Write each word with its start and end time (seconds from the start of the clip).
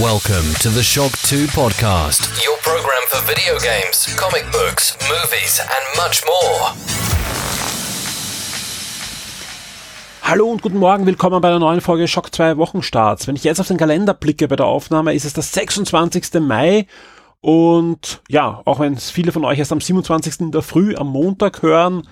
Welcome 0.00 0.52
to 0.58 0.70
the 0.70 0.82
Shock 0.82 1.12
2 1.22 1.46
podcast, 1.46 2.26
your 2.44 2.56
program 2.62 3.00
for 3.06 3.22
video 3.28 3.56
games, 3.60 4.12
comic 4.16 4.42
books, 4.50 4.98
movies, 5.08 5.60
and 5.60 5.96
much 5.96 6.24
more. 6.26 6.74
Hallo 10.22 10.50
und 10.50 10.62
guten 10.62 10.78
Morgen, 10.78 11.06
willkommen 11.06 11.40
bei 11.40 11.46
einer 11.46 11.60
neuen 11.60 11.80
Folge 11.80 12.08
Schock 12.08 12.34
2 12.34 12.56
Wochenstarts. 12.56 13.28
Wenn 13.28 13.36
ich 13.36 13.44
jetzt 13.44 13.60
auf 13.60 13.68
den 13.68 13.76
Kalender 13.76 14.14
blicke 14.14 14.48
bei 14.48 14.56
der 14.56 14.66
Aufnahme, 14.66 15.14
ist 15.14 15.26
es 15.26 15.34
der 15.34 15.44
26. 15.44 16.40
Mai 16.40 16.88
und 17.40 18.20
ja, 18.28 18.62
auch 18.64 18.80
wenn 18.80 18.94
es 18.94 19.12
viele 19.12 19.30
von 19.30 19.44
euch 19.44 19.60
erst 19.60 19.70
am 19.70 19.80
27. 19.80 20.40
in 20.40 20.50
der 20.50 20.62
Früh 20.62 20.96
am 20.96 21.06
Montag 21.06 21.62
hören, 21.62 22.08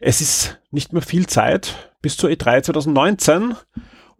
es 0.00 0.20
ist 0.20 0.58
nicht 0.70 0.92
mehr 0.92 1.00
viel 1.00 1.26
Zeit 1.26 1.92
bis 2.02 2.18
zur 2.18 2.28
E3 2.28 2.62
2019. 2.62 3.56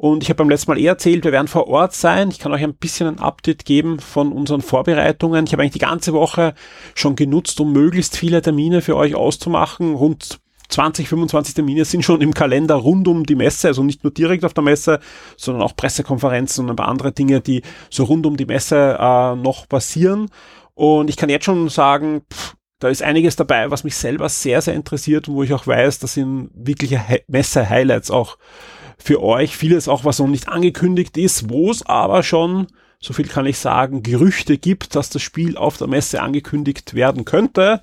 Und 0.01 0.23
ich 0.23 0.31
habe 0.31 0.39
beim 0.39 0.49
letzten 0.49 0.71
Mal 0.71 0.79
eh 0.79 0.87
erzählt, 0.87 1.25
wir 1.25 1.33
werden 1.33 1.47
vor 1.47 1.69
Ort 1.69 1.93
sein. 1.93 2.31
Ich 2.31 2.39
kann 2.39 2.55
euch 2.55 2.65
ein 2.65 2.73
bisschen 2.73 3.07
ein 3.07 3.19
Update 3.19 3.67
geben 3.67 4.01
von 4.01 4.33
unseren 4.33 4.63
Vorbereitungen. 4.63 5.45
Ich 5.45 5.53
habe 5.53 5.61
eigentlich 5.61 5.75
die 5.75 5.79
ganze 5.79 6.15
Woche 6.15 6.55
schon 6.95 7.17
genutzt, 7.17 7.61
um 7.61 7.75
möglichst 7.75 8.17
viele 8.17 8.41
Termine 8.41 8.81
für 8.81 8.97
euch 8.97 9.15
auszumachen. 9.15 9.95
Rund 9.95 10.41
20, 10.71 11.07
25 11.07 11.53
Termine 11.53 11.85
sind 11.85 12.03
schon 12.03 12.23
im 12.23 12.33
Kalender 12.33 12.77
rund 12.77 13.09
um 13.09 13.27
die 13.27 13.35
Messe, 13.35 13.69
also 13.69 13.83
nicht 13.83 14.03
nur 14.03 14.11
direkt 14.11 14.47
auf 14.47 14.55
der 14.55 14.65
Messe, 14.65 15.01
sondern 15.37 15.63
auch 15.63 15.77
Pressekonferenzen 15.77 16.65
und 16.65 16.71
ein 16.71 16.77
paar 16.77 16.89
andere 16.89 17.13
Dinge, 17.13 17.43
die 17.43 17.61
so 17.91 18.05
rund 18.05 18.25
um 18.25 18.39
die 18.39 18.47
Messe 18.47 18.97
äh, 18.99 19.37
noch 19.37 19.69
passieren. 19.69 20.31
Und 20.73 21.11
ich 21.11 21.19
kann 21.19 21.29
jetzt 21.29 21.45
schon 21.45 21.69
sagen, 21.69 22.23
pff, 22.33 22.55
da 22.79 22.89
ist 22.89 23.03
einiges 23.03 23.37
dabei, 23.37 23.71
was 23.71 23.85
mich 23.85 23.97
selber 23.97 24.31
sehr, 24.31 24.63
sehr 24.63 24.73
interessiert 24.73 25.29
und 25.29 25.35
wo 25.35 25.43
ich 25.43 25.53
auch 25.53 25.67
weiß, 25.67 25.99
das 25.99 26.15
sind 26.15 26.49
wirkliche 26.55 27.05
Messe-Highlights 27.29 28.11
auch 28.11 28.39
für 29.03 29.23
euch. 29.23 29.57
Vieles 29.57 29.89
auch, 29.89 30.05
was 30.05 30.19
noch 30.19 30.29
nicht 30.29 30.49
angekündigt 30.49 31.17
ist, 31.17 31.51
wo 31.51 31.71
es 31.71 31.85
aber 31.85 32.23
schon, 32.23 32.69
so 33.01 33.13
viel 33.13 33.27
kann 33.27 33.47
ich 33.47 33.59
sagen, 33.59 34.03
Gerüchte 34.03 34.59
gibt, 34.59 34.95
dass 34.95 35.11
das 35.11 35.23
Spiel 35.23 35.57
auf 35.57 35.77
der 35.79 35.89
Messe 35.89 36.23
angekündigt 36.23 36.95
werden 36.95 37.25
könnte. 37.25 37.81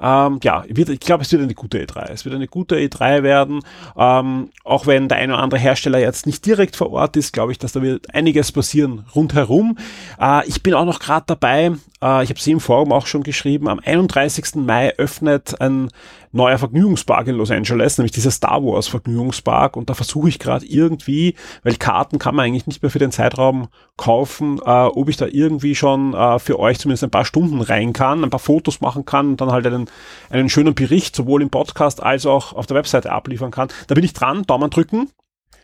Ähm, 0.00 0.40
ja, 0.42 0.64
wird, 0.68 0.88
ich 0.88 1.00
glaube, 1.00 1.22
es 1.22 1.32
wird 1.32 1.42
eine 1.42 1.54
gute 1.54 1.78
E3. 1.78 2.10
Es 2.10 2.24
wird 2.24 2.34
eine 2.34 2.48
gute 2.48 2.76
E3 2.76 3.22
werden. 3.22 3.60
Ähm, 3.96 4.50
auch 4.64 4.86
wenn 4.86 5.08
der 5.08 5.18
eine 5.18 5.34
oder 5.34 5.42
andere 5.42 5.60
Hersteller 5.60 5.98
jetzt 5.98 6.26
nicht 6.26 6.44
direkt 6.46 6.76
vor 6.76 6.90
Ort 6.90 7.16
ist, 7.16 7.32
glaube 7.32 7.52
ich, 7.52 7.58
dass 7.58 7.72
da 7.72 7.82
wird 7.82 8.14
einiges 8.14 8.52
passieren 8.52 9.04
rundherum. 9.14 9.76
Äh, 10.20 10.46
ich 10.48 10.62
bin 10.62 10.74
auch 10.74 10.84
noch 10.84 11.00
gerade 11.00 11.24
dabei, 11.26 11.72
äh, 12.02 12.24
ich 12.24 12.30
habe 12.30 12.40
sie 12.40 12.52
im 12.52 12.60
Forum 12.60 12.92
auch 12.92 13.06
schon 13.06 13.22
geschrieben, 13.22 13.68
am 13.68 13.80
31. 13.84 14.56
Mai 14.56 14.94
öffnet 14.96 15.60
ein 15.60 15.88
neuer 16.32 16.58
Vergnügungspark 16.58 17.26
in 17.26 17.36
Los 17.36 17.50
Angeles, 17.50 17.98
nämlich 17.98 18.12
dieser 18.12 18.30
Star 18.30 18.62
Wars 18.62 18.86
Vergnügungspark. 18.88 19.76
Und 19.76 19.90
da 19.90 19.94
versuche 19.94 20.28
ich 20.28 20.38
gerade 20.38 20.64
irgendwie, 20.64 21.34
weil 21.62 21.74
Karten 21.74 22.18
kann 22.18 22.34
man 22.34 22.46
eigentlich 22.46 22.66
nicht 22.66 22.82
mehr 22.82 22.90
für 22.90 22.98
den 22.98 23.12
Zeitraum 23.12 23.68
kaufen, 23.96 24.58
äh, 24.64 24.70
ob 24.70 25.08
ich 25.08 25.16
da 25.16 25.26
irgendwie 25.26 25.74
schon 25.74 26.14
äh, 26.14 26.38
für 26.38 26.58
euch 26.58 26.78
zumindest 26.78 27.04
ein 27.04 27.10
paar 27.10 27.24
Stunden 27.24 27.60
rein 27.60 27.92
kann, 27.92 28.22
ein 28.22 28.30
paar 28.30 28.40
Fotos 28.40 28.80
machen 28.80 29.04
kann 29.04 29.30
und 29.30 29.40
dann 29.40 29.50
halt 29.50 29.66
einen, 29.66 29.89
einen 30.28 30.48
schönen 30.48 30.74
Bericht 30.74 31.14
sowohl 31.16 31.42
im 31.42 31.50
Podcast 31.50 32.02
als 32.02 32.26
auch 32.26 32.52
auf 32.52 32.66
der 32.66 32.76
Webseite 32.76 33.12
abliefern 33.12 33.50
kann. 33.50 33.68
Da 33.86 33.94
bin 33.94 34.04
ich 34.04 34.12
dran, 34.12 34.44
Daumen 34.44 34.70
drücken. 34.70 35.10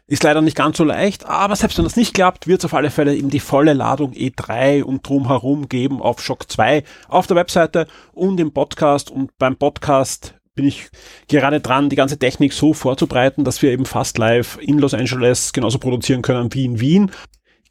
Ist 0.09 0.23
leider 0.23 0.41
nicht 0.41 0.57
ganz 0.57 0.77
so 0.77 0.85
leicht, 0.85 1.27
aber 1.27 1.57
selbst 1.57 1.79
wenn 1.79 1.85
das 1.85 1.97
nicht 1.97 2.15
klappt, 2.15 2.47
wird 2.47 2.61
es 2.61 2.65
auf 2.65 2.75
alle 2.75 2.91
Fälle 2.91 3.17
eben 3.17 3.29
die 3.29 3.41
volle 3.41 3.73
Ladung 3.73 4.13
E3 4.13 4.85
und 4.85 5.09
drumherum 5.09 5.69
geben 5.69 6.01
auf 6.01 6.23
Shock 6.23 6.49
2 6.49 6.85
auf 7.09 7.27
der 7.27 7.37
Webseite 7.37 7.89
und 8.13 8.39
im 8.39 8.53
Podcast. 8.53 9.11
Und 9.11 9.37
beim 9.37 9.57
Podcast 9.57 10.37
bin 10.55 10.65
ich 10.65 10.89
gerade 11.27 11.61
dran, 11.61 11.91
die 11.91 11.97
ganze 11.97 12.19
Technik 12.19 12.53
so 12.53 12.73
vorzubereiten, 12.73 13.43
dass 13.43 13.63
wir 13.63 13.73
eben 13.73 13.85
fast 13.85 14.17
live 14.19 14.59
in 14.61 14.79
Los 14.79 14.95
Angeles 14.95 15.53
genauso 15.53 15.79
produzieren 15.79 16.23
können 16.23 16.55
wie 16.55 16.65
in 16.65 16.79
Wien. 16.79 17.11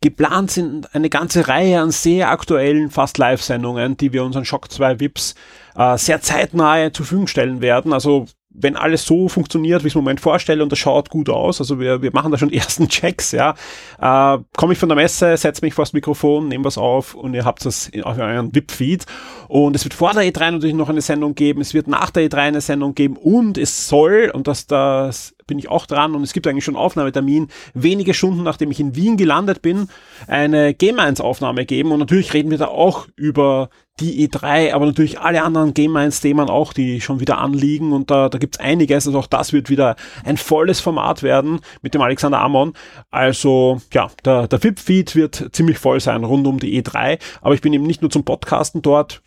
Geplant 0.06 0.52
sind 0.52 0.94
eine 0.94 1.09
ganze 1.09 1.48
Reihe 1.48 1.81
an 1.81 1.89
sehr 1.89 2.30
aktuellen 2.30 2.92
Fast 2.92 3.17
Live-Sendungen, 3.17 3.98
die 3.98 4.14
wir 4.14 4.23
unseren 4.23 4.45
Shock 4.45 4.72
2 4.72 5.00
VIPs 5.00 5.34
äh, 5.75 5.97
sehr 5.97 6.22
zeitnah 6.22 6.94
zur 6.94 7.08
Verfügung 7.08 7.25
stellen 7.25 7.59
werden. 7.59 7.91
Also 7.91 8.28
wenn 8.52 8.75
alles 8.75 9.03
so 9.03 9.28
funktioniert, 9.29 9.84
wie 9.84 9.88
ich 9.88 9.94
es 9.94 9.96
im 9.96 10.03
Moment 10.03 10.22
vorstelle 10.22 10.62
und 10.62 10.72
das 10.72 10.78
schaut 10.78 11.09
gut 11.09 11.28
aus, 11.28 11.59
also 11.59 11.79
wir, 11.79 12.03
wir 12.03 12.12
machen 12.13 12.31
da 12.31 12.38
schon 12.38 12.53
ersten 12.53 12.88
Checks, 12.88 13.31
ja, 13.31 13.56
äh, 14.00 14.38
komme 14.56 14.74
ich 14.74 14.79
von 14.79 14.90
der 14.90 14.96
Messe, 14.96 15.35
setze 15.38 15.66
mich 15.66 15.74
vor 15.74 15.85
das 15.85 15.94
Mikrofon, 15.94 16.50
nehme 16.50 16.66
was 16.66 16.78
auf 16.78 17.16
und 17.16 17.34
ihr 17.34 17.44
habt 17.44 17.66
das 17.66 17.90
auf 18.03 18.19
euren 18.19 18.53
VIP-Feed 18.53 19.06
und 19.47 19.75
es 19.75 19.85
wird 19.85 19.96
vor 19.96 20.13
der 20.13 20.24
E3 20.24 20.52
natürlich 20.52 20.75
noch 20.75 20.90
eine 20.90 21.02
Sendung 21.02 21.34
geben, 21.34 21.62
es 21.62 21.74
wird 21.74 21.88
nach 21.88 22.12
der 22.12 22.29
E3 22.29 22.38
eine 22.38 22.62
Sendung 22.62 22.94
geben 22.94 23.18
und 23.18 23.58
es 23.58 23.88
soll, 23.88 24.31
und 24.31 24.47
das, 24.47 24.68
das 24.68 25.34
bin 25.47 25.59
ich 25.59 25.69
auch 25.69 25.85
dran 25.85 26.16
und 26.16 26.23
es 26.23 26.33
gibt 26.33 26.47
eigentlich 26.47 26.66
schon 26.66 26.75
Aufnahmetermin, 26.75 27.50
wenige 27.73 28.13
Stunden 28.13 28.44
nachdem 28.44 28.72
ich 28.72 28.79
in 28.79 28.95
Wien 28.95 29.17
gelandet 29.17 29.61
bin, 29.61 29.88
eine 30.28 30.73
Game 30.73 31.00
1 31.00 31.22
Aufnahme 31.22 31.66
geben. 31.66 31.91
Und 31.91 32.00
natürlich 32.00 32.33
reden 32.33 32.51
wir 32.51 32.57
da 32.57 32.67
auch 32.67 33.07
über 33.16 33.69
die 34.00 34.28
E3, 34.28 34.73
aber 34.73 34.85
natürlich 34.85 35.19
alle 35.19 35.44
anderen 35.44 35.73
Game 35.73 35.95
1 35.95 36.19
Themen 36.19 36.50
auch, 36.50 36.73
die 36.73 37.00
schon 37.00 37.19
wieder 37.19 37.38
anliegen. 37.38 37.94
Und 37.94 38.11
da, 38.11 38.28
da 38.28 38.38
gibt's 38.38 38.59
einiges, 38.59 39.07
also 39.07 39.19
auch 39.19 39.28
das 39.28 39.53
wird 39.53 39.69
wieder 39.69 39.95
ein 40.25 40.38
volles 40.38 40.81
Format 40.81 41.23
werden 41.23 41.61
mit 41.81 41.94
dem 41.94 42.01
Alexander 42.01 42.41
Amon. 42.41 42.73
Also 43.11 43.81
ja, 43.94 44.09
der, 44.25 44.47
der 44.47 44.63
VIP-Feed 44.63 45.16
wird 45.16 45.50
ziemlich 45.53 45.78
voll 45.78 46.00
sein 46.00 46.23
rund 46.23 46.45
um 46.47 46.59
die 46.59 46.81
E3, 46.81 47.19
aber 47.41 47.53
ich 47.53 47.61
bin 47.61 47.72
eben 47.72 47.85
nicht 47.85 48.01
nur 48.01 48.11
zum 48.11 48.25
Podcasten 48.25 48.81
dort, 48.81 49.22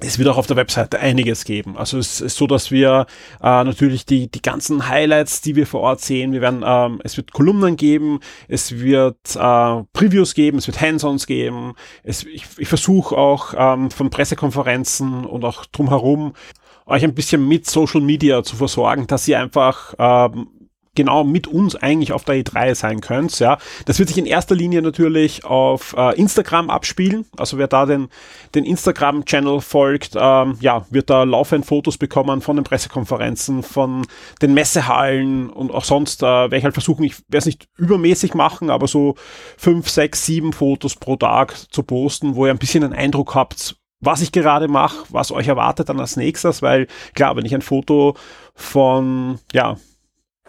es 0.00 0.18
wird 0.18 0.28
auch 0.28 0.36
auf 0.36 0.46
der 0.46 0.56
Webseite 0.56 0.98
einiges 0.98 1.44
geben. 1.44 1.76
Also 1.76 1.98
es 1.98 2.20
ist 2.20 2.36
so, 2.36 2.46
dass 2.46 2.70
wir 2.70 3.06
äh, 3.40 3.64
natürlich 3.64 4.06
die, 4.06 4.30
die 4.30 4.42
ganzen 4.42 4.88
Highlights, 4.88 5.40
die 5.40 5.56
wir 5.56 5.66
vor 5.66 5.80
Ort 5.80 6.00
sehen, 6.00 6.32
wir 6.32 6.40
werden, 6.40 6.62
ähm, 6.64 7.00
es 7.04 7.16
wird 7.16 7.32
Kolumnen 7.32 7.76
geben, 7.76 8.20
es 8.48 8.78
wird 8.78 9.36
äh, 9.36 9.82
Previews 9.92 10.34
geben, 10.34 10.58
es 10.58 10.66
wird 10.66 10.80
Hands-ons 10.80 11.26
geben. 11.26 11.74
Es, 12.02 12.24
ich 12.24 12.46
ich 12.56 12.68
versuche 12.68 13.16
auch 13.16 13.54
ähm, 13.56 13.90
von 13.90 14.10
Pressekonferenzen 14.10 15.24
und 15.24 15.44
auch 15.44 15.66
drumherum 15.66 16.34
euch 16.86 17.04
ein 17.04 17.14
bisschen 17.14 17.46
mit 17.46 17.66
Social 17.66 18.00
Media 18.00 18.42
zu 18.42 18.56
versorgen, 18.56 19.06
dass 19.06 19.28
ihr 19.28 19.38
einfach 19.38 19.94
ähm, 19.98 20.48
genau 20.96 21.24
mit 21.24 21.46
uns 21.46 21.76
eigentlich 21.76 22.12
auf 22.12 22.24
der 22.24 22.36
E3 22.36 22.74
sein 22.74 23.00
könnt. 23.00 23.38
Ja, 23.38 23.58
das 23.86 23.98
wird 23.98 24.08
sich 24.08 24.18
in 24.18 24.26
erster 24.26 24.54
Linie 24.54 24.82
natürlich 24.82 25.44
auf 25.44 25.94
äh, 25.96 26.16
Instagram 26.18 26.68
abspielen. 26.68 27.26
Also 27.36 27.58
wer 27.58 27.68
da 27.68 27.86
den, 27.86 28.08
den 28.54 28.64
Instagram-Channel 28.64 29.60
folgt, 29.60 30.16
ähm, 30.16 30.56
ja, 30.60 30.86
wird 30.90 31.10
da 31.10 31.22
laufend 31.22 31.66
Fotos 31.66 31.96
bekommen 31.96 32.40
von 32.40 32.56
den 32.56 32.64
Pressekonferenzen, 32.64 33.62
von 33.62 34.06
den 34.42 34.54
Messehallen 34.54 35.50
und 35.50 35.70
auch 35.70 35.84
sonst 35.84 36.22
äh, 36.22 36.26
werde 36.26 36.56
ich 36.56 36.64
halt 36.64 36.74
versuchen, 36.74 37.04
ich 37.04 37.18
werde 37.28 37.38
es 37.38 37.46
nicht 37.46 37.68
übermäßig 37.76 38.34
machen, 38.34 38.70
aber 38.70 38.88
so 38.88 39.14
fünf, 39.56 39.88
sechs, 39.88 40.26
sieben 40.26 40.52
Fotos 40.52 40.96
pro 40.96 41.16
Tag 41.16 41.56
zu 41.72 41.82
posten, 41.82 42.34
wo 42.34 42.46
ihr 42.46 42.52
ein 42.52 42.58
bisschen 42.58 42.82
einen 42.82 42.94
Eindruck 42.94 43.34
habt, 43.34 43.76
was 44.00 44.22
ich 44.22 44.32
gerade 44.32 44.66
mache, 44.66 45.04
was 45.10 45.30
euch 45.30 45.46
erwartet 45.46 45.88
dann 45.88 46.00
als 46.00 46.16
nächstes, 46.16 46.62
weil 46.62 46.88
klar, 47.14 47.36
wenn 47.36 47.44
ich 47.44 47.54
ein 47.54 47.62
Foto 47.62 48.16
von, 48.54 49.38
ja, 49.52 49.76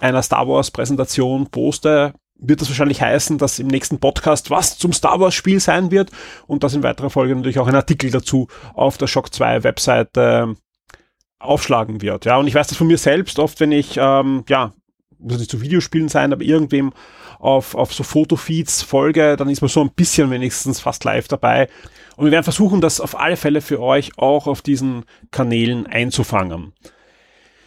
einer 0.02 0.22
Star 0.24 0.48
Wars 0.48 0.72
Präsentation 0.72 1.48
poste, 1.48 2.14
wird 2.42 2.60
das 2.60 2.70
wahrscheinlich 2.70 3.02
heißen, 3.02 3.38
dass 3.38 3.60
im 3.60 3.68
nächsten 3.68 4.00
Podcast 4.00 4.50
was 4.50 4.78
zum 4.78 4.94
Star 4.94 5.20
Wars 5.20 5.36
Spiel 5.36 5.60
sein 5.60 5.92
wird 5.92 6.10
und 6.48 6.64
dass 6.64 6.74
in 6.74 6.84
weiterer 6.84 7.12
Folge 7.12 7.36
natürlich 7.36 7.60
auch 7.60 7.68
ein 7.68 7.76
Artikel 7.76 8.10
dazu 8.10 8.48
auf 8.74 8.98
der 8.98 9.08
Shock 9.08 9.34
2 9.34 9.64
Webseite 9.64 10.56
aufschlagen 11.40 12.02
wird. 12.02 12.26
Ja, 12.26 12.38
und 12.38 12.48
ich 12.48 12.56
weiß 12.56 12.68
das 12.68 12.78
von 12.78 12.88
mir 12.88 12.98
selbst 12.98 13.40
oft, 13.40 13.60
wenn 13.60 13.72
ich, 13.72 13.98
ähm, 13.98 14.44
ja, 14.50 14.74
muss 15.20 15.38
nicht 15.38 15.52
zu 15.52 15.62
Videospielen 15.62 16.10
sein, 16.10 16.34
aber 16.34 16.44
irgendwem 16.44 16.94
auf, 17.38 17.76
auf 17.76 17.94
so 17.94 18.04
Fotofeeds 18.04 18.82
folge, 18.82 19.36
dann 19.38 19.50
ist 19.50 19.62
man 19.62 19.70
so 19.70 19.82
ein 19.82 19.92
bisschen 19.92 20.32
wenigstens 20.32 20.80
fast 20.80 21.04
live 21.04 21.28
dabei. 21.28 21.70
Und 22.16 22.26
wir 22.26 22.32
werden 22.32 22.44
versuchen, 22.44 22.82
das 22.82 23.00
auf 23.00 23.20
alle 23.20 23.38
Fälle 23.38 23.62
für 23.62 23.80
euch 23.80 24.18
auch 24.18 24.48
auf 24.48 24.64
diesen 24.64 25.06
Kanälen 25.30 25.86
einzufangen 25.86 26.74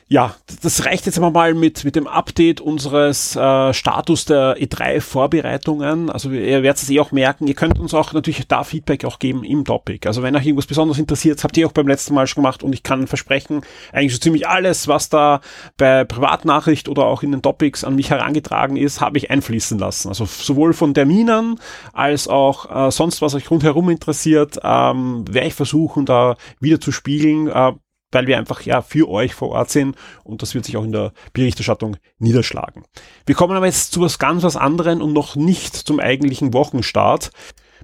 ja, 0.07 0.35
das 0.63 0.85
reicht 0.85 1.07
jetzt 1.07 1.17
aber 1.17 1.31
mal 1.31 1.55
mit, 1.55 1.85
mit 1.85 1.97
dem 1.97 2.07
Update 2.07 2.61
unseres 2.61 3.35
äh, 3.37 3.73
Status 3.73 4.27
der 4.27 4.57
E3-Vorbereitungen. 4.59 6.11
Also 6.11 6.31
ihr 6.31 6.63
werdet 6.63 6.83
es 6.83 6.91
eh 6.91 7.01
auch 7.01 7.11
merken, 7.11 7.47
ihr 7.47 7.55
könnt 7.55 7.79
uns 7.79 7.95
auch 7.95 8.13
natürlich 8.13 8.47
da 8.47 8.65
Feedback 8.65 9.05
auch 9.07 9.19
geben 9.19 9.45
im 9.45 9.65
Topic. 9.65 10.07
Also 10.07 10.23
wenn 10.23 10.37
euch 10.37 10.45
irgendwas 10.45 10.67
besonders 10.67 10.99
interessiert, 10.99 11.43
habt 11.43 11.57
ihr 11.57 11.67
auch 11.67 11.73
beim 11.73 11.89
letzten 11.89 12.15
Mal 12.15 12.27
schon 12.27 12.43
gemacht 12.43 12.63
und 12.63 12.75
ich 12.75 12.83
kann 12.83 13.07
versprechen, 13.07 13.63
eigentlich 13.93 14.13
so 14.13 14.19
ziemlich 14.19 14.47
alles, 14.47 14.89
was 14.89 15.09
da 15.09 15.41
bei 15.79 16.05
Privatnachricht 16.05 16.89
oder 16.89 17.07
auch 17.07 17.23
in 17.23 17.33
den 17.33 17.41
Topics 17.41 17.83
an 17.83 17.95
mich 17.95 18.11
herangetragen 18.11 18.77
ist, 18.77 19.01
habe 19.01 19.17
ich 19.17 19.31
einfließen 19.31 19.79
lassen. 19.79 20.09
Also 20.09 20.27
sowohl 20.27 20.75
von 20.75 20.93
Terminen 20.93 21.59
als 21.95 22.29
auch 22.29 22.89
äh, 22.89 22.91
sonst, 22.91 23.23
was 23.23 23.35
euch 23.35 23.51
rundherum 23.51 23.89
interessiert, 23.89 24.59
ähm, 24.63 25.25
werde 25.31 25.49
ich 25.49 25.55
versuchen, 25.55 26.05
da 26.05 26.37
wieder 26.61 26.81
zu 26.81 26.93
spiegeln. 26.93 27.49
Äh, 27.49 27.73
weil 28.15 28.27
wir 28.27 28.39
einfach 28.39 28.63
ja 28.63 28.83
für 28.83 29.09
euch 29.09 29.35
vor 29.35 29.51
Ort 29.51 29.71
sind 29.71 29.97
und 30.23 30.43
das 30.43 30.55
wird 30.55 30.65
sich 30.65 30.77
auch 30.77 30.85
in 30.85 30.93
der 30.93 31.13
Berichterstattung 31.33 31.97
niederschlagen. 32.19 32.85
Wir 33.27 33.35
kommen 33.35 33.57
aber 33.57 33.67
jetzt 33.67 33.93
zu 33.93 34.01
was 34.01 34.19
ganz 34.19 34.43
was 34.43 34.57
anderem 34.57 35.03
und 35.03 35.13
noch 35.13 35.37
nicht 35.37 35.75
zum 35.75 36.01
eigentlichen 36.01 36.55
Wochenstart. 36.55 37.31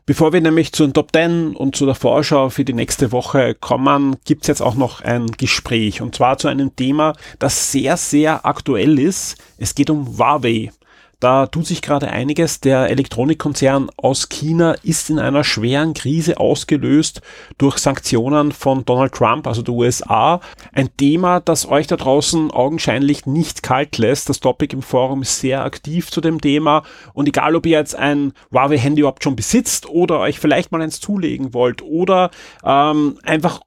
Bevor 0.06 0.32
wir 0.32 0.40
nämlich 0.40 0.72
zu 0.72 0.84
den 0.84 0.94
Top 0.94 1.10
10 1.12 1.54
und 1.54 1.76
zu 1.76 1.84
der 1.86 1.94
Vorschau 1.94 2.48
für 2.48 2.64
die 2.64 2.72
nächste 2.72 3.12
Woche 3.12 3.54
kommen, 3.54 4.16
gibt's 4.24 4.48
jetzt 4.48 4.62
auch 4.62 4.74
noch 4.74 5.02
ein 5.02 5.26
Gespräch 5.26 6.00
und 6.00 6.14
zwar 6.14 6.38
zu 6.38 6.48
einem 6.48 6.74
Thema, 6.74 7.12
das 7.38 7.70
sehr, 7.70 7.96
sehr 7.96 8.46
aktuell 8.46 8.98
ist. 8.98 9.36
Es 9.58 9.74
geht 9.74 9.90
um 9.90 10.18
Huawei. 10.18 10.72
Da 11.20 11.46
tut 11.46 11.66
sich 11.66 11.82
gerade 11.82 12.08
einiges. 12.08 12.60
Der 12.60 12.88
Elektronikkonzern 12.88 13.90
aus 13.98 14.30
China 14.30 14.74
ist 14.82 15.10
in 15.10 15.18
einer 15.18 15.44
schweren 15.44 15.92
Krise 15.92 16.40
ausgelöst 16.40 17.20
durch 17.58 17.76
Sanktionen 17.76 18.52
von 18.52 18.86
Donald 18.86 19.12
Trump, 19.12 19.46
also 19.46 19.60
der 19.60 19.74
USA. 19.74 20.40
Ein 20.72 20.96
Thema, 20.96 21.40
das 21.40 21.68
euch 21.68 21.86
da 21.86 21.96
draußen 21.96 22.50
augenscheinlich 22.50 23.26
nicht 23.26 23.62
kalt 23.62 23.98
lässt. 23.98 24.30
Das 24.30 24.40
Topic 24.40 24.74
im 24.74 24.80
Forum 24.82 25.20
ist 25.20 25.40
sehr 25.40 25.62
aktiv 25.62 26.10
zu 26.10 26.22
dem 26.22 26.40
Thema. 26.40 26.84
Und 27.12 27.28
egal, 27.28 27.54
ob 27.54 27.66
ihr 27.66 27.78
jetzt 27.78 27.94
ein 27.94 28.32
Huawei-Handy 28.50 29.00
überhaupt 29.00 29.22
schon 29.22 29.36
besitzt 29.36 29.86
oder 29.86 30.20
euch 30.20 30.38
vielleicht 30.38 30.72
mal 30.72 30.80
eins 30.80 31.00
zulegen 31.00 31.52
wollt 31.52 31.82
oder 31.82 32.30
ähm, 32.64 33.18
einfach 33.24 33.60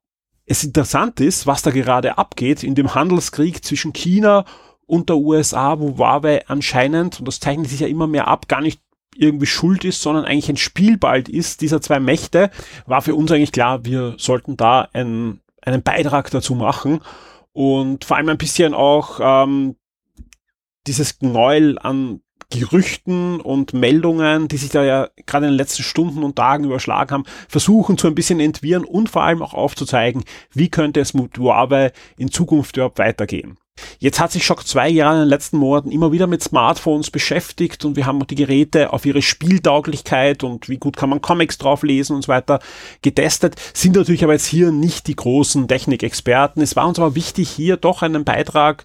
es 0.46 0.64
interessant 0.64 1.22
ist, 1.22 1.48
was 1.48 1.62
da 1.62 1.72
gerade 1.72 2.18
abgeht 2.18 2.64
in 2.64 2.76
dem 2.76 2.96
Handelskrieg 2.96 3.64
zwischen 3.64 3.94
China 3.94 4.44
und 4.86 5.10
der 5.10 5.18
USA, 5.18 5.80
wo 5.80 5.98
Huawei 5.98 6.48
anscheinend, 6.48 7.20
und 7.20 7.28
das 7.28 7.40
zeichnet 7.40 7.70
sich 7.70 7.80
ja 7.80 7.88
immer 7.88 8.08
mehr 8.08 8.28
ab, 8.28 8.48
gar 8.48 8.62
nicht 8.62 8.82
irgendwie 9.16 9.46
schuld 9.46 9.86
ist, 9.86 10.02
sondern 10.02 10.26
eigentlich 10.26 10.50
ein 10.50 10.58
Spielball 10.58 11.22
ist 11.30 11.62
dieser 11.62 11.82
zwei 11.82 12.00
Mächte, 12.00 12.50
war 12.86 13.02
für 13.02 13.16
uns 13.16 13.32
eigentlich 13.32 13.52
klar, 13.52 13.86
wir 13.86 14.16
sollten 14.18 14.58
da 14.58 14.88
einen, 14.94 15.42
einen 15.62 15.84
Beitrag 15.84 16.32
dazu 16.32 16.56
machen 16.56 17.02
und 17.52 18.06
vor 18.06 18.18
allem 18.18 18.30
ein 18.30 18.38
bisschen 18.38 18.74
auch 18.74 19.20
ähm, 19.22 19.76
dieses 20.88 21.20
Knäuel 21.20 21.78
an 21.80 22.22
Gerüchten 22.50 23.42
und 23.42 23.74
Meldungen, 23.74 24.48
die 24.48 24.58
sich 24.58 24.70
da 24.70 24.84
ja 24.84 25.10
gerade 25.26 25.48
in 25.48 25.54
den 25.54 25.58
letzten 25.58 25.82
Stunden 25.82 26.24
und 26.24 26.36
Tagen 26.36 26.66
überschlagen 26.66 27.12
haben, 27.12 27.26
versuchen 27.48 27.98
zu 27.98 28.08
ein 28.08 28.16
bisschen 28.16 28.40
entwirren 28.40 28.84
und 28.84 29.10
vor 29.10 29.24
allem 29.24 29.42
auch 29.42 29.54
aufzuzeigen, 29.54 30.24
wie 30.52 30.70
könnte 30.70 31.00
es 31.00 31.14
mit 31.14 31.38
Huawei 31.38 31.92
in 32.18 32.32
Zukunft 32.32 32.78
überhaupt 32.78 33.00
weitergehen. 33.00 33.58
Jetzt 34.04 34.20
hat 34.20 34.34
sich 34.34 34.46
Shock 34.46 34.68
2 34.68 34.90
ja 34.90 35.14
in 35.14 35.20
den 35.20 35.30
letzten 35.30 35.56
Monaten 35.56 35.90
immer 35.90 36.12
wieder 36.12 36.28
mit 36.28 36.44
Smartphones 36.44 37.10
beschäftigt 37.10 37.86
und 37.86 37.96
wir 37.96 38.06
haben 38.06 38.28
die 38.28 38.36
Geräte 38.36 38.92
auf 38.92 39.06
ihre 39.06 39.22
Spieltauglichkeit 39.22 40.44
und 40.44 40.68
wie 40.68 40.76
gut 40.76 40.98
kann 40.98 41.10
man 41.10 41.22
Comics 41.22 41.58
drauf 41.58 41.84
lesen 41.84 42.18
und 42.18 42.24
so 42.24 42.28
weiter 42.28 42.60
getestet, 43.02 43.56
sind 43.74 43.96
natürlich 43.96 44.26
aber 44.26 44.34
jetzt 44.34 44.48
hier 44.48 44.74
nicht 44.74 45.08
die 45.08 45.16
großen 45.16 45.70
Technikexperten. 45.70 46.62
Es 46.62 46.76
war 46.76 46.86
uns 46.86 47.00
aber 47.00 47.16
wichtig, 47.16 47.50
hier 47.50 47.78
doch 47.78 48.02
einen 48.02 48.26
Beitrag 48.26 48.84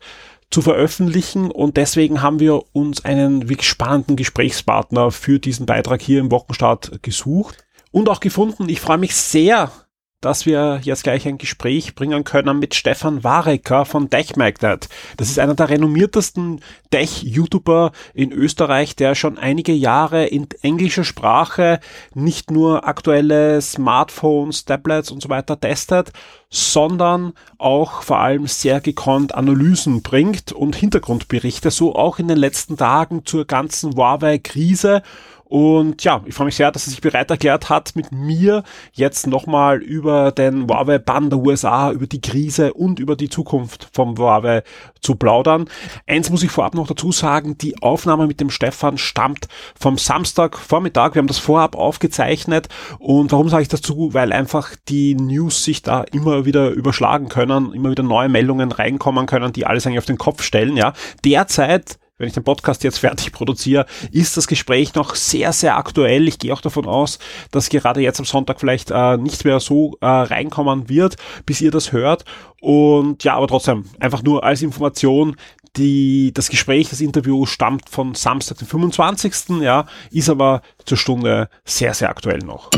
zu 0.52 0.62
veröffentlichen 0.62 1.50
und 1.50 1.76
deswegen 1.76 2.23
haben 2.23 2.38
wir 2.38 2.62
uns 2.73 3.05
einen 3.05 3.49
wirklich 3.49 3.69
spannenden 3.69 4.14
Gesprächspartner 4.14 5.11
für 5.11 5.41
diesen 5.41 5.67
Beitrag 5.67 6.00
hier 6.00 6.20
im 6.20 6.31
Wochenstart 6.31 7.02
gesucht 7.02 7.67
und 7.91 8.08
auch 8.08 8.20
gefunden. 8.20 8.69
Ich 8.69 8.81
freue 8.81 8.99
mich 8.99 9.17
sehr, 9.17 9.73
dass 10.20 10.47
wir 10.47 10.81
jetzt 10.82 11.05
gleich 11.05 11.29
ein 11.29 11.38
Gespräch 11.38 11.94
bringen 11.94 12.25
können 12.25 12.59
mit 12.59 12.75
Stefan 12.75 13.23
Warecker 13.23 13.85
von 13.85 14.11
TechMagnet. 14.11 14.88
Das 15.17 15.31
ist 15.31 15.38
einer 15.38 15.55
der 15.55 15.69
renommiertesten 15.69 16.61
Tech-YouTuber 16.91 17.93
in 18.15 18.32
Österreich, 18.32 18.97
der 18.97 19.15
schon 19.15 19.38
einige 19.38 19.73
Jahre 19.73 20.26
in 20.26 20.49
englischer 20.62 21.05
Sprache 21.05 21.79
nicht 22.15 22.50
nur 22.50 22.88
aktuelle 22.88 23.62
Smartphones, 23.62 24.65
Tablets 24.65 25.12
und 25.12 25.23
so 25.23 25.29
weiter 25.29 25.61
testet, 25.61 26.11
sondern 26.50 27.35
auch 27.59 28.03
vor 28.03 28.19
allem 28.19 28.49
sehr 28.49 28.81
gekonnt 28.81 29.37
Analysen 29.37 30.03
bringt 30.03 30.50
und 30.50 30.75
Hintergrundberichte, 30.75 31.70
so 31.70 31.94
auch 31.94 32.19
in 32.19 32.26
den 32.26 32.38
letzten 32.38 32.76
Tagen 32.76 33.25
zur 33.25 33.44
ganzen 33.44 33.94
Huawei-Krise 33.94 35.03
und 35.49 36.05
ja, 36.05 36.23
ich 36.27 36.35
freue 36.35 36.45
mich 36.45 36.56
sehr, 36.56 36.71
dass 36.71 36.87
er 36.87 36.91
sich 36.91 37.00
bereit 37.00 37.31
erklärt 37.31 37.71
hat, 37.71 37.97
mit 37.97 38.12
mir 38.12 38.65
jetzt 38.93 39.27
nochmal 39.27 39.79
über 39.79 40.31
den 40.31 40.69
Huawei-Bann 40.69 41.31
der 41.31 41.39
USA, 41.39 41.91
über 41.91 42.06
die 42.06 42.21
Krise 42.21 42.75
und 42.75 42.99
über 42.99 43.17
die 43.17 43.31
Zukunft 43.31 43.89
vom 43.93 44.19
Huawei 44.19 44.62
zu 45.00 45.15
plaudern. 45.15 45.69
Eins 46.06 46.29
muss 46.29 46.43
ich 46.43 46.50
vorab 46.50 46.75
noch 46.75 46.87
dazu 46.87 47.12
sagen, 47.12 47.56
die 47.56 47.83
Aufnahme 47.83 48.27
mit 48.27 48.41
dem 48.41 48.50
Stefan 48.50 48.99
stammt 48.99 49.49
vom 49.79 49.97
Samstagvormittag. 49.97 51.15
Wir 51.15 51.21
haben 51.21 51.29
das 51.29 51.39
vorab 51.39 51.77
aufgezeichnet. 51.77 52.69
Und 52.99 53.33
warum 53.33 53.49
sage 53.49 53.62
ich 53.62 53.69
das 53.69 53.81
zu? 53.81 54.12
Weil 54.12 54.33
einfach 54.33 54.77
die 54.89 55.15
News 55.15 55.65
sich 55.65 55.83
da 55.83 56.03
immer 56.03 56.44
wieder 56.44 56.71
überschlagen 56.71 57.31
können, 57.31 57.73
immer 57.73 57.91
wieder 57.91 58.03
neue 58.03 58.29
Meldungen 58.29 58.71
reinkommen 58.71 59.25
können, 59.25 59.55
die 59.55 59.65
alles 59.65 59.87
eigentlich 59.87 59.99
auf 59.99 60.05
den 60.05 60.19
Kopf 60.19 60.43
stellen. 60.43 60.77
Ja, 60.77 60.93
derzeit 61.25 61.99
wenn 62.19 62.26
ich 62.26 62.35
den 62.35 62.44
Podcast 62.44 62.85
jetzt 62.85 62.99
fertig 62.99 63.32
produziere, 63.32 63.87
ist 64.12 64.37
das 64.37 64.49
Gespräch 64.49 64.94
noch 64.94 65.15
sehr, 65.15 65.53
sehr 65.53 65.76
aktuell. 65.76 66.26
Ich 66.29 66.38
gehe 66.38 66.53
auch 66.53 66.61
davon 66.61 66.87
aus, 66.87 67.19
dass 67.53 67.70
gerade 67.70 68.00
jetzt 68.00 68.19
am 68.19 68.26
Sonntag 68.26 68.61
vielleicht 68.61 68.91
äh, 68.91 69.17
nicht 69.17 69.44
mehr 69.44 69.61
so 69.61 69.97
äh, 70.00 70.06
reinkommen 70.06 70.88
wird, 70.88 71.17
bis 71.47 71.61
ihr 71.61 71.70
das 71.70 71.93
hört. 71.93 72.25
Und 72.61 73.23
ja, 73.23 73.35
aber 73.35 73.47
trotzdem, 73.47 73.85
einfach 74.00 74.23
nur 74.23 74.43
als 74.43 74.62
Information, 74.62 75.37
die, 75.76 76.32
das 76.35 76.49
Gespräch, 76.49 76.91
das 76.91 77.00
Interview 77.00 77.47
stammt 77.47 77.88
von 77.88 78.15
Samstag, 78.15 78.59
den 78.59 78.67
25. 78.67 79.61
Ja, 79.61 79.87
ist 80.11 80.29
aber 80.29 80.62
zur 80.85 80.99
Stunde 80.99 81.49
sehr, 81.65 81.94
sehr 81.94 82.11
aktuell 82.11 82.41
noch. 82.41 82.70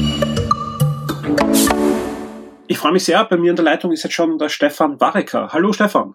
Ich 2.66 2.76
freue 2.76 2.92
mich 2.92 3.04
sehr. 3.04 3.25
Bei 3.25 3.38
mir 3.38 3.50
in 3.50 3.56
der 3.56 3.64
Leitung 3.64 3.90
ist 3.90 4.02
jetzt 4.02 4.12
schon 4.12 4.38
der 4.38 4.50
Stefan 4.50 5.00
Warecker. 5.00 5.48
Hallo 5.52 5.72
Stefan. 5.72 6.14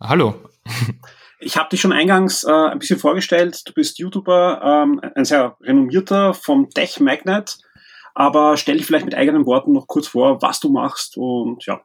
Hallo. 0.00 0.36
Ich 1.40 1.56
habe 1.56 1.70
dich 1.70 1.80
schon 1.80 1.92
eingangs 1.92 2.44
äh, 2.44 2.50
ein 2.52 2.78
bisschen 2.78 2.98
vorgestellt. 2.98 3.62
Du 3.66 3.72
bist 3.72 3.98
YouTuber, 3.98 4.60
ähm, 4.62 5.00
ein 5.14 5.24
sehr 5.24 5.56
renommierter 5.60 6.34
vom 6.34 6.68
Tech 6.70 7.00
Magnet. 7.00 7.58
Aber 8.14 8.56
stell 8.56 8.76
dich 8.76 8.86
vielleicht 8.86 9.04
mit 9.06 9.14
eigenen 9.14 9.46
Worten 9.46 9.72
noch 9.72 9.86
kurz 9.86 10.08
vor, 10.08 10.42
was 10.42 10.60
du 10.60 10.70
machst 10.70 11.16
und 11.16 11.64
ja. 11.66 11.80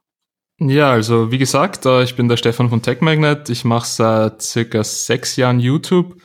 Ja, 0.58 0.92
also 0.92 1.32
wie 1.32 1.38
gesagt, 1.38 1.86
äh, 1.86 2.04
ich 2.04 2.16
bin 2.16 2.30
der 2.30 2.38
Stefan 2.38 2.70
von 2.70 2.82
Tech 2.82 3.02
Magnet. 3.02 3.50
Ich 3.50 3.66
mache 3.66 3.88
seit 3.88 4.42
circa 4.42 4.84
sechs 4.84 5.36
Jahren 5.36 5.60
YouTube. 5.60 6.16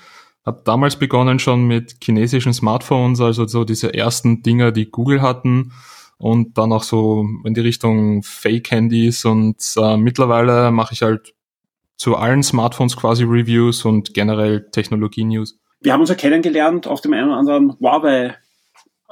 Hab 0.44 0.65
damals 0.65 0.97
begonnen 0.97 1.38
schon 1.38 1.67
mit 1.67 1.97
chinesischen 2.03 2.55
Smartphones, 2.55 3.21
also 3.21 3.47
so 3.47 3.65
diese 3.65 3.93
ersten 3.93 4.43
Dinger, 4.43 4.73
die 4.73 4.91
Google 4.91 5.21
hatten 5.21 5.73
und 6.17 6.59
dann 6.59 6.73
auch 6.73 6.83
so 6.83 7.26
in 7.44 7.55
die 7.55 7.61
Richtung 7.61 8.23
Fake-Handys 8.23 9.25
und 9.25 9.56
äh, 9.76 9.97
mittlerweile 9.97 10.71
mache 10.71 10.94
ich 10.94 11.03
halt 11.03 11.35
zu 12.00 12.17
allen 12.17 12.43
Smartphones 12.43 12.97
quasi 12.97 13.25
Reviews 13.25 13.85
und 13.85 14.14
generell 14.14 14.67
Technologie-News. 14.73 15.61
Wir 15.82 15.93
haben 15.93 16.00
uns 16.00 16.08
ja 16.08 16.14
kennengelernt 16.14 16.87
auf 16.87 17.02
dem 17.02 17.12
einen 17.12 17.29
oder 17.29 17.37
anderen 17.37 17.79
Huawei 17.79 18.38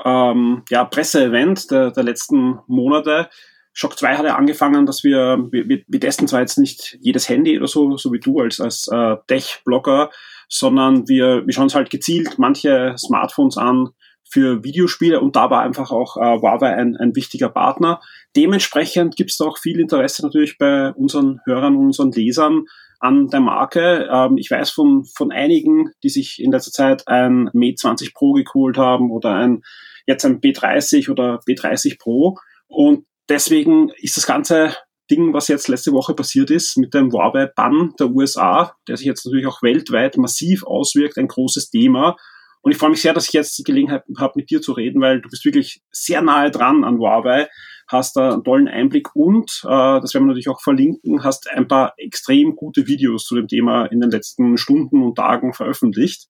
ähm, 0.03 0.63
ja, 0.71 0.87
Presseevent 0.87 1.71
der, 1.71 1.91
der 1.91 2.03
letzten 2.03 2.61
Monate. 2.67 3.29
Shock 3.75 3.99
2 3.99 4.17
hat 4.17 4.25
ja 4.25 4.37
angefangen, 4.37 4.87
dass 4.87 5.05
wir, 5.05 5.49
wir, 5.51 5.83
wir 5.87 6.01
testen 6.01 6.29
zwar 6.29 6.41
jetzt 6.41 6.57
nicht 6.57 6.97
jedes 7.03 7.29
Handy 7.29 7.59
oder 7.59 7.69
so, 7.69 7.99
so 7.99 8.11
wie 8.11 8.21
du 8.21 8.41
als, 8.41 8.59
als 8.59 8.89
äh, 8.89 9.17
Tech-Blogger, 9.27 10.11
sondern 10.49 11.07
wir, 11.09 11.47
wir 11.47 11.53
schauen 11.53 11.65
uns 11.65 11.75
halt 11.75 11.91
gezielt 11.91 12.39
manche 12.39 12.95
Smartphones 12.97 13.59
an 13.59 13.91
für 14.31 14.63
Videospiele 14.65 15.21
und 15.21 15.37
da 15.37 15.51
war 15.51 15.63
einfach 15.63 15.91
auch 15.91 16.17
äh, 16.17 16.41
Huawei 16.41 16.75
ein, 16.75 16.97
ein 16.97 17.17
wichtiger 17.17 17.49
Partner. 17.49 18.01
Dementsprechend 18.37 19.17
gibt 19.17 19.31
es 19.31 19.41
auch 19.41 19.59
viel 19.59 19.81
Interesse 19.81 20.23
natürlich 20.23 20.59
bei 20.59 20.93
unseren 20.93 21.41
Hörern 21.45 21.77
und 21.77 21.87
unseren 21.87 22.13
Lesern 22.13 22.65
an 23.01 23.29
der 23.29 23.41
Marke. 23.41 24.09
Ähm, 24.13 24.37
ich 24.37 24.51
weiß 24.51 24.71
von, 24.71 25.05
von 25.05 25.33
einigen, 25.33 25.93
die 26.03 26.09
sich 26.09 26.43
in 26.43 26.53
letzter 26.53 26.73
Zeit 26.73 27.09
ein 27.09 27.51
Mate 27.53 27.77
20 27.77 28.15
Pro 28.15 28.33
geholt 28.33 28.77
haben 28.77 29.11
oder 29.11 29.35
ein, 29.35 29.63
jetzt 30.07 30.25
ein 30.25 30.41
B30 30.41 31.11
oder 31.11 31.41
B30 31.49 31.99
Pro. 31.99 32.39
Und 32.67 33.07
deswegen 33.29 33.91
ist 33.99 34.17
das 34.17 34.27
ganze 34.27 34.75
Ding, 35.11 35.33
was 35.33 35.49
jetzt 35.49 35.69
letzte 35.69 35.93
Woche 35.93 36.15
passiert 36.15 36.51
ist 36.51 36.77
mit 36.77 36.93
dem 36.93 37.11
Huawei-Bann 37.11 37.95
der 37.99 38.11
USA, 38.11 38.75
der 38.87 38.97
sich 38.97 39.07
jetzt 39.07 39.25
natürlich 39.25 39.47
auch 39.47 39.63
weltweit 39.63 40.19
massiv 40.19 40.65
auswirkt, 40.65 41.17
ein 41.17 41.29
großes 41.29 41.71
Thema. 41.71 42.17
Und 42.63 42.73
ich 42.73 42.79
freue 42.79 42.91
mich 42.91 43.03
sehr, 43.03 43.15
dass 43.15 43.29
ich 43.29 43.33
jetzt 43.33 43.59
die 43.59 43.65
Gelegenheit 43.65 44.05
habe, 44.19 44.33
mit 44.37 44.51
dir 44.51 44.61
zu 44.61 44.73
reden, 44.73 45.01
weil 45.01 45.21
du 45.21 45.29
bist 45.29 45.45
wirklich 45.45 45.83
sehr 45.91 46.23
nahe 46.23 46.51
dran 46.51 46.85
an 46.85 46.99
Huawei 46.99 47.49
hast 47.89 48.17
da 48.17 48.33
einen 48.33 48.45
tollen 48.45 48.69
Einblick 48.69 49.17
und, 49.17 49.63
äh, 49.65 50.01
das 50.01 50.13
werden 50.15 50.25
wir 50.25 50.29
natürlich 50.29 50.51
auch 50.51 50.61
verlinken, 50.61 51.25
hast 51.25 51.51
ein 51.51 51.67
paar 51.67 51.95
extrem 51.97 52.55
gute 52.55 52.87
Videos 52.87 53.25
zu 53.25 53.35
dem 53.35 53.49
Thema 53.49 53.87
in 53.87 54.01
den 54.01 54.11
letzten 54.11 54.59
Stunden 54.59 55.03
und 55.03 55.17
Tagen 55.17 55.55
veröffentlicht. 55.55 56.29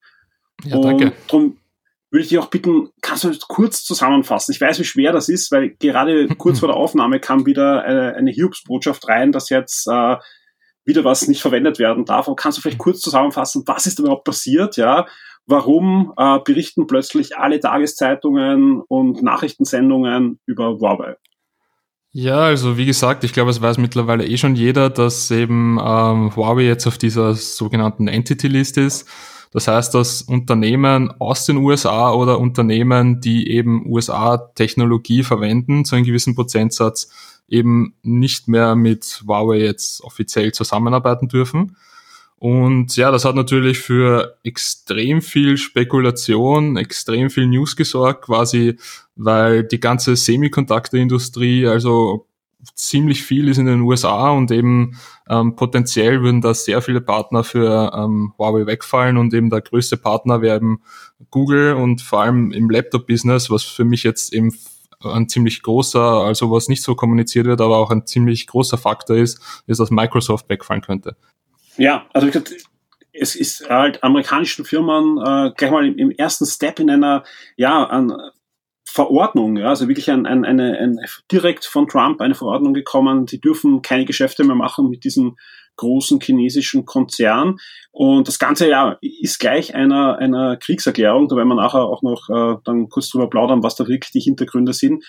Ja, 0.64 0.80
danke. 0.80 1.06
Und 1.06 1.14
darum 1.26 1.56
würde 2.10 2.22
ich 2.22 2.28
dich 2.28 2.38
auch 2.38 2.48
bitten, 2.48 2.90
kannst 3.02 3.24
du 3.24 3.32
kurz 3.48 3.84
zusammenfassen? 3.84 4.52
Ich 4.52 4.60
weiß, 4.60 4.78
wie 4.78 4.84
schwer 4.84 5.12
das 5.12 5.28
ist, 5.28 5.50
weil 5.50 5.70
gerade 5.70 6.28
kurz 6.38 6.58
vor 6.60 6.68
der 6.68 6.76
Aufnahme 6.76 7.20
kam 7.20 7.44
wieder 7.44 7.82
eine, 7.82 8.14
eine 8.14 8.30
Hiobsbotschaft 8.30 9.06
rein, 9.08 9.32
dass 9.32 9.50
jetzt 9.50 9.88
äh, 9.88 10.16
wieder 10.84 11.04
was 11.04 11.28
nicht 11.28 11.42
verwendet 11.42 11.78
werden 11.78 12.04
darf. 12.04 12.28
Und 12.28 12.36
kannst 12.36 12.56
du 12.56 12.62
vielleicht 12.62 12.78
kurz 12.78 13.00
zusammenfassen, 13.00 13.64
was 13.66 13.84
ist 13.84 13.98
überhaupt 13.98 14.24
passiert? 14.24 14.76
Ja, 14.76 15.06
warum 15.48 16.12
äh, 16.16 16.38
berichten 16.44 16.86
plötzlich 16.86 17.36
alle 17.36 17.58
Tageszeitungen 17.58 18.82
und 18.86 19.22
Nachrichtensendungen 19.22 20.38
über 20.46 20.78
Huawei? 20.78 21.16
Ja, 22.10 22.38
also 22.40 22.76
wie 22.76 22.86
gesagt, 22.86 23.24
ich 23.24 23.32
glaube, 23.32 23.50
es 23.50 23.60
weiß 23.60 23.78
mittlerweile 23.78 24.26
eh 24.26 24.36
schon 24.38 24.56
jeder, 24.56 24.90
dass 24.90 25.30
eben 25.30 25.78
ähm, 25.82 26.34
Huawei 26.34 26.62
jetzt 26.62 26.86
auf 26.86 26.98
dieser 26.98 27.34
sogenannten 27.34 28.08
Entity-List 28.08 28.78
ist. 28.78 29.08
Das 29.50 29.68
heißt, 29.68 29.94
dass 29.94 30.22
Unternehmen 30.22 31.10
aus 31.18 31.46
den 31.46 31.56
USA 31.58 32.12
oder 32.12 32.38
Unternehmen, 32.38 33.20
die 33.20 33.50
eben 33.50 33.86
USA-Technologie 33.86 35.22
verwenden, 35.22 35.84
zu 35.84 35.96
einem 35.96 36.04
gewissen 36.04 36.34
Prozentsatz 36.34 37.10
eben 37.48 37.94
nicht 38.02 38.48
mehr 38.48 38.74
mit 38.74 39.22
Huawei 39.26 39.58
jetzt 39.58 40.02
offiziell 40.02 40.52
zusammenarbeiten 40.52 41.28
dürfen. 41.28 41.76
Und 42.38 42.96
ja, 42.96 43.10
das 43.10 43.24
hat 43.24 43.34
natürlich 43.34 43.78
für 43.78 44.38
extrem 44.44 45.22
viel 45.22 45.56
Spekulation, 45.56 46.76
extrem 46.76 47.30
viel 47.30 47.48
News 47.48 47.74
gesorgt, 47.74 48.26
quasi, 48.26 48.78
weil 49.16 49.64
die 49.64 49.80
ganze 49.80 50.14
Semiconductor-Industrie, 50.14 51.66
also 51.66 52.28
ziemlich 52.74 53.24
viel 53.24 53.48
ist 53.48 53.58
in 53.58 53.66
den 53.66 53.80
USA 53.80 54.30
und 54.30 54.50
eben 54.50 54.96
ähm, 55.28 55.56
potenziell 55.56 56.22
würden 56.22 56.40
da 56.40 56.54
sehr 56.54 56.82
viele 56.82 57.00
Partner 57.00 57.44
für 57.44 57.92
ähm, 57.94 58.32
Huawei 58.38 58.66
wegfallen 58.66 59.16
und 59.16 59.32
eben 59.34 59.50
der 59.50 59.60
größte 59.60 59.96
Partner 59.96 60.40
wäre 60.40 60.56
eben 60.56 60.82
Google 61.30 61.74
und 61.74 62.02
vor 62.02 62.22
allem 62.22 62.52
im 62.52 62.70
Laptop-Business, 62.70 63.50
was 63.50 63.64
für 63.64 63.84
mich 63.84 64.02
jetzt 64.02 64.32
eben 64.32 64.52
ein 65.00 65.28
ziemlich 65.28 65.62
großer, 65.62 66.00
also 66.00 66.50
was 66.50 66.68
nicht 66.68 66.82
so 66.82 66.94
kommuniziert 66.94 67.46
wird, 67.46 67.60
aber 67.60 67.78
auch 67.78 67.90
ein 67.90 68.06
ziemlich 68.06 68.46
großer 68.46 68.78
Faktor 68.78 69.16
ist, 69.16 69.40
ist, 69.66 69.78
dass 69.78 69.90
Microsoft 69.90 70.48
wegfallen 70.48 70.82
könnte. 70.82 71.16
Ja, 71.78 72.06
also 72.12 72.26
wie 72.26 72.32
gesagt, 72.32 72.54
es 73.12 73.34
ist 73.34 73.68
halt 73.70 74.02
amerikanischen 74.02 74.64
Firmen 74.64 75.18
äh, 75.18 75.52
gleich 75.56 75.70
mal 75.70 75.86
im, 75.86 75.96
im, 75.96 76.10
ersten 76.10 76.44
Step 76.44 76.80
in 76.80 76.90
einer, 76.90 77.24
ja, 77.56 77.84
an 77.84 78.12
Verordnung, 78.84 79.56
ja, 79.56 79.68
also 79.68 79.86
wirklich 79.86 80.10
ein, 80.10 80.26
ein, 80.26 80.44
eine, 80.44 80.78
ein, 80.78 80.98
direkt 81.30 81.64
von 81.64 81.86
Trump 81.86 82.20
eine 82.20 82.34
Verordnung 82.34 82.74
gekommen, 82.74 83.26
die 83.26 83.40
dürfen 83.40 83.82
keine 83.82 84.06
Geschäfte 84.06 84.44
mehr 84.44 84.56
machen 84.56 84.88
mit 84.88 85.04
diesem 85.04 85.36
großen 85.78 86.20
chinesischen 86.20 86.84
Konzern. 86.84 87.56
Und 87.90 88.28
das 88.28 88.38
Ganze 88.38 88.68
ja 88.68 88.98
ist 89.00 89.40
gleich 89.40 89.74
einer, 89.74 90.18
einer 90.18 90.56
Kriegserklärung. 90.58 91.28
Da 91.28 91.36
werden 91.36 91.48
wir 91.48 91.54
nachher 91.54 91.84
auch 91.84 92.02
noch 92.02 92.28
äh, 92.28 92.60
dann 92.64 92.90
kurz 92.90 93.08
drüber 93.08 93.30
plaudern, 93.30 93.62
was 93.62 93.76
da 93.76 93.88
wirklich 93.88 94.12
die 94.12 94.20
Hintergründe 94.20 94.74
sind. 94.74 95.04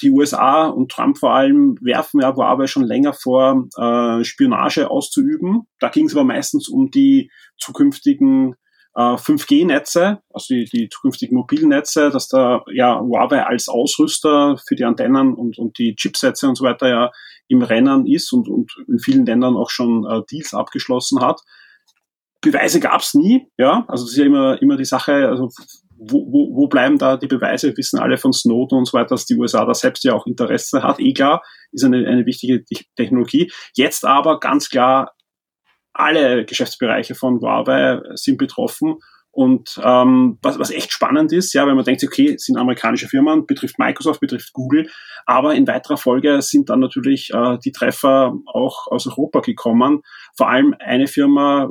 Die 0.00 0.10
USA 0.10 0.66
und 0.66 0.90
Trump 0.90 1.18
vor 1.18 1.34
allem 1.34 1.76
werfen 1.82 2.20
ja 2.20 2.34
Huawei 2.34 2.66
schon 2.66 2.84
länger 2.84 3.12
vor, 3.12 3.68
äh, 3.76 4.24
Spionage 4.24 4.90
auszuüben. 4.90 5.66
Da 5.78 5.88
ging 5.88 6.06
es 6.06 6.14
aber 6.14 6.24
meistens 6.24 6.68
um 6.68 6.90
die 6.90 7.30
zukünftigen 7.58 8.54
äh, 8.94 9.14
5G-Netze, 9.14 10.20
also 10.32 10.54
die, 10.54 10.64
die 10.64 10.88
zukünftigen 10.88 11.36
Mobilnetze, 11.36 12.10
dass 12.10 12.28
da 12.28 12.62
ja 12.72 13.00
Huawei 13.00 13.44
als 13.44 13.68
Ausrüster 13.68 14.58
für 14.66 14.74
die 14.74 14.84
Antennen 14.84 15.34
und, 15.34 15.58
und 15.58 15.78
die 15.78 15.94
Chipsätze 15.94 16.48
und 16.48 16.56
so 16.56 16.64
weiter 16.64 16.88
ja 16.88 17.10
im 17.48 17.62
Rennen 17.62 18.06
ist 18.06 18.32
und, 18.32 18.48
und 18.48 18.72
in 18.88 18.98
vielen 18.98 19.26
Ländern 19.26 19.56
auch 19.56 19.70
schon 19.70 20.04
äh, 20.04 20.22
Deals 20.30 20.54
abgeschlossen 20.54 21.20
hat. 21.20 21.40
Beweise 22.40 22.80
gab's 22.80 23.14
nie, 23.14 23.46
ja, 23.56 23.84
also 23.88 24.04
das 24.04 24.12
ist 24.12 24.18
ja 24.18 24.24
immer, 24.24 24.60
immer 24.60 24.76
die 24.76 24.84
Sache, 24.84 25.28
also 25.28 25.48
wo, 25.96 26.26
wo, 26.32 26.56
wo 26.56 26.66
bleiben 26.66 26.98
da 26.98 27.16
die 27.16 27.28
Beweise? 27.28 27.68
Wir 27.68 27.76
wissen 27.76 28.00
alle 28.00 28.16
von 28.16 28.32
Snowden 28.32 28.78
und 28.78 28.86
so 28.86 28.98
weiter, 28.98 29.10
dass 29.10 29.26
die 29.26 29.36
USA 29.36 29.64
da 29.64 29.74
selbst 29.74 30.02
ja 30.02 30.14
auch 30.14 30.26
Interesse 30.26 30.82
hat. 30.82 30.98
Eh 30.98 31.12
klar, 31.12 31.42
ist 31.70 31.84
eine, 31.84 32.06
eine 32.08 32.26
wichtige 32.26 32.64
Technologie. 32.96 33.52
Jetzt 33.74 34.04
aber 34.04 34.40
ganz 34.40 34.68
klar 34.68 35.12
alle 35.92 36.44
Geschäftsbereiche 36.44 37.14
von 37.14 37.40
Huawei 37.40 38.00
sind 38.14 38.38
betroffen. 38.38 38.96
Und 39.30 39.80
ähm, 39.82 40.38
was, 40.42 40.58
was 40.58 40.70
echt 40.70 40.92
spannend 40.92 41.32
ist, 41.32 41.54
ja, 41.54 41.66
wenn 41.66 41.74
man 41.74 41.86
denkt, 41.86 42.04
okay, 42.04 42.36
sind 42.36 42.58
amerikanische 42.58 43.08
Firmen, 43.08 43.46
betrifft 43.46 43.78
Microsoft, 43.78 44.20
betrifft 44.20 44.52
Google, 44.52 44.90
aber 45.24 45.54
in 45.54 45.66
weiterer 45.66 45.96
Folge 45.96 46.42
sind 46.42 46.68
dann 46.68 46.80
natürlich 46.80 47.30
äh, 47.32 47.56
die 47.64 47.72
Treffer 47.72 48.34
auch 48.44 48.88
aus 48.88 49.06
Europa 49.06 49.40
gekommen. 49.40 50.02
Vor 50.36 50.50
allem 50.50 50.74
eine 50.78 51.06
Firma 51.06 51.70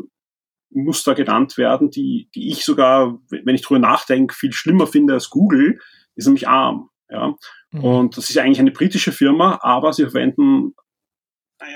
muss 0.71 1.03
da 1.03 1.13
genannt 1.13 1.57
werden, 1.57 1.91
die, 1.91 2.29
die 2.33 2.49
ich 2.49 2.65
sogar, 2.65 3.19
wenn 3.29 3.55
ich 3.55 3.61
drüber 3.61 3.79
nachdenke, 3.79 4.33
viel 4.33 4.53
schlimmer 4.53 4.87
finde 4.87 5.13
als 5.13 5.29
Google, 5.29 5.79
ist 6.15 6.25
nämlich 6.25 6.47
ARM. 6.47 6.89
Ja. 7.09 7.35
Mhm. 7.71 7.83
Und 7.83 8.17
das 8.17 8.29
ist 8.29 8.37
eigentlich 8.39 8.59
eine 8.59 8.71
britische 8.71 9.11
Firma, 9.11 9.59
aber 9.61 9.93
sie 9.93 10.03
verwenden 10.03 10.73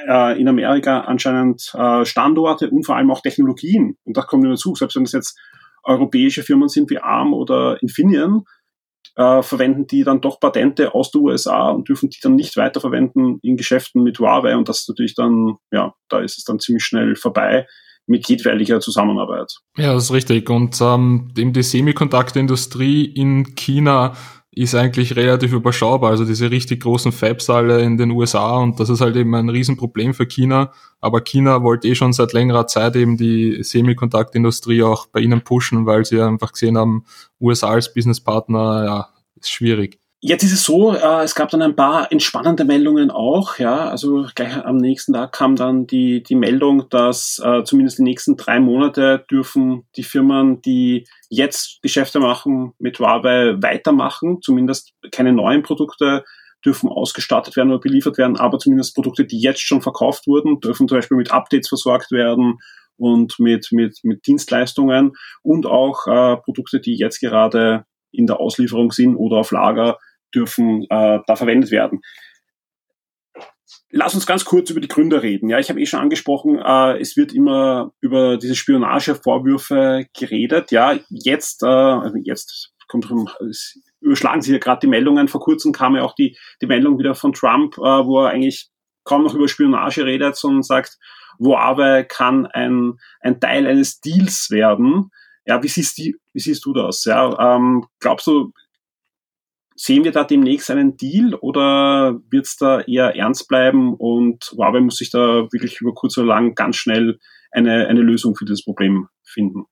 äh, 0.07 0.39
in 0.39 0.47
Amerika 0.47 1.01
anscheinend 1.01 1.71
äh, 1.73 2.05
Standorte 2.05 2.69
und 2.69 2.85
vor 2.85 2.95
allem 2.95 3.11
auch 3.11 3.21
Technologien. 3.21 3.97
Und 4.03 4.17
das 4.17 4.27
kommt 4.27 4.43
immer 4.43 4.53
dazu, 4.53 4.75
selbst 4.75 4.95
wenn 4.95 5.03
es 5.03 5.11
jetzt 5.11 5.39
europäische 5.83 6.43
Firmen 6.43 6.67
sind 6.67 6.89
wie 6.89 6.99
ARM 6.99 7.33
oder 7.33 7.81
Infineon, 7.81 8.45
äh, 9.15 9.41
verwenden 9.41 9.87
die 9.87 10.03
dann 10.03 10.21
doch 10.21 10.39
Patente 10.39 10.93
aus 10.93 11.11
den 11.11 11.21
USA 11.21 11.69
und 11.69 11.87
dürfen 11.87 12.09
die 12.09 12.19
dann 12.21 12.35
nicht 12.35 12.57
weiterverwenden 12.57 13.39
in 13.41 13.55
Geschäften 13.55 14.03
mit 14.03 14.19
Huawei 14.19 14.57
und 14.57 14.67
das 14.67 14.81
ist 14.81 14.89
natürlich 14.89 15.15
dann, 15.15 15.55
ja, 15.71 15.93
da 16.09 16.19
ist 16.19 16.37
es 16.37 16.43
dann 16.43 16.59
ziemlich 16.59 16.83
schnell 16.83 17.15
vorbei 17.15 17.67
mit 18.07 18.27
jedweiger 18.27 18.79
Zusammenarbeit. 18.79 19.51
Ja, 19.77 19.93
das 19.93 20.05
ist 20.05 20.13
richtig. 20.13 20.49
Und 20.49 20.79
ähm, 20.79 21.31
eben 21.37 21.53
die 21.53 21.63
Semikontaktindustrie 21.63 23.05
in 23.05 23.55
China 23.55 24.15
ist 24.55 24.73
eigentlich 24.73 25.15
relativ 25.17 25.51
überschaubar. 25.51 26.11
Also 26.11 26.23
diese 26.23 26.49
richtig 26.49 26.81
großen 26.81 27.11
Fabs 27.11 27.49
alle 27.49 27.81
in 27.81 27.97
den 27.97 28.11
USA 28.11 28.57
und 28.57 28.79
das 28.79 28.89
ist 28.89 29.01
halt 29.01 29.17
eben 29.17 29.35
ein 29.35 29.49
Riesenproblem 29.49 30.13
für 30.13 30.25
China. 30.25 30.71
Aber 31.01 31.21
China 31.21 31.61
wollte 31.61 31.89
eh 31.89 31.95
schon 31.95 32.13
seit 32.13 32.31
längerer 32.31 32.65
Zeit 32.65 32.95
eben 32.95 33.17
die 33.17 33.61
Semikontaktindustrie 33.63 34.83
auch 34.83 35.07
bei 35.07 35.19
ihnen 35.19 35.41
pushen, 35.41 35.85
weil 35.85 36.05
sie 36.05 36.21
einfach 36.21 36.53
gesehen 36.53 36.77
haben, 36.77 37.03
USA 37.39 37.71
als 37.71 37.93
Businesspartner, 37.93 38.85
ja, 38.85 39.09
ist 39.35 39.51
schwierig. 39.51 39.99
Jetzt 40.27 40.41
ist 40.41 40.53
es 40.53 40.63
so, 40.63 40.91
äh, 40.91 41.23
es 41.23 41.35
gab 41.35 41.51
dann 41.51 41.61
ein 41.61 41.75
paar 41.75 42.11
entspannende 42.11 42.65
Meldungen 42.65 43.11
auch, 43.11 43.59
ja, 43.59 43.87
also 43.87 44.25
gleich 44.33 44.55
am 44.65 44.77
nächsten 44.77 45.13
Tag 45.13 45.33
kam 45.33 45.55
dann 45.55 45.85
die, 45.85 46.23
die 46.23 46.33
Meldung, 46.33 46.89
dass 46.89 47.39
äh, 47.45 47.63
zumindest 47.63 47.99
die 47.99 48.03
nächsten 48.03 48.35
drei 48.35 48.59
Monate 48.59 49.23
dürfen 49.29 49.83
die 49.95 50.01
Firmen, 50.01 50.63
die 50.63 51.05
jetzt 51.29 51.79
Geschäfte 51.83 52.19
machen 52.19 52.73
mit 52.79 52.97
Huawei, 52.97 53.61
weitermachen, 53.61 54.39
zumindest 54.41 54.93
keine 55.11 55.31
neuen 55.31 55.61
Produkte 55.61 56.23
dürfen 56.65 56.89
ausgestattet 56.89 57.55
werden 57.55 57.69
oder 57.69 57.81
beliefert 57.81 58.17
werden, 58.17 58.35
aber 58.35 58.57
zumindest 58.57 58.95
Produkte, 58.95 59.25
die 59.25 59.39
jetzt 59.39 59.61
schon 59.61 59.83
verkauft 59.83 60.25
wurden, 60.25 60.59
dürfen 60.59 60.87
zum 60.87 60.97
Beispiel 60.97 61.17
mit 61.17 61.31
Updates 61.31 61.69
versorgt 61.69 62.09
werden 62.09 62.57
und 62.97 63.35
mit, 63.37 63.67
mit, 63.71 63.99
mit 64.01 64.25
Dienstleistungen 64.25 65.11
und 65.43 65.67
auch 65.67 66.07
äh, 66.07 66.37
Produkte, 66.37 66.79
die 66.79 66.97
jetzt 66.97 67.19
gerade 67.19 67.85
in 68.11 68.25
der 68.25 68.39
Auslieferung 68.39 68.91
sind 68.91 69.15
oder 69.15 69.37
auf 69.37 69.51
Lager, 69.51 69.99
dürfen 70.35 70.83
äh, 70.89 71.19
da 71.25 71.35
verwendet 71.35 71.71
werden. 71.71 72.01
Lass 73.89 74.13
uns 74.13 74.27
ganz 74.27 74.43
kurz 74.43 74.69
über 74.69 74.81
die 74.81 74.87
Gründer 74.87 75.23
reden. 75.23 75.49
Ja, 75.49 75.57
ich 75.57 75.69
habe 75.69 75.79
eh 75.79 75.85
schon 75.85 76.01
angesprochen, 76.01 76.59
äh, 76.59 76.99
es 76.99 77.15
wird 77.15 77.33
immer 77.33 77.93
über 78.01 78.37
diese 78.37 78.55
Spionagevorwürfe 78.55 80.05
geredet. 80.17 80.71
Ja, 80.71 80.99
jetzt, 81.09 81.63
äh, 81.63 81.67
also 81.67 82.17
jetzt 82.21 82.73
kommt 82.87 83.09
es 83.49 83.79
überschlagen 84.05 84.41
sich 84.41 84.53
ja 84.53 84.59
gerade 84.59 84.81
die 84.81 84.87
Meldungen. 84.87 85.27
Vor 85.27 85.41
kurzem 85.41 85.71
kam 85.71 85.95
ja 85.95 86.03
auch 86.03 86.13
die, 86.13 86.37
die 86.61 86.67
Meldung 86.67 86.99
wieder 86.99 87.15
von 87.15 87.33
Trump, 87.33 87.77
äh, 87.77 87.81
wo 87.81 88.21
er 88.21 88.29
eigentlich 88.29 88.69
kaum 89.03 89.23
noch 89.23 89.33
über 89.33 89.47
Spionage 89.47 90.05
redet, 90.05 90.35
sondern 90.35 90.63
sagt, 90.63 90.97
Huawei 91.39 92.03
kann 92.03 92.45
ein, 92.45 92.93
ein 93.19 93.39
Teil 93.39 93.67
eines 93.67 93.99
Deals 93.99 94.49
werden. 94.51 95.09
Ja, 95.45 95.61
wie 95.61 95.67
siehst, 95.67 95.97
die, 95.97 96.15
wie 96.33 96.39
siehst 96.39 96.65
du 96.65 96.73
das? 96.73 97.03
Ja, 97.05 97.55
ähm, 97.55 97.85
glaubst 97.99 98.27
du, 98.27 98.51
Sehen 99.75 100.05
wir 100.05 100.11
da 100.11 100.23
demnächst 100.23 100.71
einen 100.71 100.95
Deal 100.95 101.35
oder 101.35 102.19
wird 102.29 102.45
es 102.45 102.55
da 102.55 102.81
eher 102.81 103.15
ernst 103.15 103.49
bleiben 103.49 103.93
und 103.93 104.51
Huawei 104.55 104.79
muss 104.79 104.97
sich 104.97 105.11
da 105.11 105.47
wirklich 105.51 105.81
über 105.81 105.93
kurz 105.93 106.17
oder 106.17 106.27
lang 106.27 106.55
ganz 106.55 106.77
schnell 106.77 107.19
eine, 107.51 107.87
eine 107.87 108.01
Lösung 108.01 108.35
für 108.35 108.45
dieses 108.45 108.63
Problem 108.63 109.07
finden? 109.23 109.65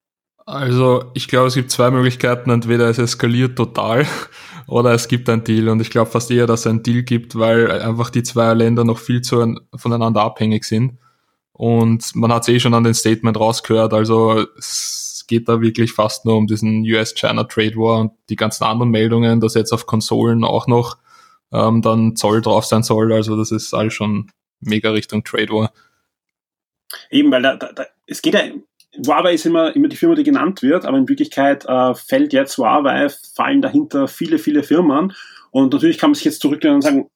Also 0.45 1.05
ich 1.13 1.27
glaube, 1.29 1.47
es 1.47 1.55
gibt 1.55 1.71
zwei 1.71 1.89
Möglichkeiten. 1.89 2.49
Entweder 2.49 2.89
es 2.89 2.97
eskaliert 2.97 3.55
total 3.55 4.05
oder 4.67 4.91
es 4.91 5.07
gibt 5.07 5.29
ein 5.29 5.43
Deal. 5.43 5.69
Und 5.69 5.79
ich 5.79 5.89
glaube 5.89 6.11
fast 6.11 6.31
eher, 6.31 6.47
dass 6.47 6.61
es 6.61 6.67
ein 6.67 6.83
Deal 6.83 7.03
gibt, 7.03 7.37
weil 7.37 7.71
einfach 7.71 8.09
die 8.09 8.23
zwei 8.23 8.53
Länder 8.53 8.83
noch 8.83 8.99
viel 8.99 9.21
zu 9.21 9.55
voneinander 9.75 10.21
abhängig 10.21 10.65
sind. 10.65 10.97
Und 11.53 12.15
man 12.15 12.33
hat 12.33 12.43
es 12.43 12.49
eh 12.49 12.59
schon 12.59 12.73
an 12.73 12.83
den 12.83 12.93
Statement 12.93 13.39
rausgehört. 13.39 13.93
Also 13.93 14.45
es 14.57 15.02
geht 15.27 15.47
da 15.49 15.61
wirklich 15.61 15.93
fast 15.93 16.25
nur 16.25 16.37
um 16.37 16.47
diesen 16.47 16.83
US-China-Trade 16.83 17.75
War 17.75 18.01
und 18.01 18.11
die 18.29 18.35
ganzen 18.35 18.63
anderen 18.63 18.91
Meldungen, 18.91 19.39
dass 19.39 19.55
jetzt 19.55 19.71
auf 19.71 19.85
Konsolen 19.85 20.43
auch 20.43 20.67
noch 20.67 20.97
ähm, 21.51 21.81
dann 21.81 22.15
Zoll 22.15 22.41
drauf 22.41 22.65
sein 22.65 22.83
soll. 22.83 23.11
Also 23.13 23.37
das 23.37 23.51
ist 23.51 23.73
alles 23.73 23.93
schon 23.93 24.31
mega 24.59 24.91
Richtung 24.91 25.23
Trade 25.23 25.49
War. 25.49 25.73
Eben, 27.09 27.31
weil 27.31 27.41
da, 27.41 27.55
da, 27.55 27.71
da 27.71 27.85
es 28.05 28.21
geht 28.21 28.33
ja, 28.33 28.41
Huawei 29.05 29.33
ist 29.33 29.45
immer, 29.45 29.75
immer 29.75 29.87
die 29.87 29.95
Firma, 29.95 30.15
die 30.15 30.23
genannt 30.23 30.61
wird, 30.61 30.85
aber 30.85 30.97
in 30.97 31.09
Wirklichkeit 31.09 31.65
äh, 31.65 31.95
fällt 31.95 32.33
jetzt 32.33 32.57
Huawei, 32.57 33.07
fallen 33.09 33.61
dahinter 33.61 34.07
viele, 34.07 34.37
viele 34.37 34.63
Firmen. 34.63 35.13
Und 35.51 35.73
natürlich 35.73 35.97
kann 35.97 36.11
man 36.11 36.15
sich 36.15 36.25
jetzt 36.25 36.41
zurücklehnen 36.41 36.75
und 36.75 36.81
sagen, 36.81 37.09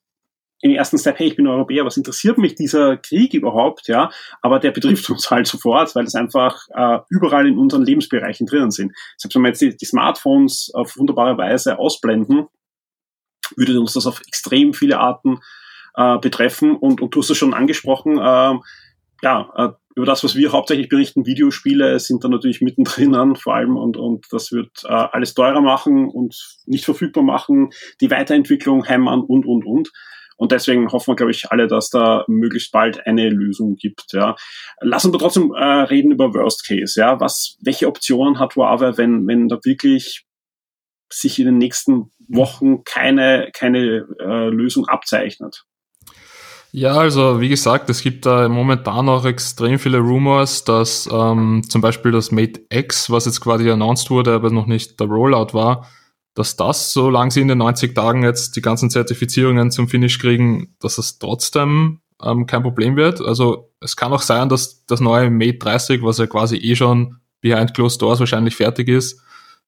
im 0.62 0.72
ersten 0.72 0.98
Step, 0.98 1.20
hey, 1.20 1.28
ich 1.28 1.36
bin 1.36 1.48
Europäer, 1.48 1.86
was 1.86 1.98
interessiert 1.98 2.38
mich 2.38 2.56
dieser 2.56 2.98
Krieg 2.98 3.34
überhaupt, 3.34 3.88
ja? 3.88 4.10
Aber 4.42 4.60
der 4.60 4.72
betrifft 4.72 5.10
uns 5.10 5.30
halt 5.30 5.46
sofort, 5.46 5.94
weil 5.96 6.06
es 6.06 6.16
einfach 6.16 6.58
äh, 6.74 7.00
überall 7.10 7.48
in 7.48 7.58
unseren 7.60 7.84
Lebensbereichen 7.84 8.48
drinnen 8.48 8.72
sind. 8.72 8.94
Selbst 9.18 9.36
wenn 9.36 9.44
wir 9.44 9.50
jetzt 9.50 9.62
die, 9.62 9.78
die 9.78 9.86
Smartphones 9.86 10.72
auf 10.74 10.98
wunderbare 10.98 11.38
Weise 11.38 11.78
ausblenden, 11.78 12.48
würde 13.56 13.80
uns 13.80 13.94
das 13.94 14.08
auf 14.08 14.22
extrem 14.28 14.74
viele 14.74 15.00
Arten 15.00 15.40
äh, 15.96 16.18
betreffen. 16.18 16.76
Und, 16.76 17.02
und 17.02 17.14
du 17.14 17.20
hast 17.22 17.30
es 17.30 17.38
schon 17.38 17.54
angesprochen, 17.54 18.18
äh, 18.18 18.56
ja, 19.24 19.50
äh, 19.56 19.70
über 19.96 20.06
das, 20.06 20.24
was 20.24 20.36
wir 20.36 20.52
hauptsächlich 20.52 20.90
berichten, 20.90 21.26
Videospiele 21.26 22.00
sind 22.00 22.24
da 22.24 22.30
natürlich 22.30 22.62
mittendrin 22.62 23.16
an, 23.16 23.36
vor 23.36 23.56
allem, 23.56 23.78
und, 23.78 23.98
und 23.98 24.28
das 24.32 24.52
wird 24.52 24.84
äh, 24.84 24.90
alles 24.90 25.34
teurer 25.34 25.62
machen 25.62 26.08
und 26.08 26.60
nicht 26.68 26.86
verfügbar 26.86 27.24
machen, 27.24 27.72
die 28.00 28.12
Weiterentwicklung 28.12 28.84
hämmern 28.84 29.22
und, 29.22 29.46
und, 29.46 29.66
und. 29.66 29.92
Und 30.38 30.52
deswegen 30.52 30.92
hoffen 30.92 31.12
wir, 31.12 31.16
glaube 31.16 31.32
ich, 31.32 31.52
alle, 31.52 31.68
dass 31.68 31.90
da 31.90 32.24
möglichst 32.28 32.72
bald 32.72 33.06
eine 33.06 33.30
Lösung 33.30 33.76
gibt. 33.76 34.14
Ja. 34.14 34.36
Lass 34.80 35.04
uns 35.04 35.14
aber 35.14 35.22
trotzdem 35.22 35.52
äh, 35.54 35.64
reden 35.64 36.12
über 36.12 36.34
Worst 36.34 36.66
Case. 36.66 37.00
Ja. 37.00 37.20
Was, 37.20 37.58
welche 37.62 37.88
Optionen 37.88 38.40
hat 38.40 38.56
Huawei, 38.56 38.98
wenn, 38.98 39.28
wenn 39.28 39.48
da 39.48 39.58
wirklich 39.64 40.26
sich 41.12 41.40
in 41.40 41.46
den 41.46 41.58
nächsten 41.58 42.12
Wochen 42.28 42.84
keine, 42.84 43.50
keine 43.54 44.06
äh, 44.20 44.50
Lösung 44.50 44.88
abzeichnet? 44.88 45.66
Ja, 46.72 46.94
also 46.96 47.40
wie 47.40 47.50
gesagt, 47.50 47.90
es 47.90 48.02
gibt 48.02 48.26
da 48.26 48.48
momentan 48.50 49.08
auch 49.10 49.26
extrem 49.26 49.80
viele 49.80 50.00
Rumors, 50.00 50.66
dass 50.66 51.10
ähm, 51.12 51.64
zum 51.68 51.82
Beispiel 51.82 52.12
das 52.12 52.32
Mate 52.32 52.62
X, 52.70 53.10
was 53.10 53.26
jetzt 53.26 53.40
quasi 53.42 53.70
announced 53.72 54.10
wurde, 54.10 54.34
aber 54.34 54.52
noch 54.52 54.68
nicht 54.68 55.00
der 55.00 55.08
Rollout 55.08 55.54
war, 55.54 55.88
dass 56.38 56.56
das, 56.56 56.94
solange 56.94 57.32
sie 57.32 57.42
in 57.42 57.48
den 57.48 57.58
90 57.58 57.96
Tagen 57.96 58.22
jetzt 58.22 58.56
die 58.56 58.62
ganzen 58.62 58.92
Zertifizierungen 58.92 59.72
zum 59.72 59.88
Finish 59.88 60.20
kriegen, 60.20 60.76
dass 60.80 60.98
das 60.98 61.18
trotzdem 61.18 62.02
ähm, 62.22 62.46
kein 62.46 62.62
Problem 62.62 62.96
wird. 62.96 63.22
Also 63.22 63.72
es 63.80 63.96
kann 63.96 64.14
auch 64.14 64.22
sein, 64.22 64.48
dass 64.48 64.86
das 64.86 65.00
neue 65.00 65.32
Mate 65.32 65.58
30, 65.58 66.04
was 66.04 66.20
ja 66.20 66.28
quasi 66.28 66.58
eh 66.58 66.76
schon 66.76 67.18
behind 67.42 67.74
closed 67.74 68.00
doors 68.04 68.20
wahrscheinlich 68.20 68.56
fertig 68.56 68.88
ist, 68.88 69.20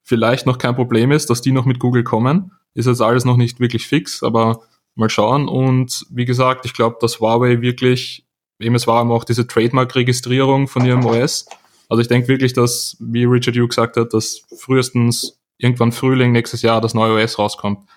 vielleicht 0.04 0.46
noch 0.46 0.60
kein 0.60 0.76
Problem 0.76 1.12
ist, 1.12 1.32
dass 1.32 1.42
die 1.42 1.52
noch 1.52 1.66
mit 1.66 1.80
Google 1.80 2.04
kommen. 2.04 2.52
Ist 2.76 2.86
jetzt 2.86 3.02
alles 3.02 3.26
noch 3.26 3.38
nicht 3.38 3.60
wirklich 3.60 3.88
fix, 3.88 4.22
aber 4.22 4.62
mal 4.94 5.10
schauen. 5.10 5.48
Und 5.48 6.06
wie 6.12 6.26
gesagt, 6.26 6.68
ich 6.68 6.74
glaube, 6.74 6.98
dass 7.02 7.20
Huawei 7.20 7.62
wirklich, 7.62 8.28
eben 8.60 8.76
es 8.76 8.86
war 8.86 9.10
auch 9.10 9.24
diese 9.24 9.48
Trademark-Registrierung 9.48 10.68
von 10.68 10.86
ihrem 10.86 11.04
OS. 11.04 11.48
Also 11.88 12.02
ich 12.02 12.08
denke 12.08 12.28
wirklich, 12.28 12.54
dass, 12.54 12.96
wie 13.00 13.24
Richard 13.24 13.56
Yu 13.56 13.68
gesagt 13.68 13.98
hat, 13.98 14.14
dass 14.14 14.44
frühestens 14.56 15.39
irgendwann 15.60 15.92
Frühling 15.92 16.32
nächstes 16.32 16.64
Jahr 16.64 16.82
das 16.82 16.96
neue 16.96 17.22
OS 17.22 17.38
rauskommt. 17.38 17.88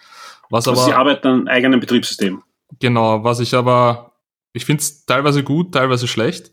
Was 0.51 0.69
also 0.69 0.83
aber, 0.83 0.91
sie 0.91 0.95
arbeiten 0.95 1.27
an 1.27 1.35
einem 1.35 1.49
eigenen 1.49 1.81
Betriebssystem. 1.81 2.43
Genau, 2.79 3.25
was 3.25 3.41
ich 3.41 3.55
aber, 3.55 4.13
ich 4.53 4.67
finde 4.67 4.83
es 4.83 5.07
teilweise 5.07 5.43
gut, 5.43 5.73
teilweise 5.73 6.07
schlecht, 6.07 6.53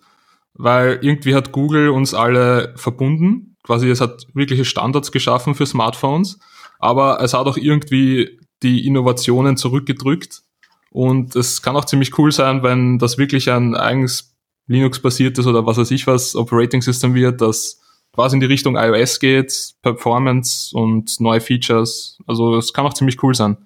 weil 0.53 0.99
irgendwie 1.01 1.35
hat 1.35 1.51
Google 1.51 1.89
uns 1.89 2.13
alle 2.13 2.73
verbunden. 2.77 3.57
Quasi, 3.63 3.89
es 3.89 3.99
hat 3.99 4.27
wirkliche 4.33 4.63
Standards 4.63 5.11
geschaffen 5.11 5.55
für 5.55 5.65
Smartphones, 5.65 6.39
aber 6.79 7.19
es 7.21 7.33
hat 7.33 7.45
auch 7.47 7.57
irgendwie 7.57 8.39
die 8.63 8.85
Innovationen 8.87 9.57
zurückgedrückt. 9.57 10.43
Und 10.91 11.35
es 11.35 11.61
kann 11.61 11.75
auch 11.75 11.85
ziemlich 11.85 12.17
cool 12.17 12.31
sein, 12.31 12.63
wenn 12.63 12.97
das 12.99 13.17
wirklich 13.17 13.51
ein 13.51 13.75
eigens 13.75 14.35
Linux-basiertes 14.67 15.45
oder 15.45 15.65
was 15.65 15.77
weiß 15.77 15.91
ich 15.91 16.07
was 16.07 16.35
Operating 16.35 16.81
System 16.81 17.15
wird, 17.15 17.41
das 17.41 17.81
quasi 18.13 18.35
in 18.35 18.41
die 18.41 18.47
Richtung 18.47 18.75
iOS 18.75 19.19
geht, 19.19 19.73
Performance 19.81 20.75
und 20.75 21.19
neue 21.19 21.41
Features. 21.41 22.17
Also 22.27 22.55
es 22.57 22.73
kann 22.73 22.85
auch 22.85 22.93
ziemlich 22.93 23.21
cool 23.23 23.33
sein. 23.33 23.57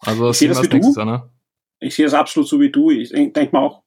Also 0.00 0.30
ich 0.30 0.38
sehe 0.38 0.48
das 0.48 0.62
wie 0.62 0.68
du. 0.68 0.92
Sein, 0.92 1.06
ne? 1.06 1.30
Ich 1.80 1.94
sehe 1.94 2.04
das 2.04 2.14
absolut 2.14 2.48
so 2.48 2.60
wie 2.60 2.70
du. 2.70 2.90
Ich 2.90 3.10
denke 3.10 3.50
mal 3.52 3.60
auch, 3.60 3.82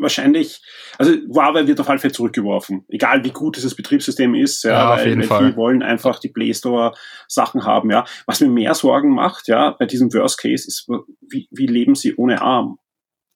wahrscheinlich, 0.00 0.62
also 0.98 1.12
Huawei 1.28 1.66
wird 1.66 1.80
auf 1.80 1.88
alle 1.88 1.98
Fälle 1.98 2.12
zurückgeworfen. 2.12 2.84
Egal 2.88 3.22
wie 3.24 3.30
gut 3.30 3.56
dieses 3.56 3.74
Betriebssystem 3.74 4.34
ist, 4.34 4.64
ja, 4.64 4.70
ja 4.70 4.90
weil, 4.90 5.28
weil 5.28 5.50
die 5.50 5.56
wollen 5.56 5.82
einfach 5.82 6.18
die 6.18 6.28
Play 6.28 6.54
Store 6.54 6.94
Sachen 7.28 7.64
haben, 7.64 7.90
ja. 7.90 8.04
Was 8.26 8.40
mir 8.40 8.48
mehr 8.48 8.74
Sorgen 8.74 9.14
macht, 9.14 9.48
ja, 9.48 9.70
bei 9.78 9.86
diesem 9.86 10.12
Worst 10.12 10.38
Case 10.38 10.66
ist, 10.66 10.88
wie, 11.20 11.48
wie 11.50 11.66
leben 11.66 11.94
sie 11.94 12.14
ohne 12.16 12.40
ARM? 12.40 12.78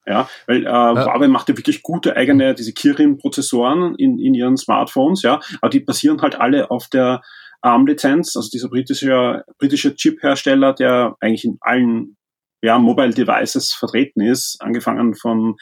Ja, 0.07 0.29
weil 0.47 0.67
äh, 0.67 0.69
ja. 0.69 1.07
Huawei 1.07 1.29
macht 1.29 1.49
ja 1.49 1.57
wirklich 1.57 1.83
gute 1.83 2.15
eigene, 2.15 2.55
diese 2.55 2.75
Kirin-Prozessoren 2.75 3.95
in, 3.97 4.19
in 4.19 4.35
ihren 4.35 4.57
Smartphones, 4.59 5.23
ja, 5.23 5.41
aber 5.63 5.71
die 5.71 5.81
basieren 5.81 6.21
halt 6.21 6.39
alle 6.39 6.71
auf 6.71 6.89
der 6.89 7.23
ARM-Lizenz, 7.63 8.37
also 8.37 8.51
dieser 8.53 8.69
britische, 8.69 9.45
britische 9.59 9.97
Chip-Hersteller, 9.97 10.75
der 10.75 11.17
eigentlich 11.21 11.47
in 11.47 11.57
allen 11.61 12.19
ja, 12.63 12.79
Mobile 12.79 13.11
Devices 13.11 13.73
vertreten 13.73 14.21
ist, 14.21 14.59
angefangen 14.61 15.15
von 15.15 15.57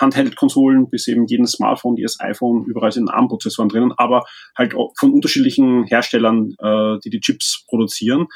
Handheld-Konsolen 0.00 0.88
bis 0.88 1.08
eben 1.08 1.26
jedes 1.26 1.52
Smartphone, 1.52 1.96
jedes 1.96 2.20
iPhone, 2.20 2.64
überall 2.66 2.92
sind 2.92 3.10
ARM-Prozessoren 3.10 3.68
drinnen, 3.68 3.92
aber 3.96 4.24
halt 4.56 4.74
von 4.98 5.12
unterschiedlichen 5.12 5.84
Herstellern, 5.84 6.54
äh, 6.58 6.98
die 7.04 7.10
die 7.10 7.20
Chips 7.20 7.64
produzieren. 7.68 8.26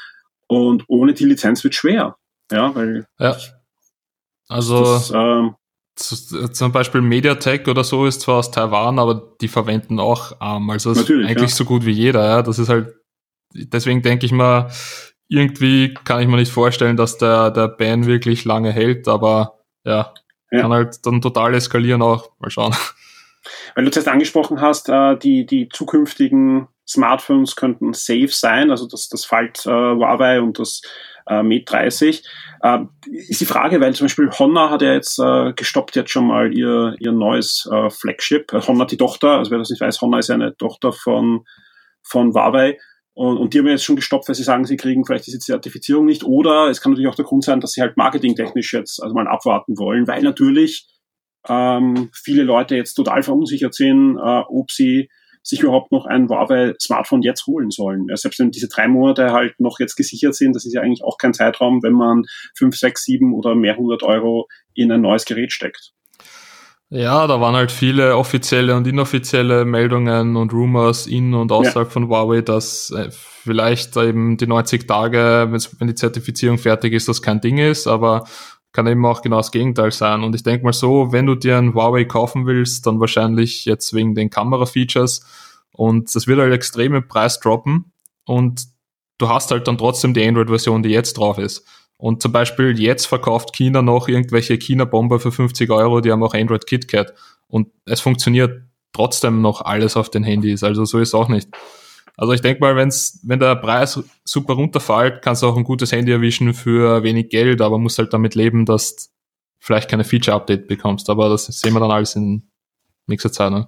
Und 0.47 0.83
ohne 0.87 1.13
die 1.13 1.25
Lizenz 1.25 1.63
wird 1.63 1.75
schwer. 1.75 2.17
Ja, 2.51 2.75
weil. 2.75 3.05
Ja. 3.19 3.35
Also. 4.47 4.83
Das, 4.83 5.11
ähm, 5.13 5.55
zum 5.97 6.73
Beispiel 6.73 6.99
MediaTek 6.99 7.69
oder 7.69 7.85
so 7.85 8.05
ist 8.05 8.19
zwar 8.19 8.39
aus 8.39 8.51
Taiwan, 8.51 8.99
aber 8.99 9.35
die 9.39 9.47
verwenden 9.47 9.97
auch 10.01 10.39
ARM. 10.41 10.69
Also 10.69 10.91
ist 10.91 11.09
eigentlich 11.09 11.37
ja. 11.39 11.47
so 11.47 11.63
gut 11.63 11.85
wie 11.85 11.91
jeder. 11.91 12.25
Ja. 12.25 12.41
Das 12.41 12.59
ist 12.59 12.67
halt, 12.67 12.95
deswegen 13.53 14.01
denke 14.01 14.25
ich 14.25 14.33
mal, 14.33 14.69
irgendwie 15.29 15.93
kann 16.03 16.19
ich 16.19 16.27
mir 16.27 16.35
nicht 16.35 16.51
vorstellen, 16.51 16.97
dass 16.97 17.17
der, 17.17 17.49
der 17.51 17.69
Ban 17.69 18.07
wirklich 18.07 18.43
lange 18.43 18.73
hält, 18.73 19.07
aber 19.07 19.61
ja, 19.85 20.13
ja. 20.51 20.61
Kann 20.61 20.73
halt 20.73 21.05
dann 21.05 21.21
total 21.21 21.53
eskalieren 21.53 22.01
auch. 22.01 22.31
Mal 22.39 22.49
schauen. 22.49 22.75
Weil 23.75 23.85
du 23.85 23.91
zuerst 23.91 24.07
angesprochen 24.07 24.61
hast, 24.61 24.89
äh, 24.89 25.17
die, 25.17 25.45
die 25.45 25.69
zukünftigen 25.69 26.67
Smartphones 26.87 27.55
könnten 27.55 27.93
safe 27.93 28.29
sein, 28.29 28.71
also 28.71 28.87
das, 28.87 29.09
das 29.09 29.25
Falt 29.25 29.65
äh, 29.65 29.69
Huawei 29.69 30.39
und 30.39 30.59
das 30.59 30.81
äh, 31.27 31.43
Mate 31.43 31.65
30. 31.65 32.23
Äh, 32.61 32.79
ist 33.11 33.41
die 33.41 33.45
Frage, 33.45 33.79
weil 33.81 33.93
zum 33.95 34.05
Beispiel 34.05 34.29
Honor 34.31 34.69
hat 34.69 34.81
ja 34.81 34.93
jetzt 34.93 35.19
äh, 35.19 35.53
gestoppt 35.53 35.95
jetzt 35.95 36.11
schon 36.11 36.27
mal 36.27 36.55
ihr, 36.55 36.95
ihr 36.99 37.11
neues 37.11 37.67
äh, 37.71 37.89
Flagship. 37.89 38.51
Honor 38.53 38.87
die 38.87 38.97
Tochter, 38.97 39.37
also 39.37 39.51
wer 39.51 39.59
das 39.59 39.69
nicht 39.69 39.81
weiß, 39.81 40.01
Honor 40.01 40.19
ist 40.19 40.29
ja 40.29 40.35
eine 40.35 40.55
Tochter 40.57 40.93
von, 40.93 41.45
von 42.03 42.33
Huawei 42.33 42.77
und, 43.15 43.37
und 43.37 43.53
die 43.53 43.59
haben 43.59 43.67
jetzt 43.67 43.85
schon 43.85 43.95
gestoppt, 43.95 44.27
weil 44.27 44.35
sie 44.35 44.43
sagen, 44.43 44.65
sie 44.65 44.75
kriegen 44.75 45.05
vielleicht 45.05 45.25
diese 45.25 45.39
Zertifizierung 45.39 46.05
nicht. 46.05 46.25
Oder 46.25 46.69
es 46.69 46.81
kann 46.81 46.91
natürlich 46.91 47.09
auch 47.09 47.15
der 47.15 47.23
Grund 47.23 47.45
sein, 47.45 47.61
dass 47.61 47.71
sie 47.71 47.81
halt 47.81 47.95
marketingtechnisch 47.95 48.73
jetzt 48.73 49.01
also 49.01 49.15
mal 49.15 49.27
abwarten 49.27 49.77
wollen, 49.77 50.05
weil 50.05 50.21
natürlich 50.21 50.85
ähm, 51.47 52.09
viele 52.13 52.43
Leute 52.43 52.75
jetzt 52.75 52.95
total 52.95 53.23
verunsichert 53.23 53.73
sind, 53.73 54.17
äh, 54.17 54.41
ob 54.49 54.69
sie 54.69 55.09
sich 55.45 55.61
überhaupt 55.61 55.91
noch 55.91 56.05
ein 56.05 56.27
Huawei-Smartphone 56.27 57.21
jetzt 57.21 57.45
holen 57.45 57.69
sollen. 57.69 58.07
Ja, 58.09 58.17
selbst 58.17 58.39
wenn 58.39 58.49
diese 58.49 58.67
drei 58.67 58.87
Monate 58.87 59.31
halt 59.31 59.59
noch 59.59 59.79
jetzt 59.79 59.95
gesichert 59.95 60.35
sind, 60.35 60.55
das 60.55 60.65
ist 60.65 60.73
ja 60.73 60.81
eigentlich 60.81 61.03
auch 61.03 61.17
kein 61.19 61.35
Zeitraum, 61.35 61.83
wenn 61.83 61.93
man 61.93 62.23
fünf, 62.57 62.75
sechs, 62.75 63.03
sieben 63.03 63.33
oder 63.33 63.53
mehr 63.53 63.77
hundert 63.77 64.01
Euro 64.01 64.47
in 64.73 64.91
ein 64.91 65.01
neues 65.01 65.25
Gerät 65.25 65.53
steckt. 65.53 65.93
Ja, 66.89 67.27
da 67.27 67.41
waren 67.41 67.55
halt 67.55 67.71
viele 67.71 68.15
offizielle 68.15 68.75
und 68.75 68.87
inoffizielle 68.87 69.65
Meldungen 69.65 70.35
und 70.35 70.53
Rumors 70.53 71.07
in 71.07 71.33
und 71.33 71.51
außerhalb 71.51 71.87
ja. 71.87 71.91
von 71.91 72.09
Huawei, 72.09 72.41
dass 72.41 72.91
äh, 72.91 73.09
vielleicht 73.11 73.97
eben 73.97 74.37
die 74.37 74.47
90 74.47 74.87
Tage, 74.87 75.47
wenn 75.79 75.87
die 75.87 75.95
Zertifizierung 75.95 76.57
fertig 76.57 76.93
ist, 76.93 77.07
das 77.07 77.21
kein 77.21 77.41
Ding 77.41 77.57
ist, 77.57 77.87
aber 77.87 78.25
kann 78.75 78.85
eben 78.87 79.05
auch 79.05 79.21
genau 79.21 79.37
das 79.37 79.51
Gegenteil 79.51 79.91
sein. 79.91 80.23
Und 80.23 80.35
ich 80.35 80.43
denke 80.43 80.65
mal 80.65 80.73
so, 80.73 81.11
wenn 81.11 81.25
du 81.25 81.35
dir 81.35 81.57
ein 81.57 81.73
Huawei 81.73 82.03
kaufen 82.03 82.45
willst, 82.45 82.85
dann 82.85 82.99
wahrscheinlich 82.99 83.65
jetzt 83.65 83.93
wegen 83.93 84.13
den 84.13 84.29
Kamera-Features 84.29 85.25
und 85.71 86.13
das 86.13 86.27
wird 86.27 86.39
halt 86.39 86.53
extrem 86.53 86.93
im 86.93 87.07
Preis 87.07 87.39
droppen 87.39 87.91
und 88.25 88.67
du 89.17 89.29
hast 89.29 89.51
halt 89.51 89.67
dann 89.67 89.77
trotzdem 89.77 90.13
die 90.13 90.25
Android-Version, 90.25 90.83
die 90.83 90.89
jetzt 90.89 91.17
drauf 91.17 91.37
ist. 91.37 91.65
Und 91.97 92.21
zum 92.21 92.33
Beispiel 92.33 92.77
jetzt 92.79 93.05
verkauft 93.05 93.53
China 93.53 93.81
noch 93.81 94.09
irgendwelche 94.09 94.57
China-Bomber 94.57 95.19
für 95.19 95.31
50 95.31 95.71
Euro, 95.71 96.01
die 96.01 96.11
haben 96.11 96.23
auch 96.23 96.33
Android 96.33 96.67
KitKat. 96.67 97.13
Und 97.47 97.69
es 97.85 98.01
funktioniert 98.01 98.63
trotzdem 98.91 99.41
noch 99.41 99.61
alles 99.61 99.95
auf 99.95 100.09
den 100.09 100.23
Handys. 100.23 100.63
Also 100.63 100.83
so 100.83 100.99
ist 100.99 101.09
es 101.09 101.15
auch 101.15 101.29
nicht. 101.29 101.49
Also 102.17 102.33
ich 102.33 102.41
denke 102.41 102.61
mal, 102.61 102.75
wenn's, 102.75 103.19
wenn 103.23 103.39
der 103.39 103.55
Preis 103.55 104.01
super 104.23 104.53
runterfällt, 104.53 105.21
kannst 105.21 105.43
du 105.43 105.47
auch 105.47 105.57
ein 105.57 105.63
gutes 105.63 105.91
Handy 105.91 106.11
erwischen 106.11 106.53
für 106.53 107.03
wenig 107.03 107.29
Geld, 107.29 107.61
aber 107.61 107.77
musst 107.77 107.97
halt 107.97 108.13
damit 108.13 108.35
leben, 108.35 108.65
dass 108.65 109.11
vielleicht 109.59 109.89
keine 109.89 110.03
Feature-Update 110.03 110.67
bekommst. 110.67 111.09
Aber 111.09 111.29
das 111.29 111.45
sehen 111.45 111.73
wir 111.73 111.79
dann 111.79 111.91
alles 111.91 112.15
in 112.15 112.43
nächster 113.07 113.31
Zeit. 113.31 113.51
Ne? 113.51 113.67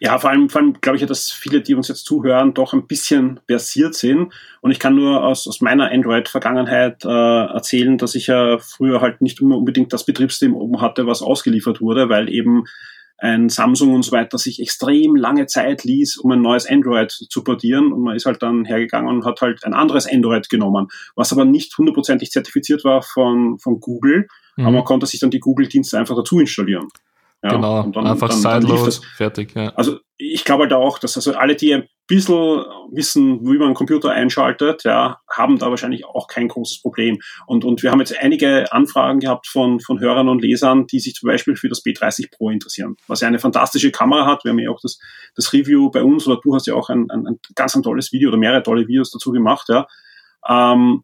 Ja, 0.00 0.18
vor 0.18 0.30
allem, 0.30 0.48
vor 0.48 0.60
allem 0.60 0.80
glaube 0.80 0.96
ich 0.96 1.02
ja, 1.02 1.06
dass 1.06 1.30
viele, 1.30 1.60
die 1.60 1.74
uns 1.74 1.88
jetzt 1.88 2.06
zuhören, 2.06 2.54
doch 2.54 2.72
ein 2.72 2.86
bisschen 2.86 3.40
versiert 3.46 3.94
sind. 3.94 4.32
Und 4.62 4.70
ich 4.70 4.78
kann 4.78 4.94
nur 4.94 5.22
aus, 5.22 5.46
aus 5.46 5.60
meiner 5.60 5.90
Android-Vergangenheit 5.90 7.04
äh, 7.04 7.08
erzählen, 7.08 7.98
dass 7.98 8.14
ich 8.14 8.28
ja 8.28 8.58
früher 8.58 9.00
halt 9.00 9.20
nicht 9.20 9.40
immer 9.40 9.58
unbedingt 9.58 9.92
das 9.92 10.06
Betriebssystem 10.06 10.54
oben 10.54 10.80
hatte, 10.80 11.06
was 11.06 11.22
ausgeliefert 11.22 11.80
wurde, 11.80 12.08
weil 12.08 12.30
eben 12.30 12.64
ein 13.18 13.48
Samsung 13.48 13.94
und 13.94 14.02
so 14.02 14.12
weiter 14.12 14.36
sich 14.38 14.60
extrem 14.60 15.16
lange 15.16 15.46
Zeit 15.46 15.84
ließ, 15.84 16.18
um 16.18 16.32
ein 16.32 16.42
neues 16.42 16.68
Android 16.68 17.10
zu 17.10 17.42
portieren. 17.42 17.92
Und 17.92 18.02
man 18.02 18.16
ist 18.16 18.26
halt 18.26 18.42
dann 18.42 18.64
hergegangen 18.64 19.08
und 19.08 19.24
hat 19.24 19.40
halt 19.40 19.64
ein 19.64 19.74
anderes 19.74 20.10
Android 20.10 20.48
genommen, 20.48 20.88
was 21.14 21.32
aber 21.32 21.44
nicht 21.44 21.76
hundertprozentig 21.78 22.30
zertifiziert 22.30 22.84
war 22.84 23.02
von, 23.02 23.58
von 23.58 23.80
Google. 23.80 24.26
Mhm. 24.56 24.64
Aber 24.64 24.76
man 24.76 24.84
konnte 24.84 25.06
sich 25.06 25.20
dann 25.20 25.30
die 25.30 25.40
Google-Dienste 25.40 25.98
einfach 25.98 26.16
dazu 26.16 26.40
installieren. 26.40 26.88
Ja, 27.42 27.50
genau, 27.50 27.82
dann, 27.82 28.06
einfach 28.06 28.28
dann, 28.28 28.38
Sideload, 28.38 28.96
fertig. 29.16 29.54
Ja. 29.54 29.72
Also 29.76 29.98
ich 30.16 30.44
glaube 30.44 30.64
halt 30.64 30.72
auch, 30.72 30.98
dass 30.98 31.16
also 31.16 31.34
alle, 31.34 31.54
die 31.54 31.74
ein 31.74 31.88
bisschen 32.06 32.64
wissen, 32.92 33.40
wie 33.42 33.58
man 33.58 33.66
einen 33.66 33.74
Computer 33.74 34.10
einschaltet, 34.10 34.84
ja, 34.84 35.18
haben 35.30 35.58
da 35.58 35.68
wahrscheinlich 35.70 36.06
auch 36.06 36.28
kein 36.28 36.48
großes 36.48 36.80
Problem. 36.80 37.18
Und, 37.46 37.64
und 37.64 37.82
wir 37.82 37.90
haben 37.90 37.98
jetzt 37.98 38.16
einige 38.18 38.72
Anfragen 38.72 39.20
gehabt 39.20 39.46
von, 39.46 39.80
von 39.80 40.00
Hörern 40.00 40.28
und 40.28 40.40
Lesern, 40.40 40.86
die 40.86 41.00
sich 41.00 41.14
zum 41.14 41.28
Beispiel 41.28 41.56
für 41.56 41.68
das 41.68 41.84
B30 41.84 42.30
Pro 42.34 42.50
interessieren, 42.50 42.96
was 43.06 43.20
ja 43.20 43.28
eine 43.28 43.38
fantastische 43.38 43.90
Kamera 43.90 44.24
hat. 44.26 44.44
Wir 44.44 44.52
haben 44.52 44.58
ja 44.58 44.70
auch 44.70 44.80
das, 44.80 44.98
das 45.34 45.52
Review 45.52 45.90
bei 45.90 46.02
uns, 46.02 46.26
oder 46.26 46.40
du 46.42 46.54
hast 46.54 46.66
ja 46.66 46.74
auch 46.74 46.88
ein, 46.88 47.10
ein, 47.10 47.26
ein 47.26 47.38
ganz 47.54 47.74
ein 47.74 47.82
tolles 47.82 48.12
Video 48.12 48.30
oder 48.30 48.38
mehrere 48.38 48.62
tolle 48.62 48.88
Videos 48.88 49.10
dazu 49.10 49.32
gemacht, 49.32 49.68
ja. 49.68 49.86
Ähm, 50.48 51.02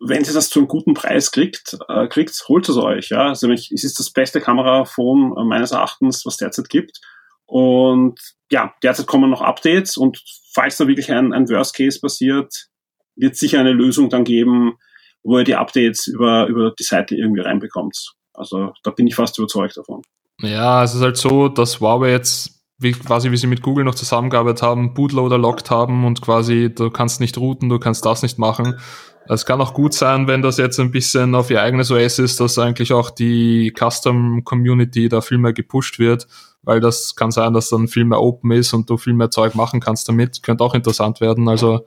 wenn 0.00 0.24
ihr 0.24 0.32
das 0.32 0.50
zu 0.50 0.58
einem 0.58 0.68
guten 0.68 0.94
Preis 0.94 1.30
kriegt, 1.30 1.76
äh, 1.88 2.06
kriegt, 2.08 2.42
holt 2.48 2.68
es 2.68 2.76
euch. 2.76 3.10
Ja? 3.10 3.28
Also 3.28 3.50
es 3.50 3.70
ist 3.70 3.98
das 3.98 4.10
beste 4.10 4.40
Kameraphone 4.40 5.34
äh, 5.36 5.44
meines 5.44 5.70
Erachtens, 5.70 6.24
was 6.26 6.36
derzeit 6.36 6.68
gibt. 6.68 7.00
Und 7.46 8.18
ja, 8.50 8.74
derzeit 8.82 9.06
kommen 9.06 9.30
noch 9.30 9.42
Updates 9.42 9.96
und 9.96 10.22
falls 10.52 10.76
da 10.76 10.86
wirklich 10.86 11.12
ein, 11.12 11.32
ein 11.32 11.48
Worst 11.48 11.76
Case 11.76 12.00
passiert, 12.00 12.68
wird 13.16 13.36
sicher 13.36 13.60
eine 13.60 13.72
Lösung 13.72 14.08
dann 14.08 14.24
geben, 14.24 14.74
wo 15.22 15.38
ihr 15.38 15.44
die 15.44 15.54
Updates 15.54 16.06
über, 16.06 16.46
über 16.46 16.72
die 16.78 16.84
Seite 16.84 17.14
irgendwie 17.14 17.42
reinbekommt. 17.42 18.14
Also 18.32 18.72
da 18.82 18.90
bin 18.90 19.06
ich 19.06 19.14
fast 19.14 19.38
überzeugt 19.38 19.76
davon. 19.76 20.02
Ja, 20.40 20.82
es 20.82 20.94
ist 20.94 21.00
halt 21.00 21.16
so, 21.16 21.48
dass 21.48 21.80
Huawei 21.80 22.10
jetzt 22.10 22.54
wie, 22.78 22.92
quasi 22.92 23.30
wie 23.30 23.36
sie 23.36 23.46
mit 23.46 23.62
Google 23.62 23.84
noch 23.84 23.94
zusammengearbeitet 23.94 24.62
haben, 24.62 24.94
Bootloader 24.94 25.38
lockt 25.38 25.70
haben 25.70 26.04
und 26.04 26.20
quasi 26.20 26.72
du 26.74 26.90
kannst 26.90 27.20
nicht 27.20 27.38
routen, 27.38 27.68
du 27.68 27.78
kannst 27.78 28.04
das 28.04 28.22
nicht 28.22 28.38
machen. 28.38 28.78
Es 29.26 29.46
kann 29.46 29.60
auch 29.60 29.72
gut 29.72 29.94
sein, 29.94 30.26
wenn 30.28 30.42
das 30.42 30.58
jetzt 30.58 30.78
ein 30.78 30.90
bisschen 30.90 31.34
auf 31.34 31.50
ihr 31.50 31.62
eigenes 31.62 31.90
OS 31.90 32.18
ist, 32.18 32.40
dass 32.40 32.58
eigentlich 32.58 32.92
auch 32.92 33.10
die 33.10 33.72
Custom 33.76 34.44
Community 34.44 35.08
da 35.08 35.20
viel 35.20 35.38
mehr 35.38 35.52
gepusht 35.52 35.98
wird, 35.98 36.26
weil 36.62 36.80
das 36.80 37.14
kann 37.14 37.30
sein, 37.30 37.54
dass 37.54 37.70
dann 37.70 37.88
viel 37.88 38.04
mehr 38.04 38.20
open 38.20 38.50
ist 38.52 38.74
und 38.74 38.90
du 38.90 38.96
viel 38.98 39.14
mehr 39.14 39.30
Zeug 39.30 39.54
machen 39.54 39.80
kannst 39.80 40.08
damit. 40.08 40.42
Könnte 40.42 40.62
auch 40.62 40.74
interessant 40.74 41.20
werden. 41.20 41.48
Also 41.48 41.86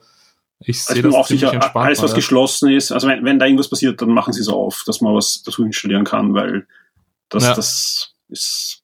ich 0.60 0.84
sehe 0.84 0.98
also 0.98 1.10
das 1.10 1.16
auch 1.16 1.28
sicher, 1.28 1.54
entspannt. 1.54 1.86
Alles, 1.86 2.02
was 2.02 2.12
ja. 2.12 2.16
geschlossen 2.16 2.72
ist, 2.72 2.92
also 2.92 3.08
wenn, 3.08 3.24
wenn 3.24 3.38
da 3.38 3.46
irgendwas 3.46 3.70
passiert, 3.70 4.02
dann 4.02 4.10
machen 4.10 4.34
sie 4.34 4.42
es 4.42 4.48
auf, 4.48 4.84
dass 4.88 5.02
man 5.02 5.14
was 5.14 5.44
dazu 5.44 5.64
installieren 5.64 6.06
kann, 6.06 6.34
weil 6.34 6.66
das, 7.30 7.44
ja. 7.44 7.54
das 7.54 8.14
ist 8.30 8.82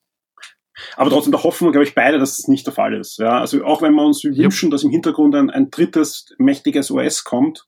aber 0.96 1.10
trotzdem, 1.10 1.32
da 1.32 1.42
hoffen 1.42 1.66
wir, 1.66 1.72
glaube 1.72 1.86
ich, 1.86 1.94
beide, 1.94 2.18
dass 2.18 2.36
das 2.36 2.48
nicht 2.48 2.66
der 2.66 2.74
Fall 2.74 2.94
ist. 2.94 3.18
Ja, 3.18 3.40
also 3.40 3.64
auch 3.64 3.82
wenn 3.82 3.94
wir 3.94 4.04
uns 4.04 4.22
wünschen, 4.22 4.70
dass 4.70 4.84
im 4.84 4.90
Hintergrund 4.90 5.34
ein, 5.34 5.50
ein 5.50 5.70
drittes 5.70 6.34
mächtiges 6.38 6.90
OS 6.90 7.24
kommt, 7.24 7.66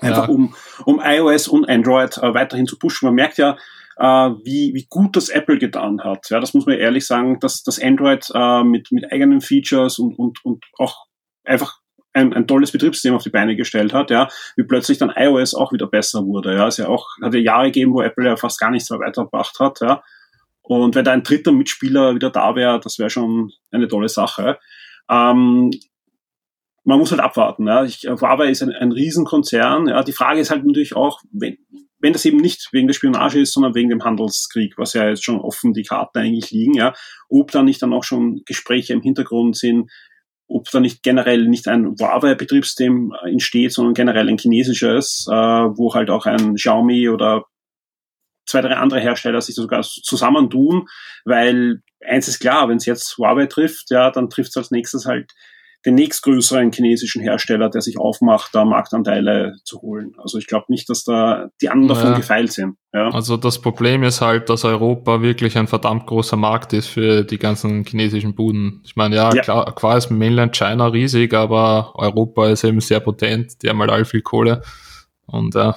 einfach 0.00 0.28
ja. 0.28 0.34
um, 0.34 0.54
um 0.84 1.00
iOS 1.02 1.48
und 1.48 1.68
Android 1.68 2.16
äh, 2.18 2.34
weiterhin 2.34 2.66
zu 2.66 2.78
pushen. 2.78 3.06
Man 3.06 3.14
merkt 3.14 3.38
ja, 3.38 3.56
äh, 3.96 4.30
wie, 4.44 4.72
wie 4.74 4.86
gut 4.88 5.16
das 5.16 5.28
Apple 5.28 5.58
getan 5.58 6.02
hat. 6.02 6.30
Ja, 6.30 6.40
das 6.40 6.54
muss 6.54 6.66
man 6.66 6.76
ehrlich 6.76 7.06
sagen, 7.06 7.38
dass 7.40 7.62
das 7.62 7.80
Android 7.80 8.26
äh, 8.34 8.64
mit, 8.64 8.90
mit 8.92 9.12
eigenen 9.12 9.40
Features 9.40 9.98
und, 9.98 10.18
und, 10.18 10.44
und 10.44 10.64
auch 10.78 11.06
einfach 11.44 11.80
ein, 12.12 12.32
ein 12.32 12.46
tolles 12.46 12.72
Betriebssystem 12.72 13.14
auf 13.14 13.22
die 13.22 13.30
Beine 13.30 13.56
gestellt 13.56 13.92
hat, 13.92 14.10
ja, 14.10 14.28
wie 14.56 14.64
plötzlich 14.64 14.98
dann 14.98 15.12
iOS 15.14 15.54
auch 15.54 15.72
wieder 15.72 15.86
besser 15.86 16.24
wurde. 16.24 16.54
Ja, 16.54 16.66
es 16.66 16.78
ja 16.78 16.88
auch, 16.88 17.06
hat 17.22 17.34
ja 17.34 17.40
Jahre 17.40 17.66
gegeben, 17.66 17.92
wo 17.92 18.02
Apple 18.02 18.26
ja 18.26 18.36
fast 18.36 18.58
gar 18.58 18.70
nichts 18.70 18.90
mehr 18.90 19.00
weitergebracht 19.00 19.58
hat, 19.60 19.80
ja. 19.80 20.02
Und 20.62 20.94
wenn 20.94 21.04
da 21.04 21.12
ein 21.12 21.24
dritter 21.24 21.52
Mitspieler 21.52 22.14
wieder 22.14 22.30
da 22.30 22.54
wäre, 22.54 22.78
das 22.78 22.98
wäre 22.98 23.10
schon 23.10 23.50
eine 23.72 23.88
tolle 23.88 24.08
Sache. 24.08 24.58
Ähm, 25.10 25.72
man 26.84 26.98
muss 26.98 27.10
halt 27.10 27.20
abwarten. 27.20 27.66
Ja. 27.66 27.84
Ich, 27.84 28.04
Huawei 28.04 28.50
ist 28.50 28.62
ein, 28.62 28.72
ein 28.72 28.92
Riesenkonzern. 28.92 29.88
Ja. 29.88 30.02
Die 30.02 30.12
Frage 30.12 30.40
ist 30.40 30.50
halt 30.50 30.64
natürlich 30.64 30.96
auch, 30.96 31.20
wenn, 31.32 31.58
wenn 31.98 32.12
das 32.12 32.24
eben 32.24 32.38
nicht 32.38 32.68
wegen 32.72 32.86
der 32.86 32.94
Spionage 32.94 33.40
ist, 33.40 33.52
sondern 33.52 33.74
wegen 33.74 33.90
dem 33.90 34.04
Handelskrieg, 34.04 34.78
was 34.78 34.94
ja 34.94 35.08
jetzt 35.08 35.24
schon 35.24 35.40
offen 35.40 35.74
die 35.74 35.82
Karten 35.82 36.18
eigentlich 36.18 36.50
liegen, 36.50 36.74
ja, 36.74 36.94
ob 37.28 37.50
da 37.50 37.62
nicht 37.62 37.82
dann 37.82 37.92
auch 37.92 38.04
schon 38.04 38.42
Gespräche 38.46 38.94
im 38.94 39.02
Hintergrund 39.02 39.56
sind, 39.56 39.90
ob 40.48 40.68
da 40.70 40.80
nicht 40.80 41.02
generell 41.02 41.46
nicht 41.46 41.68
ein 41.68 41.94
Huawei-Betriebssystem 42.00 43.12
entsteht, 43.24 43.72
sondern 43.72 43.94
generell 43.94 44.28
ein 44.28 44.38
chinesisches, 44.38 45.26
äh, 45.30 45.34
wo 45.34 45.94
halt 45.94 46.10
auch 46.10 46.26
ein 46.26 46.54
Xiaomi 46.54 47.08
oder 47.08 47.44
zwei, 48.46 48.62
drei 48.62 48.76
andere 48.76 49.00
Hersteller 49.00 49.40
sich 49.40 49.54
sogar 49.54 49.82
zusammentun, 49.82 50.88
weil 51.24 51.82
eins 52.04 52.26
ist 52.26 52.40
klar, 52.40 52.68
wenn 52.68 52.78
es 52.78 52.86
jetzt 52.86 53.16
Huawei 53.16 53.46
trifft, 53.46 53.90
ja, 53.90 54.10
dann 54.10 54.28
trifft 54.28 54.50
es 54.50 54.56
als 54.56 54.70
nächstes 54.72 55.06
halt 55.06 55.30
den 55.86 55.94
nächstgrößeren 55.94 56.72
chinesischen 56.72 57.22
Hersteller, 57.22 57.70
der 57.70 57.80
sich 57.80 57.98
aufmacht, 57.98 58.54
da 58.54 58.64
Marktanteile 58.64 59.54
zu 59.64 59.80
holen. 59.80 60.14
Also 60.18 60.38
ich 60.38 60.46
glaube 60.46 60.66
nicht, 60.68 60.90
dass 60.90 61.04
da 61.04 61.48
die 61.62 61.70
anderen 61.70 61.88
davon 61.88 62.14
gefeilt 62.14 62.52
sind. 62.52 62.76
Ja. 62.92 63.08
Also 63.08 63.36
das 63.36 63.60
Problem 63.60 64.02
ist 64.02 64.20
halt, 64.20 64.50
dass 64.50 64.64
Europa 64.64 65.22
wirklich 65.22 65.56
ein 65.56 65.68
verdammt 65.68 66.06
großer 66.06 66.36
Markt 66.36 66.72
ist 66.72 66.88
für 66.88 67.24
die 67.24 67.38
ganzen 67.38 67.84
chinesischen 67.84 68.34
Buden. 68.34 68.82
Ich 68.84 68.96
meine, 68.96 69.16
ja, 69.16 69.32
ja. 69.34 69.42
klar, 69.42 69.74
klar 69.74 69.96
ist 69.96 70.10
Mainland 70.10 70.54
China 70.54 70.88
riesig, 70.88 71.32
aber 71.32 71.92
Europa 71.94 72.48
ist 72.48 72.64
eben 72.64 72.80
sehr 72.80 73.00
potent, 73.00 73.62
die 73.62 73.70
haben 73.70 73.80
halt 73.80 73.90
all 73.90 74.04
viel 74.04 74.22
Kohle. 74.22 74.62
Und 75.26 75.54
ja, 75.54 75.76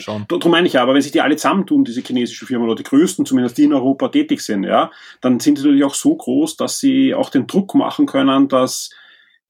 schauen. 0.00 0.24
Darum 0.28 0.50
meine 0.50 0.66
ich 0.66 0.74
ja, 0.74 0.82
aber 0.82 0.94
wenn 0.94 1.02
sich 1.02 1.12
die 1.12 1.20
alle 1.20 1.36
zusammentun, 1.36 1.84
diese 1.84 2.00
chinesischen 2.00 2.46
Firmen 2.46 2.66
oder 2.66 2.76
die 2.76 2.82
größten, 2.82 3.26
zumindest 3.26 3.58
die 3.58 3.64
in 3.64 3.72
Europa 3.72 4.08
tätig 4.08 4.40
sind, 4.40 4.64
ja, 4.64 4.90
dann 5.20 5.40
sind 5.40 5.58
sie 5.58 5.64
natürlich 5.64 5.84
auch 5.84 5.94
so 5.94 6.14
groß, 6.14 6.56
dass 6.56 6.78
sie 6.78 7.14
auch 7.14 7.30
den 7.30 7.46
Druck 7.46 7.74
machen 7.74 8.06
können, 8.06 8.48
dass 8.48 8.90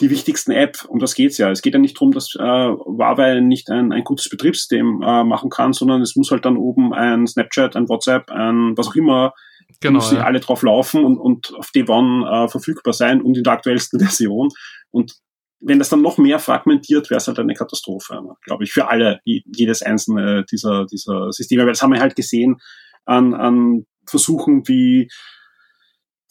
die 0.03 0.11
wichtigsten 0.11 0.51
App, 0.51 0.85
um 0.88 0.99
das 0.99 1.15
geht's 1.15 1.38
ja. 1.38 1.51
Es 1.51 1.62
geht 1.62 1.75
ja 1.75 1.79
nicht 1.79 1.97
darum, 1.97 2.11
dass 2.11 2.35
äh, 2.35 2.43
Huawei 2.43 3.41
nicht 3.41 3.71
ein, 3.71 3.93
ein 3.93 4.03
gutes 4.03 4.29
Betriebssystem 4.29 5.01
äh, 5.01 5.25
machen 5.25 5.49
kann, 5.49 5.73
sondern 5.73 6.03
es 6.03 6.17
muss 6.17 6.31
halt 6.31 6.45
dann 6.45 6.57
oben 6.57 6.93
ein 6.93 7.27
Snapchat, 7.27 7.77
ein 7.77 7.88
WhatsApp, 7.88 8.31
ein 8.31 8.77
was 8.77 8.88
auch 8.88 8.97
immer, 8.97 9.33
genau, 9.81 10.01
müssen 10.01 10.17
ja. 10.17 10.25
alle 10.25 10.41
drauf 10.41 10.62
laufen 10.62 11.05
und, 11.05 11.19
und 11.19 11.55
auf 11.55 11.71
d 11.71 11.85
One 11.88 12.29
äh, 12.29 12.49
verfügbar 12.49 12.93
sein 12.93 13.23
und 13.23 13.37
in 13.37 13.45
der 13.45 13.53
aktuellsten 13.53 14.01
Version. 14.05 14.49
Und 14.91 15.15
wenn 15.61 15.79
das 15.79 15.88
dann 15.88 16.03
noch 16.03 16.19
mehr 16.19 16.41
fragmentiert, 16.41 17.09
wäre 17.09 17.19
es 17.19 17.29
halt 17.29 17.38
eine 17.38 17.55
Katastrophe, 17.55 18.21
glaube 18.45 18.65
ich, 18.65 18.73
für 18.73 18.88
alle, 18.88 19.21
jedes 19.25 19.83
einzelne 19.83 20.45
dieser, 20.51 20.87
dieser 20.87 21.31
Systeme. 21.31 21.62
Weil 21.62 21.73
das 21.73 21.83
haben 21.83 21.93
wir 21.93 22.01
halt 22.01 22.17
gesehen 22.17 22.57
an, 23.05 23.33
an 23.35 23.87
Versuchen 24.05 24.67
wie 24.67 25.09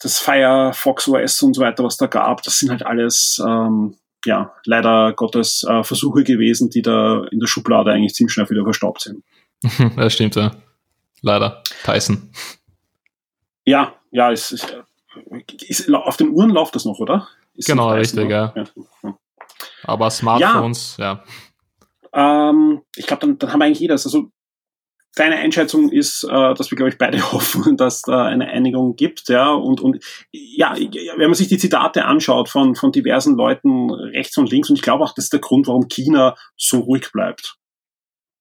das 0.02 0.18
Firefox 0.18 1.08
OS 1.08 1.42
und 1.42 1.54
so 1.54 1.62
weiter, 1.62 1.84
was 1.84 1.96
da 1.96 2.06
gab. 2.06 2.42
Das 2.42 2.58
sind 2.58 2.70
halt 2.70 2.84
alles, 2.84 3.40
ähm, 3.46 3.96
ja, 4.24 4.52
leider 4.64 5.12
Gottes 5.12 5.64
äh, 5.68 5.82
Versuche 5.84 6.24
gewesen, 6.24 6.70
die 6.70 6.82
da 6.82 7.24
in 7.30 7.38
der 7.38 7.46
Schublade 7.46 7.92
eigentlich 7.92 8.14
ziemlich 8.14 8.32
schnell 8.32 8.50
wieder 8.50 8.64
verstaubt 8.64 9.02
sind. 9.02 9.22
das 9.96 10.12
stimmt, 10.12 10.36
ja. 10.36 10.50
Leider. 11.22 11.62
Tyson. 11.84 12.30
Ja, 13.64 13.94
ja, 14.10 14.32
es 14.32 14.50
ist, 14.50 14.76
ist, 15.68 15.94
auf 15.94 16.16
den 16.16 16.30
Uhren 16.30 16.50
läuft 16.50 16.74
das 16.74 16.84
noch, 16.84 16.98
oder? 16.98 17.28
Ist 17.54 17.68
genau, 17.68 17.92
richtig, 17.92 18.28
ja. 18.28 18.52
ja. 18.56 19.14
Aber 19.84 20.10
Smartphones, 20.10 20.96
ja. 20.98 21.22
ja. 22.12 22.50
Ähm, 22.50 22.82
ich 22.96 23.06
glaube, 23.06 23.20
dann, 23.20 23.38
dann 23.38 23.52
haben 23.52 23.60
wir 23.60 23.66
eigentlich 23.66 23.80
jedes. 23.80 24.04
Also 24.04 24.30
deine 25.14 25.36
Einschätzung 25.36 25.90
ist, 25.90 26.24
äh, 26.24 26.54
dass 26.54 26.70
wir, 26.70 26.76
glaube 26.76 26.90
ich, 26.90 26.98
beide 26.98 27.20
hoffen, 27.32 27.76
dass 27.76 28.02
da 28.02 28.24
eine 28.24 28.48
Einigung 28.48 28.96
gibt, 28.96 29.28
ja. 29.28 29.50
Und, 29.52 29.80
und 29.80 30.02
ja, 30.32 30.74
wenn 30.76 31.28
man 31.28 31.34
sich 31.34 31.48
die 31.48 31.58
Zitate 31.58 32.04
anschaut 32.04 32.48
von, 32.48 32.74
von 32.74 32.92
diversen 32.92 33.36
Leuten 33.36 33.90
rechts 33.90 34.36
und 34.38 34.50
links, 34.50 34.70
und 34.70 34.76
ich 34.76 34.82
glaube 34.82 35.04
auch, 35.04 35.14
das 35.14 35.24
ist 35.24 35.32
der 35.32 35.40
Grund, 35.40 35.66
warum 35.66 35.88
China 35.88 36.36
so 36.56 36.80
ruhig 36.80 37.10
bleibt. 37.12 37.56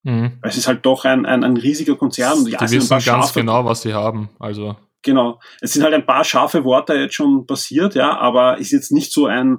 Mhm. 0.04 0.40
Es 0.42 0.58
ist 0.58 0.68
halt 0.68 0.86
doch 0.86 1.06
ein, 1.06 1.26
ein, 1.26 1.44
ein 1.44 1.58
riesiger 1.58 1.96
Konzern. 1.96 2.40
Und 2.40 2.50
ja, 2.50 2.58
die 2.58 2.72
wissen 2.72 2.90
ganz 2.90 3.04
scharfe, 3.04 3.40
genau, 3.40 3.66
was 3.66 3.82
sie 3.82 3.94
haben. 3.94 4.30
Also. 4.40 4.76
Genau. 5.04 5.40
Es 5.62 5.74
sind 5.74 5.84
halt 5.84 5.94
ein 5.94 6.06
paar 6.06 6.24
scharfe 6.24 6.64
Worte 6.64 6.94
jetzt 6.94 7.16
schon 7.16 7.46
passiert, 7.46 7.96
ja, 7.96 8.18
aber 8.18 8.58
ist 8.58 8.72
jetzt 8.72 8.92
nicht 8.92 9.12
so 9.12 9.26
ein, 9.26 9.58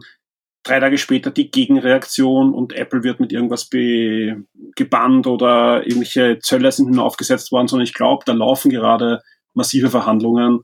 drei 0.63 0.81
Tage 0.81 0.99
später 0.99 1.31
die 1.31 1.51
Gegenreaktion 1.51 2.55
und 2.55 2.73
Apple 2.73 3.03
wird 3.03 3.21
mit 3.21 3.33
irgendwas 3.33 3.69
be 3.69 4.45
gebannt 4.77 5.27
oder 5.27 5.87
irgendwelche 5.87 6.39
Zölle 6.39 6.71
sind 6.73 6.89
hinaufgesetzt 6.89 7.53
worden, 7.53 7.69
sondern 7.69 7.85
ich 7.85 7.95
glaube, 7.95 8.25
da 8.25 8.33
laufen 8.33 8.71
gerade 8.71 9.21
massive 9.55 9.91
Verhandlungen 9.91 10.61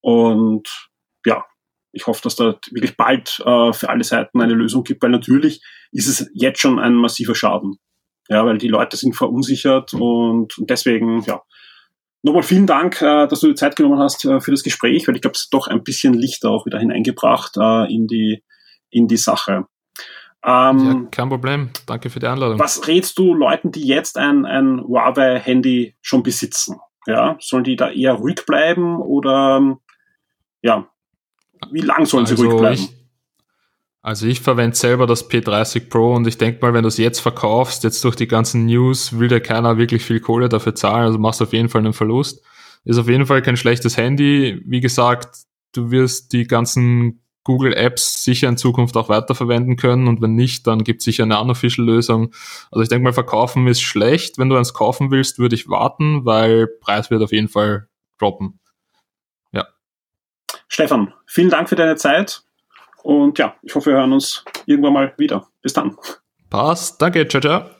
und 0.00 0.68
ja, 1.24 1.44
ich 1.92 2.06
hoffe, 2.06 2.20
dass 2.22 2.36
da 2.36 2.58
wirklich 2.70 2.96
bald 2.96 3.40
äh, 3.44 3.72
für 3.72 3.88
alle 3.88 4.04
Seiten 4.04 4.40
eine 4.40 4.54
Lösung 4.54 4.84
gibt, 4.84 5.02
weil 5.02 5.10
natürlich 5.10 5.62
ist 5.90 6.06
es 6.06 6.30
jetzt 6.34 6.60
schon 6.60 6.78
ein 6.78 6.94
massiver 6.94 7.34
Schaden. 7.34 7.78
Ja, 8.28 8.44
weil 8.44 8.58
die 8.58 8.68
Leute 8.68 8.96
sind 8.98 9.16
verunsichert 9.16 9.94
und, 9.94 10.56
und 10.58 10.70
deswegen, 10.70 11.22
ja. 11.22 11.42
Nochmal 12.22 12.42
vielen 12.42 12.66
Dank, 12.66 13.00
äh, 13.00 13.26
dass 13.26 13.40
du 13.40 13.48
die 13.48 13.54
Zeit 13.54 13.76
genommen 13.76 14.00
hast 14.00 14.24
äh, 14.24 14.40
für 14.40 14.50
das 14.50 14.62
Gespräch, 14.62 15.06
weil 15.06 15.14
ich 15.14 15.22
glaube, 15.22 15.36
es 15.36 15.44
hat 15.44 15.52
doch 15.52 15.68
ein 15.68 15.82
bisschen 15.82 16.14
Licht 16.14 16.44
auch 16.44 16.66
wieder 16.66 16.78
hineingebracht 16.78 17.56
äh, 17.56 17.92
in 17.92 18.06
die 18.06 18.42
in 18.90 19.08
die 19.08 19.16
Sache. 19.16 19.66
Ähm, 20.44 20.78
ja, 20.78 21.08
kein 21.10 21.28
Problem. 21.28 21.70
Danke 21.86 22.10
für 22.10 22.20
die 22.20 22.26
Einladung. 22.26 22.58
Was 22.58 22.86
rätst 22.86 23.18
du 23.18 23.34
Leuten, 23.34 23.72
die 23.72 23.86
jetzt 23.86 24.16
ein, 24.16 24.46
ein 24.46 24.80
Huawei-Handy 24.80 25.96
schon 26.00 26.22
besitzen? 26.22 26.76
Ja, 27.06 27.36
sollen 27.40 27.64
die 27.64 27.76
da 27.76 27.90
eher 27.90 28.14
ruhig 28.14 28.44
bleiben 28.46 29.00
oder 29.00 29.78
ja, 30.62 30.86
wie 31.70 31.80
lang 31.80 32.06
sollen 32.06 32.26
sie 32.26 32.32
also 32.32 32.46
ruhig 32.46 32.60
bleiben? 32.60 32.74
Ich, 32.74 32.90
also 34.02 34.26
ich 34.26 34.40
verwende 34.40 34.76
selber 34.76 35.06
das 35.06 35.28
P30 35.28 35.88
Pro 35.88 36.14
und 36.14 36.26
ich 36.26 36.38
denke 36.38 36.64
mal, 36.64 36.74
wenn 36.74 36.82
du 36.82 36.88
es 36.88 36.98
jetzt 36.98 37.20
verkaufst, 37.20 37.82
jetzt 37.82 38.04
durch 38.04 38.14
die 38.14 38.28
ganzen 38.28 38.66
News, 38.66 39.18
will 39.18 39.28
dir 39.28 39.40
keiner 39.40 39.76
wirklich 39.78 40.04
viel 40.04 40.20
Kohle 40.20 40.48
dafür 40.48 40.74
zahlen, 40.74 41.06
also 41.06 41.18
machst 41.18 41.40
du 41.40 41.44
auf 41.44 41.52
jeden 41.52 41.68
Fall 41.68 41.80
einen 41.80 41.94
Verlust. 41.94 42.44
Ist 42.84 42.98
auf 42.98 43.08
jeden 43.08 43.26
Fall 43.26 43.42
kein 43.42 43.56
schlechtes 43.56 43.96
Handy. 43.96 44.62
Wie 44.64 44.80
gesagt, 44.80 45.36
du 45.72 45.90
wirst 45.90 46.32
die 46.32 46.46
ganzen 46.46 47.22
Google 47.48 47.72
Apps 47.72 48.22
sicher 48.24 48.46
in 48.46 48.58
Zukunft 48.58 48.94
auch 48.98 49.08
weiterverwenden 49.08 49.76
können 49.76 50.06
und 50.06 50.20
wenn 50.20 50.34
nicht, 50.34 50.66
dann 50.66 50.84
gibt 50.84 51.00
es 51.00 51.06
sicher 51.06 51.22
eine 51.22 51.40
unofficial 51.40 51.86
Lösung. 51.86 52.34
Also 52.70 52.82
ich 52.82 52.90
denke 52.90 53.04
mal, 53.04 53.14
verkaufen 53.14 53.66
ist 53.66 53.80
schlecht. 53.80 54.36
Wenn 54.36 54.50
du 54.50 54.56
eins 54.56 54.74
kaufen 54.74 55.10
willst, 55.10 55.38
würde 55.38 55.54
ich 55.54 55.66
warten, 55.66 56.26
weil 56.26 56.66
Preis 56.66 57.10
wird 57.10 57.22
auf 57.22 57.32
jeden 57.32 57.48
Fall 57.48 57.88
droppen. 58.18 58.60
Ja. 59.52 59.66
Stefan, 60.68 61.14
vielen 61.24 61.48
Dank 61.48 61.70
für 61.70 61.76
deine 61.76 61.96
Zeit 61.96 62.42
und 63.02 63.38
ja, 63.38 63.54
ich 63.62 63.74
hoffe, 63.74 63.92
wir 63.92 63.96
hören 63.96 64.12
uns 64.12 64.44
irgendwann 64.66 64.92
mal 64.92 65.14
wieder. 65.16 65.48
Bis 65.62 65.72
dann. 65.72 65.96
Passt. 66.50 67.00
Danke. 67.00 67.26
Ciao, 67.28 67.40
ciao. 67.40 67.70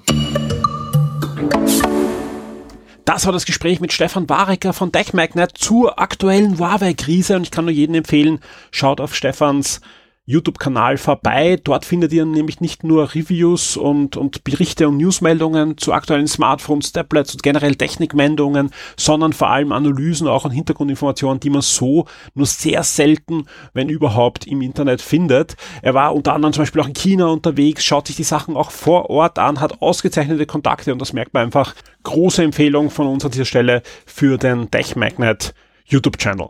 Das 3.08 3.24
war 3.24 3.32
das 3.32 3.46
Gespräch 3.46 3.80
mit 3.80 3.94
Stefan 3.94 4.28
Warecker 4.28 4.74
von 4.74 4.92
DeckMagnet 4.92 5.56
zur 5.56 5.98
aktuellen 5.98 6.58
Huawei-Krise. 6.58 7.36
Und 7.36 7.44
ich 7.44 7.50
kann 7.50 7.64
nur 7.64 7.72
jedem 7.72 7.94
empfehlen, 7.94 8.40
schaut 8.70 9.00
auf 9.00 9.14
Stefans 9.14 9.80
YouTube-Kanal 10.28 10.98
vorbei. 10.98 11.58
Dort 11.64 11.86
findet 11.86 12.12
ihr 12.12 12.26
nämlich 12.26 12.60
nicht 12.60 12.84
nur 12.84 13.14
Reviews 13.14 13.78
und, 13.78 14.18
und 14.18 14.44
Berichte 14.44 14.86
und 14.86 14.98
Newsmeldungen 14.98 15.78
zu 15.78 15.94
aktuellen 15.94 16.28
Smartphones, 16.28 16.92
Tablets 16.92 17.32
und 17.32 17.42
generell 17.42 17.76
Technikmeldungen, 17.76 18.70
sondern 18.96 19.32
vor 19.32 19.48
allem 19.48 19.72
Analysen 19.72 20.28
auch 20.28 20.44
und 20.44 20.50
Hintergrundinformationen, 20.50 21.40
die 21.40 21.48
man 21.48 21.62
so 21.62 22.04
nur 22.34 22.44
sehr 22.44 22.82
selten, 22.82 23.46
wenn 23.72 23.88
überhaupt, 23.88 24.46
im 24.46 24.60
Internet 24.60 25.00
findet. 25.00 25.56
Er 25.80 25.94
war 25.94 26.14
unter 26.14 26.34
anderem 26.34 26.52
zum 26.52 26.62
Beispiel 26.62 26.82
auch 26.82 26.88
in 26.88 26.94
China 26.94 27.28
unterwegs, 27.28 27.82
schaut 27.82 28.06
sich 28.06 28.16
die 28.16 28.22
Sachen 28.22 28.54
auch 28.54 28.70
vor 28.70 29.08
Ort 29.08 29.38
an, 29.38 29.60
hat 29.60 29.80
ausgezeichnete 29.80 30.44
Kontakte 30.44 30.92
und 30.92 31.00
das 31.00 31.14
merkt 31.14 31.32
man 31.32 31.44
einfach. 31.44 31.74
Große 32.02 32.42
Empfehlung 32.42 32.90
von 32.90 33.06
uns 33.06 33.24
an 33.24 33.30
dieser 33.30 33.46
Stelle 33.46 33.82
für 34.04 34.36
den 34.36 34.70
Tech 34.70 34.94
Magnet 34.94 35.54
YouTube-Channel. 35.86 36.48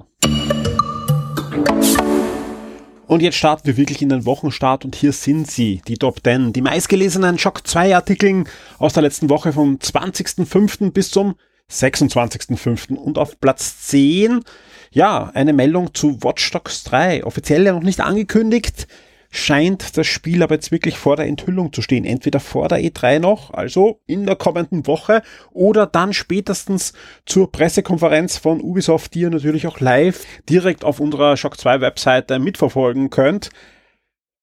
Und 3.08 3.22
jetzt 3.22 3.36
starten 3.36 3.66
wir 3.66 3.78
wirklich 3.78 4.02
in 4.02 4.10
den 4.10 4.26
Wochenstart 4.26 4.84
und 4.84 4.94
hier 4.94 5.12
sind 5.12 5.50
sie, 5.50 5.80
die 5.88 5.96
Top 5.96 6.20
10. 6.22 6.52
Die 6.52 6.60
meistgelesenen 6.60 7.38
Shock 7.38 7.66
2 7.66 7.96
Artikeln 7.96 8.46
aus 8.78 8.92
der 8.92 9.02
letzten 9.02 9.30
Woche 9.30 9.54
vom 9.54 9.76
20.05. 9.76 10.90
bis 10.90 11.10
zum 11.10 11.34
26.05. 11.72 12.94
Und 12.96 13.16
auf 13.16 13.40
Platz 13.40 13.80
10, 13.86 14.44
ja, 14.90 15.30
eine 15.32 15.54
Meldung 15.54 15.94
zu 15.94 16.22
Watch 16.22 16.50
Dogs 16.50 16.84
3. 16.84 17.24
Offiziell 17.24 17.64
ja 17.64 17.72
noch 17.72 17.82
nicht 17.82 18.00
angekündigt 18.00 18.86
scheint 19.30 19.96
das 19.96 20.06
Spiel 20.06 20.42
aber 20.42 20.54
jetzt 20.54 20.72
wirklich 20.72 20.96
vor 20.96 21.16
der 21.16 21.26
Enthüllung 21.26 21.72
zu 21.72 21.82
stehen. 21.82 22.04
Entweder 22.04 22.40
vor 22.40 22.68
der 22.68 22.78
E3 22.78 23.18
noch, 23.18 23.52
also 23.52 24.00
in 24.06 24.26
der 24.26 24.36
kommenden 24.36 24.86
Woche, 24.86 25.22
oder 25.50 25.86
dann 25.86 26.12
spätestens 26.12 26.94
zur 27.26 27.52
Pressekonferenz 27.52 28.38
von 28.38 28.60
Ubisoft, 28.60 29.14
die 29.14 29.20
ihr 29.20 29.30
natürlich 29.30 29.66
auch 29.66 29.80
live 29.80 30.24
direkt 30.48 30.84
auf 30.84 31.00
unserer 31.00 31.36
Shock 31.36 31.58
2 31.58 31.80
Webseite 31.80 32.38
mitverfolgen 32.38 33.10
könnt. 33.10 33.50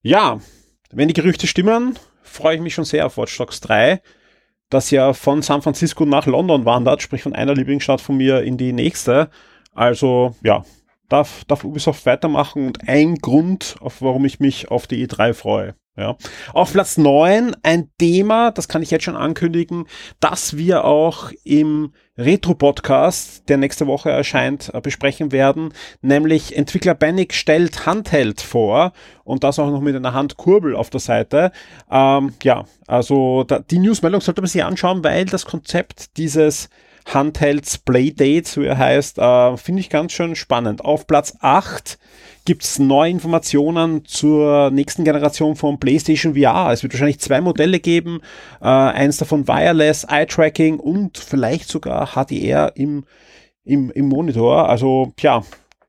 Ja, 0.01 0.39
wenn 0.91 1.07
die 1.07 1.15
Gerüchte 1.15 1.47
stimmen, 1.47 1.97
freue 2.21 2.55
ich 2.55 2.61
mich 2.61 2.75
schon 2.75 2.85
sehr 2.85 3.05
auf 3.07 3.17
Watch 3.17 3.35
Dogs 3.37 3.61
3, 3.61 4.01
das 4.69 4.91
ja 4.91 5.13
von 5.13 5.41
San 5.41 5.61
Francisco 5.61 6.05
nach 6.05 6.27
London 6.27 6.65
wandert, 6.65 7.01
sprich 7.01 7.23
von 7.23 7.33
einer 7.33 7.55
Lieblingsstadt 7.55 8.01
von 8.01 8.17
mir 8.17 8.43
in 8.43 8.57
die 8.57 8.73
nächste. 8.73 9.29
Also 9.73 10.35
ja, 10.43 10.63
darf, 11.09 11.45
darf 11.45 11.63
Ubisoft 11.63 12.05
weitermachen 12.05 12.67
und 12.67 12.87
ein 12.87 13.15
Grund, 13.15 13.75
auf 13.79 14.01
warum 14.01 14.25
ich 14.25 14.39
mich 14.39 14.69
auf 14.69 14.87
die 14.87 15.07
E3 15.07 15.33
freue. 15.33 15.75
Ja. 15.97 16.17
Auf 16.51 16.73
Platz 16.73 16.97
9 16.97 17.55
ein 17.63 17.89
Thema, 17.97 18.51
das 18.51 18.67
kann 18.67 18.81
ich 18.81 18.91
jetzt 18.91 19.05
schon 19.05 19.15
ankündigen, 19.15 19.85
dass 20.19 20.57
wir 20.57 20.83
auch 20.83 21.31
im 21.45 21.93
Retro-Podcast, 22.17 23.47
der 23.47 23.55
nächste 23.55 23.87
Woche 23.87 24.09
erscheint, 24.09 24.73
äh, 24.73 24.81
besprechen 24.81 25.31
werden, 25.31 25.73
nämlich 26.01 26.55
Entwickler 26.57 26.95
Panic 26.95 27.33
stellt 27.33 27.85
Handheld 27.85 28.41
vor 28.41 28.91
und 29.23 29.45
das 29.45 29.57
auch 29.57 29.71
noch 29.71 29.79
mit 29.79 29.95
einer 29.95 30.13
Handkurbel 30.13 30.75
auf 30.75 30.89
der 30.89 30.99
Seite. 30.99 31.51
Ähm, 31.89 32.33
ja, 32.43 32.65
also 32.87 33.45
da, 33.45 33.59
die 33.59 33.79
Newsmeldung 33.79 34.19
sollte 34.19 34.41
man 34.41 34.49
sich 34.49 34.65
anschauen, 34.65 35.01
weil 35.01 35.25
das 35.25 35.45
Konzept 35.45 36.17
dieses 36.17 36.69
Handhelds 37.05 37.77
Playdates, 37.77 38.53
so 38.53 38.61
er 38.61 38.77
heißt, 38.77 39.19
äh, 39.19 39.57
finde 39.57 39.79
ich 39.79 39.89
ganz 39.89 40.11
schön 40.11 40.35
spannend. 40.35 40.83
Auf 40.83 41.07
Platz 41.07 41.37
8 41.39 41.99
gibt 42.45 42.63
es 42.63 42.79
neue 42.79 43.11
Informationen 43.11 44.05
zur 44.05 44.71
nächsten 44.71 45.03
Generation 45.03 45.55
von 45.55 45.79
PlayStation 45.79 46.35
VR. 46.35 46.71
Es 46.71 46.83
wird 46.83 46.93
wahrscheinlich 46.93 47.19
zwei 47.19 47.41
Modelle 47.41 47.79
geben, 47.79 48.21
äh, 48.61 48.65
eins 48.65 49.17
davon 49.17 49.47
Wireless, 49.47 50.03
Eye-Tracking 50.03 50.79
und 50.79 51.17
vielleicht 51.17 51.69
sogar 51.69 52.13
HDR 52.15 52.73
im, 52.75 53.05
im, 53.63 53.91
im 53.91 54.09
Monitor. 54.09 54.69
Also 54.69 55.13
ja, 55.19 55.43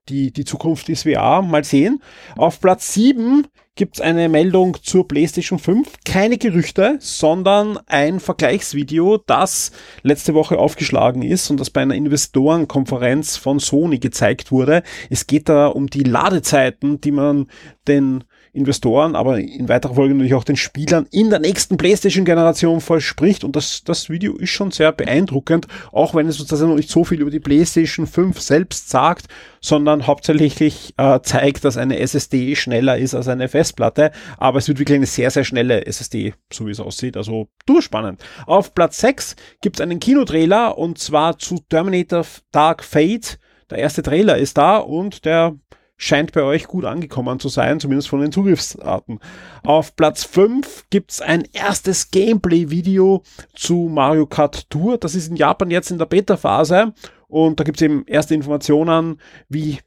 die, 0.08 0.32
die 0.32 0.44
Zukunft 0.44 0.88
ist 0.88 1.04
VR, 1.04 1.42
mal 1.42 1.64
sehen. 1.64 2.02
Auf 2.36 2.60
Platz 2.60 2.92
7 2.94 3.46
gibt 3.76 3.96
es 3.96 4.00
eine 4.00 4.28
Meldung 4.28 4.78
zur 4.82 5.06
PlayStation 5.06 5.58
5. 5.58 5.98
Keine 6.04 6.38
Gerüchte, 6.38 6.96
sondern 6.98 7.78
ein 7.86 8.20
Vergleichsvideo, 8.20 9.18
das 9.18 9.70
letzte 10.02 10.34
Woche 10.34 10.58
aufgeschlagen 10.58 11.22
ist 11.22 11.50
und 11.50 11.60
das 11.60 11.70
bei 11.70 11.82
einer 11.82 11.94
Investorenkonferenz 11.94 13.36
von 13.36 13.60
Sony 13.60 13.98
gezeigt 13.98 14.50
wurde. 14.50 14.82
Es 15.10 15.26
geht 15.26 15.50
da 15.50 15.66
um 15.66 15.88
die 15.88 16.02
Ladezeiten, 16.02 17.00
die 17.02 17.12
man 17.12 17.48
den 17.86 18.24
Investoren, 18.56 19.14
aber 19.14 19.38
in 19.38 19.68
weiterer 19.68 19.94
Folge 19.94 20.14
natürlich 20.14 20.34
auch 20.34 20.44
den 20.44 20.56
Spielern 20.56 21.06
in 21.10 21.30
der 21.30 21.38
nächsten 21.38 21.76
PlayStation-Generation 21.76 22.80
verspricht. 22.80 23.44
Und 23.44 23.54
das, 23.54 23.84
das 23.84 24.08
Video 24.08 24.36
ist 24.36 24.50
schon 24.50 24.70
sehr 24.70 24.92
beeindruckend, 24.92 25.66
auch 25.92 26.14
wenn 26.14 26.26
es 26.26 26.36
sozusagen 26.36 26.70
noch 26.70 26.76
nicht 26.76 26.90
so 26.90 27.04
viel 27.04 27.20
über 27.20 27.30
die 27.30 27.40
PlayStation 27.40 28.06
5 28.06 28.40
selbst 28.40 28.88
sagt, 28.88 29.26
sondern 29.60 30.06
hauptsächlich 30.06 30.94
äh, 30.96 31.20
zeigt, 31.22 31.64
dass 31.64 31.76
eine 31.76 31.98
SSD 31.98 32.56
schneller 32.56 32.96
ist 32.96 33.14
als 33.14 33.28
eine 33.28 33.48
Festplatte. 33.48 34.10
Aber 34.38 34.58
es 34.58 34.68
wird 34.68 34.78
wirklich 34.78 34.96
eine 34.96 35.06
sehr, 35.06 35.30
sehr 35.30 35.44
schnelle 35.44 35.86
SSD, 35.86 36.34
so 36.52 36.66
wie 36.66 36.70
es 36.70 36.80
aussieht. 36.80 37.16
Also 37.16 37.48
durchspannend. 37.66 38.22
Auf 38.46 38.74
Platz 38.74 38.98
6 38.98 39.36
gibt 39.60 39.76
es 39.76 39.80
einen 39.80 40.00
Kinotrailer 40.00 40.78
und 40.78 40.98
zwar 40.98 41.38
zu 41.38 41.58
Terminator 41.68 42.24
Dark 42.52 42.82
Fate. 42.82 43.38
Der 43.70 43.78
erste 43.78 44.02
Trailer 44.02 44.38
ist 44.38 44.56
da 44.56 44.76
und 44.78 45.24
der 45.24 45.56
scheint 45.96 46.32
bei 46.32 46.42
euch 46.42 46.66
gut 46.66 46.84
angekommen 46.84 47.40
zu 47.40 47.48
sein, 47.48 47.80
zumindest 47.80 48.08
von 48.08 48.20
den 48.20 48.32
Zugriffsarten. 48.32 49.20
Auf 49.62 49.96
Platz 49.96 50.24
5 50.24 50.86
gibt's 50.90 51.20
ein 51.20 51.44
erstes 51.52 52.10
Gameplay-Video 52.10 53.22
zu 53.54 53.88
Mario 53.90 54.26
Kart 54.26 54.68
Tour. 54.70 54.98
Das 54.98 55.14
ist 55.14 55.28
in 55.28 55.36
Japan 55.36 55.70
jetzt 55.70 55.90
in 55.90 55.98
der 55.98 56.06
Beta-Phase 56.06 56.92
und 57.28 57.58
da 57.58 57.64
gibt's 57.64 57.82
eben 57.82 58.04
erste 58.06 58.34
Informationen, 58.34 59.20
wie 59.48 59.78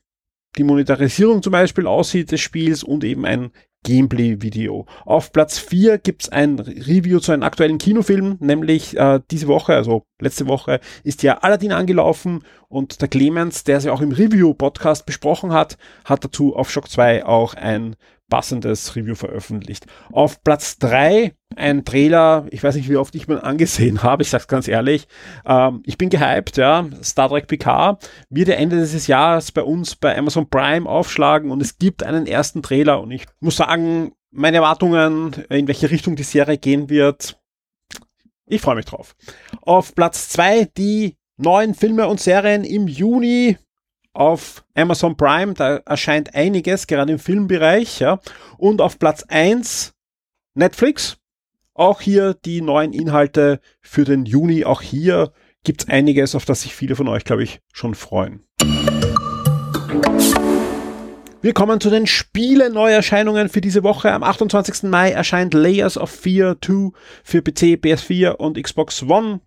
die 0.57 0.63
Monetarisierung 0.63 1.43
zum 1.43 1.51
Beispiel 1.51 1.85
aussieht 1.85 2.31
des 2.31 2.41
Spiels 2.41 2.83
und 2.83 3.03
eben 3.03 3.25
ein 3.25 3.51
Gameplay-Video. 3.83 4.85
Auf 5.05 5.31
Platz 5.31 5.57
4 5.57 5.97
gibt's 5.97 6.29
ein 6.29 6.59
Review 6.59 7.19
zu 7.19 7.31
einem 7.31 7.43
aktuellen 7.43 7.77
Kinofilm, 7.77 8.37
nämlich 8.39 8.97
äh, 8.97 9.19
diese 9.31 9.47
Woche, 9.47 9.75
also 9.75 10.05
letzte 10.19 10.47
Woche, 10.47 10.79
ist 11.03 11.23
ja 11.23 11.39
Aladdin 11.39 11.71
angelaufen 11.71 12.43
und 12.67 13.01
der 13.01 13.07
Clemens, 13.07 13.63
der 13.63 13.81
sie 13.81 13.89
auch 13.89 14.01
im 14.01 14.11
Review-Podcast 14.11 15.05
besprochen 15.05 15.53
hat, 15.53 15.77
hat 16.05 16.23
dazu 16.23 16.55
auf 16.55 16.69
Shock 16.69 16.89
2 16.89 17.25
auch 17.25 17.53
ein 17.53 17.95
passendes 18.29 18.95
Review 18.95 19.15
veröffentlicht. 19.15 19.85
Auf 20.11 20.43
Platz 20.43 20.77
drei 20.77 21.33
ein 21.55 21.83
Trailer, 21.83 22.45
ich 22.51 22.63
weiß 22.63 22.75
nicht, 22.75 22.89
wie 22.89 22.97
oft 22.97 23.15
ich 23.15 23.27
mir 23.27 23.43
angesehen 23.43 24.03
habe, 24.03 24.23
ich 24.23 24.29
sag's 24.29 24.47
ganz 24.47 24.67
ehrlich. 24.67 25.07
Ähm, 25.45 25.81
ich 25.85 25.97
bin 25.97 26.09
gehypt, 26.09 26.57
ja. 26.57 26.87
Star 27.03 27.29
Trek 27.29 27.47
PK 27.47 27.97
wird 28.29 28.47
ja 28.47 28.55
Ende 28.55 28.77
dieses 28.77 29.07
Jahres 29.07 29.51
bei 29.51 29.63
uns 29.63 29.95
bei 29.95 30.17
Amazon 30.17 30.49
Prime 30.49 30.87
aufschlagen 30.87 31.51
und 31.51 31.61
es 31.61 31.77
gibt 31.77 32.03
einen 32.03 32.27
ersten 32.27 32.61
Trailer 32.61 33.01
und 33.01 33.11
ich 33.11 33.25
muss 33.39 33.57
sagen, 33.57 34.13
meine 34.31 34.57
Erwartungen, 34.57 35.33
in 35.49 35.67
welche 35.67 35.89
Richtung 35.89 36.15
die 36.15 36.23
Serie 36.23 36.57
gehen 36.57 36.89
wird, 36.89 37.39
ich 38.45 38.61
freue 38.61 38.75
mich 38.75 38.85
drauf. 38.85 39.15
Auf 39.61 39.95
Platz 39.95 40.29
zwei 40.29 40.65
die 40.65 41.17
neuen 41.37 41.73
Filme 41.73 42.07
und 42.07 42.19
Serien 42.19 42.63
im 42.63 42.87
Juni 42.87 43.57
auf 44.19 44.65
Amazon 44.75 45.15
Prime, 45.15 45.53
da 45.53 45.77
erscheint 45.77 46.35
einiges, 46.35 46.87
gerade 46.87 47.13
im 47.13 47.19
Filmbereich, 47.19 48.01
ja. 48.01 48.19
Und 48.57 48.81
auf 48.81 48.99
Platz 48.99 49.23
1 49.29 49.93
Netflix. 50.55 51.17
Auch 51.73 52.01
hier 52.01 52.33
die 52.33 52.59
neuen 52.61 52.91
Inhalte 52.91 53.61
für 53.79 54.03
den 54.03 54.25
Juni. 54.25 54.65
Auch 54.65 54.81
hier 54.81 55.31
gibt 55.63 55.83
es 55.83 55.89
einiges, 55.89 56.35
auf 56.35 56.43
das 56.43 56.63
sich 56.63 56.75
viele 56.75 56.97
von 56.97 57.07
euch, 57.07 57.23
glaube 57.23 57.43
ich, 57.43 57.61
schon 57.71 57.95
freuen. 57.95 58.43
Wir 61.41 61.53
kommen 61.53 61.79
zu 61.79 61.89
den 61.89 62.05
Spiele-Neuerscheinungen 62.05 63.47
für 63.47 63.61
diese 63.61 63.83
Woche. 63.83 64.11
Am 64.11 64.23
28. 64.23 64.83
Mai 64.89 65.11
erscheint 65.11 65.53
Layers 65.53 65.97
of 65.97 66.09
Fear 66.09 66.57
2 66.61 66.89
für 67.23 67.41
PC, 67.41 67.79
PS4 67.79 68.31
und 68.31 68.61
Xbox 68.61 69.01
One. 69.03 69.39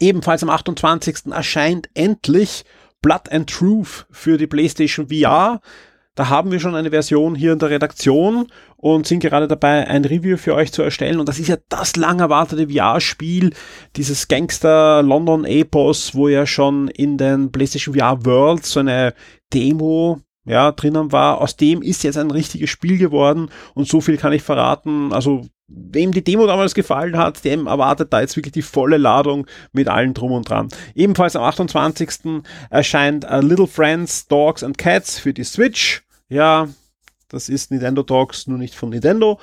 Ebenfalls 0.00 0.42
am 0.42 0.48
28. 0.48 1.26
erscheint 1.32 1.90
endlich 1.92 2.64
Blood 3.04 3.30
and 3.30 3.50
Truth 3.50 4.06
für 4.10 4.38
die 4.38 4.46
PlayStation 4.46 5.08
VR. 5.08 5.60
Da 6.14 6.30
haben 6.30 6.50
wir 6.50 6.58
schon 6.58 6.74
eine 6.74 6.88
Version 6.88 7.34
hier 7.34 7.52
in 7.52 7.58
der 7.58 7.68
Redaktion 7.68 8.46
und 8.78 9.06
sind 9.06 9.20
gerade 9.20 9.46
dabei, 9.46 9.86
ein 9.86 10.06
Review 10.06 10.38
für 10.38 10.54
euch 10.54 10.72
zu 10.72 10.80
erstellen. 10.80 11.20
Und 11.20 11.28
das 11.28 11.38
ist 11.38 11.48
ja 11.48 11.58
das 11.68 11.96
lang 11.96 12.20
erwartete 12.20 12.68
VR-Spiel, 12.70 13.52
dieses 13.96 14.26
Gangster 14.28 15.02
London 15.02 15.44
Epos, 15.44 16.14
wo 16.14 16.28
ja 16.28 16.46
schon 16.46 16.88
in 16.88 17.18
den 17.18 17.52
PlayStation 17.52 17.94
VR 17.94 18.24
Worlds 18.24 18.70
so 18.70 18.80
eine 18.80 19.12
Demo 19.52 20.22
ja, 20.44 20.72
drinnen 20.72 21.12
war. 21.12 21.40
Aus 21.40 21.56
dem 21.56 21.82
ist 21.82 22.02
jetzt 22.04 22.18
ein 22.18 22.30
richtiges 22.30 22.70
Spiel 22.70 22.98
geworden 22.98 23.50
und 23.74 23.88
so 23.88 24.00
viel 24.00 24.16
kann 24.16 24.32
ich 24.32 24.42
verraten. 24.42 25.12
Also 25.12 25.46
wem 25.68 26.12
die 26.12 26.22
Demo 26.22 26.46
damals 26.46 26.74
gefallen 26.74 27.16
hat, 27.16 27.44
dem 27.44 27.66
erwartet 27.66 28.12
da 28.12 28.20
jetzt 28.20 28.36
wirklich 28.36 28.52
die 28.52 28.62
volle 28.62 28.98
Ladung 28.98 29.46
mit 29.72 29.88
allen 29.88 30.14
drum 30.14 30.32
und 30.32 30.48
dran. 30.48 30.68
Ebenfalls 30.94 31.36
am 31.36 31.42
28. 31.42 32.42
erscheint 32.70 33.24
uh, 33.24 33.40
Little 33.40 33.66
Friends, 33.66 34.28
Dogs 34.28 34.62
and 34.62 34.76
Cats 34.76 35.18
für 35.18 35.32
die 35.32 35.44
Switch. 35.44 36.02
Ja, 36.28 36.68
das 37.28 37.48
ist 37.48 37.70
Nintendo 37.70 38.02
Dogs, 38.02 38.46
nur 38.46 38.58
nicht 38.58 38.74
von 38.74 38.90
Nintendo. 38.90 39.38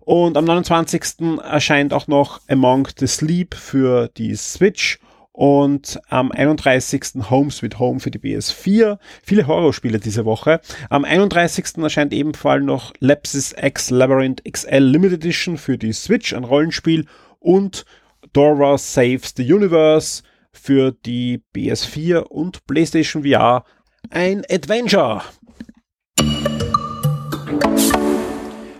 Und 0.00 0.38
am 0.38 0.46
29. 0.46 1.38
erscheint 1.44 1.92
auch 1.92 2.06
noch 2.06 2.40
Among 2.48 2.88
the 2.98 3.06
Sleep 3.06 3.54
für 3.54 4.08
die 4.16 4.34
Switch. 4.36 4.98
Und 5.38 6.00
am 6.08 6.32
31. 6.32 7.30
Home 7.30 7.52
Sweet 7.52 7.78
Home 7.78 8.00
für 8.00 8.10
die 8.10 8.18
PS4. 8.18 8.98
Viele 9.22 9.46
Horrorspiele 9.46 10.00
diese 10.00 10.24
Woche. 10.24 10.60
Am 10.90 11.04
31. 11.04 11.78
erscheint 11.78 12.12
ebenfalls 12.12 12.64
noch 12.64 12.92
Lepsis 12.98 13.54
X 13.56 13.90
Labyrinth 13.90 14.42
XL 14.44 14.78
Limited 14.78 15.20
Edition 15.24 15.56
für 15.56 15.78
die 15.78 15.92
Switch, 15.92 16.34
ein 16.34 16.42
Rollenspiel 16.42 17.06
und 17.38 17.84
Dora 18.32 18.76
Saves 18.78 19.32
the 19.36 19.52
Universe 19.52 20.24
für 20.50 20.90
die 20.90 21.44
PS4 21.54 22.22
und 22.22 22.66
PlayStation 22.66 23.22
VR 23.22 23.62
ein 24.10 24.42
Adventure. 24.50 25.22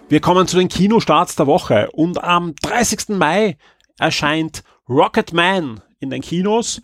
Wir 0.08 0.20
kommen 0.20 0.48
zu 0.48 0.56
den 0.56 0.66
Kinostarts 0.66 1.36
der 1.36 1.46
Woche 1.46 1.88
und 1.92 2.20
am 2.24 2.56
30. 2.56 3.10
Mai 3.10 3.56
erscheint 4.00 4.64
Rocket 4.88 5.32
Man 5.32 5.82
in 6.00 6.10
den 6.10 6.22
Kinos. 6.22 6.80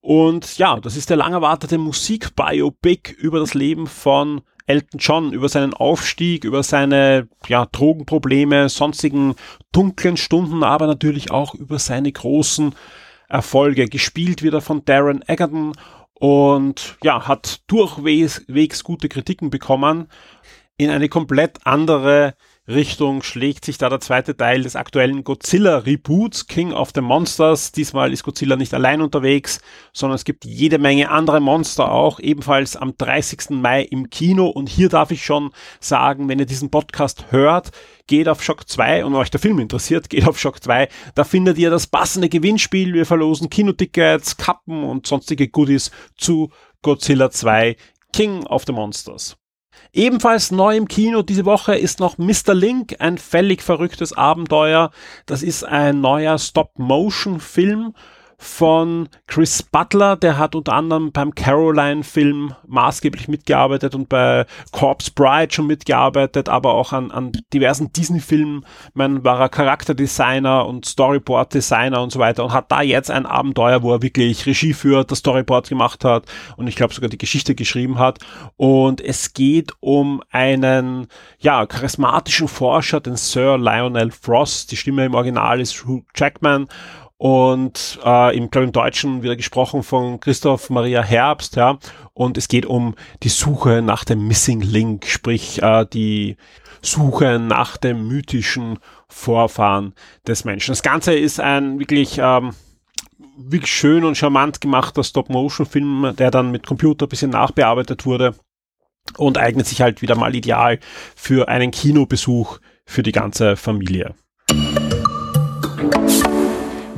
Und 0.00 0.58
ja, 0.58 0.78
das 0.78 0.96
ist 0.96 1.10
der 1.10 1.16
lang 1.16 1.32
erwartete 1.32 1.78
Musikbiopic 1.78 3.12
über 3.18 3.40
das 3.40 3.54
Leben 3.54 3.86
von 3.86 4.42
Elton 4.66 5.00
John, 5.00 5.32
über 5.32 5.48
seinen 5.48 5.74
Aufstieg, 5.74 6.44
über 6.44 6.62
seine 6.62 7.28
ja, 7.46 7.66
Drogenprobleme, 7.66 8.68
sonstigen 8.68 9.34
dunklen 9.72 10.16
Stunden, 10.16 10.62
aber 10.62 10.86
natürlich 10.86 11.30
auch 11.30 11.54
über 11.54 11.78
seine 11.78 12.12
großen 12.12 12.74
Erfolge. 13.28 13.86
Gespielt 13.86 14.42
wieder 14.42 14.60
von 14.60 14.84
Darren 14.84 15.24
Egerton 15.26 15.72
und 16.14 16.98
ja, 17.02 17.26
hat 17.26 17.62
durchwegs 17.66 18.84
gute 18.84 19.08
Kritiken 19.08 19.50
bekommen. 19.50 20.08
In 20.76 20.90
eine 20.90 21.08
komplett 21.08 21.58
andere 21.64 22.34
Richtung 22.68 23.22
schlägt 23.22 23.64
sich 23.64 23.78
da 23.78 23.88
der 23.88 24.00
zweite 24.00 24.36
Teil 24.36 24.62
des 24.62 24.76
aktuellen 24.76 25.24
Godzilla-Reboots, 25.24 26.48
King 26.48 26.72
of 26.72 26.90
the 26.94 27.00
Monsters. 27.00 27.72
Diesmal 27.72 28.12
ist 28.12 28.24
Godzilla 28.24 28.56
nicht 28.56 28.74
allein 28.74 29.00
unterwegs, 29.00 29.62
sondern 29.94 30.16
es 30.16 30.24
gibt 30.24 30.44
jede 30.44 30.78
Menge 30.78 31.10
andere 31.10 31.40
Monster 31.40 31.90
auch, 31.90 32.20
ebenfalls 32.20 32.76
am 32.76 32.94
30. 32.94 33.50
Mai 33.50 33.84
im 33.84 34.10
Kino. 34.10 34.48
Und 34.48 34.68
hier 34.68 34.90
darf 34.90 35.10
ich 35.10 35.24
schon 35.24 35.50
sagen, 35.80 36.28
wenn 36.28 36.40
ihr 36.40 36.44
diesen 36.44 36.70
Podcast 36.70 37.32
hört, 37.32 37.70
geht 38.06 38.28
auf 38.28 38.42
Shock 38.42 38.68
2 38.68 39.06
und 39.06 39.14
euch 39.14 39.30
der 39.30 39.40
Film 39.40 39.60
interessiert, 39.60 40.10
geht 40.10 40.28
auf 40.28 40.38
Shock 40.38 40.62
2. 40.62 40.88
Da 41.14 41.24
findet 41.24 41.56
ihr 41.56 41.70
das 41.70 41.86
passende 41.86 42.28
Gewinnspiel. 42.28 42.92
Wir 42.92 43.06
verlosen 43.06 43.48
Kinotickets, 43.48 44.36
Kappen 44.36 44.84
und 44.84 45.06
sonstige 45.06 45.48
Goodies 45.48 45.90
zu 46.18 46.50
Godzilla 46.82 47.30
2, 47.30 47.76
King 48.12 48.44
of 48.44 48.64
the 48.66 48.72
Monsters. 48.72 49.38
Ebenfalls 49.92 50.50
neu 50.50 50.76
im 50.76 50.88
Kino 50.88 51.22
diese 51.22 51.44
Woche 51.44 51.74
ist 51.74 52.00
noch 52.00 52.18
Mr. 52.18 52.54
Link, 52.54 52.96
ein 52.98 53.18
völlig 53.18 53.62
verrücktes 53.62 54.12
Abenteuer. 54.12 54.90
Das 55.26 55.42
ist 55.42 55.64
ein 55.64 56.00
neuer 56.00 56.38
Stop-Motion-Film 56.38 57.94
von 58.40 59.08
Chris 59.26 59.64
Butler, 59.64 60.14
der 60.14 60.38
hat 60.38 60.54
unter 60.54 60.74
anderem 60.74 61.10
beim 61.10 61.34
Caroline-Film 61.34 62.54
maßgeblich 62.68 63.26
mitgearbeitet 63.26 63.96
und 63.96 64.08
bei 64.08 64.46
Corpse 64.70 65.10
Bride 65.12 65.52
schon 65.52 65.66
mitgearbeitet, 65.66 66.48
aber 66.48 66.74
auch 66.74 66.92
an, 66.92 67.10
an 67.10 67.32
diversen 67.52 67.92
Disney-Filmen. 67.92 68.64
Man 68.94 69.24
war 69.24 69.40
er 69.40 69.48
Charakterdesigner 69.48 70.66
und 70.66 70.86
Storyboard-Designer 70.86 72.00
und 72.00 72.12
so 72.12 72.20
weiter 72.20 72.44
und 72.44 72.52
hat 72.52 72.70
da 72.70 72.80
jetzt 72.80 73.10
ein 73.10 73.26
Abenteuer, 73.26 73.82
wo 73.82 73.92
er 73.92 74.02
wirklich 74.02 74.46
Regie 74.46 74.72
führt, 74.72 75.10
das 75.10 75.18
Storyboard 75.18 75.68
gemacht 75.68 76.04
hat 76.04 76.26
und 76.56 76.68
ich 76.68 76.76
glaube 76.76 76.94
sogar 76.94 77.10
die 77.10 77.18
Geschichte 77.18 77.56
geschrieben 77.56 77.98
hat. 77.98 78.20
Und 78.56 79.00
es 79.00 79.32
geht 79.32 79.72
um 79.80 80.22
einen, 80.30 81.08
ja, 81.40 81.66
charismatischen 81.66 82.46
Forscher, 82.46 83.00
den 83.00 83.16
Sir 83.16 83.58
Lionel 83.58 84.12
Frost. 84.12 84.70
Die 84.70 84.76
Stimme 84.76 85.06
im 85.06 85.14
Original 85.14 85.60
ist 85.60 85.84
Hugh 85.84 86.04
Jackman 86.14 86.68
und 87.18 87.98
äh, 88.04 88.36
im, 88.36 88.50
glaube 88.50 88.66
im 88.66 88.72
Deutschen 88.72 89.22
wieder 89.22 89.36
gesprochen 89.36 89.82
von 89.82 90.20
Christoph 90.20 90.70
Maria 90.70 91.02
Herbst, 91.02 91.56
ja, 91.56 91.78
und 92.14 92.38
es 92.38 92.48
geht 92.48 92.64
um 92.64 92.94
die 93.22 93.28
Suche 93.28 93.82
nach 93.82 94.04
dem 94.04 94.26
Missing 94.26 94.60
Link, 94.60 95.06
sprich 95.06 95.60
äh, 95.62 95.84
die 95.92 96.36
Suche 96.80 97.40
nach 97.40 97.76
dem 97.76 98.06
mythischen 98.06 98.78
Vorfahren 99.08 99.94
des 100.26 100.44
Menschen. 100.44 100.70
Das 100.72 100.82
Ganze 100.82 101.12
ist 101.14 101.40
ein 101.40 101.80
wirklich 101.80 102.18
ähm, 102.18 102.54
wirklich 103.36 103.72
schön 103.72 104.04
und 104.04 104.16
charmant 104.16 104.60
gemachter 104.60 105.02
Stop-Motion-Film, 105.02 106.14
der 106.16 106.30
dann 106.30 106.50
mit 106.50 106.66
Computer 106.66 107.06
ein 107.06 107.08
bisschen 107.08 107.30
nachbearbeitet 107.30 108.06
wurde 108.06 108.34
und 109.16 109.38
eignet 109.38 109.66
sich 109.66 109.80
halt 109.80 110.02
wieder 110.02 110.16
mal 110.16 110.34
ideal 110.34 110.78
für 111.16 111.48
einen 111.48 111.70
Kinobesuch 111.70 112.58
für 112.84 113.02
die 113.02 113.12
ganze 113.12 113.56
Familie. 113.56 114.14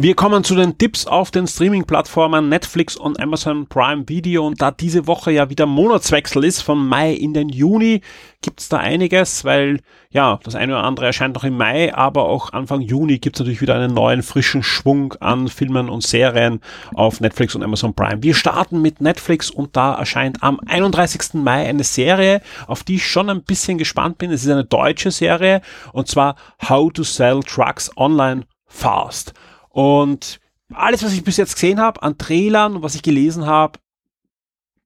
Wir 0.02 0.14
kommen 0.14 0.44
zu 0.44 0.54
den 0.54 0.78
Tipps 0.78 1.06
auf 1.06 1.30
den 1.30 1.46
Streaming-Plattformen 1.46 2.48
Netflix 2.48 2.96
und 2.96 3.20
Amazon 3.20 3.66
Prime 3.66 4.08
Video 4.08 4.46
und 4.46 4.62
da 4.62 4.70
diese 4.70 5.06
Woche 5.06 5.30
ja 5.30 5.50
wieder 5.50 5.66
Monatswechsel 5.66 6.42
ist, 6.42 6.62
von 6.62 6.88
Mai 6.88 7.12
in 7.12 7.34
den 7.34 7.50
Juni, 7.50 8.00
gibt's 8.40 8.70
da 8.70 8.78
einiges, 8.78 9.44
weil 9.44 9.80
ja, 10.10 10.40
das 10.42 10.54
eine 10.54 10.72
oder 10.72 10.84
andere 10.84 11.04
erscheint 11.04 11.34
noch 11.34 11.44
im 11.44 11.58
Mai, 11.58 11.94
aber 11.94 12.24
auch 12.24 12.54
Anfang 12.54 12.80
Juni 12.80 13.18
gibt's 13.18 13.40
natürlich 13.40 13.60
wieder 13.60 13.74
einen 13.74 13.92
neuen 13.92 14.22
frischen 14.22 14.62
Schwung 14.62 15.12
an 15.20 15.48
Filmen 15.48 15.90
und 15.90 16.02
Serien 16.02 16.62
auf 16.94 17.20
Netflix 17.20 17.54
und 17.54 17.62
Amazon 17.62 17.92
Prime. 17.92 18.22
Wir 18.22 18.32
starten 18.34 18.80
mit 18.80 19.02
Netflix 19.02 19.50
und 19.50 19.76
da 19.76 19.96
erscheint 19.96 20.42
am 20.42 20.60
31. 20.66 21.34
Mai 21.34 21.68
eine 21.68 21.84
Serie, 21.84 22.40
auf 22.66 22.84
die 22.84 22.94
ich 22.94 23.06
schon 23.06 23.28
ein 23.28 23.42
bisschen 23.42 23.76
gespannt 23.76 24.16
bin. 24.16 24.32
Es 24.32 24.44
ist 24.44 24.50
eine 24.50 24.64
deutsche 24.64 25.10
Serie 25.10 25.60
und 25.92 26.08
zwar 26.08 26.36
How 26.66 26.90
to 26.90 27.02
Sell 27.02 27.40
Trucks 27.40 27.90
Online 27.98 28.46
Fast. 28.66 29.34
Und 29.70 30.40
alles, 30.72 31.02
was 31.02 31.12
ich 31.12 31.24
bis 31.24 31.36
jetzt 31.36 31.54
gesehen 31.54 31.80
habe 31.80 32.02
an 32.02 32.18
Trailern 32.18 32.76
und 32.76 32.82
was 32.82 32.94
ich 32.94 33.02
gelesen 33.02 33.46
habe, 33.46 33.78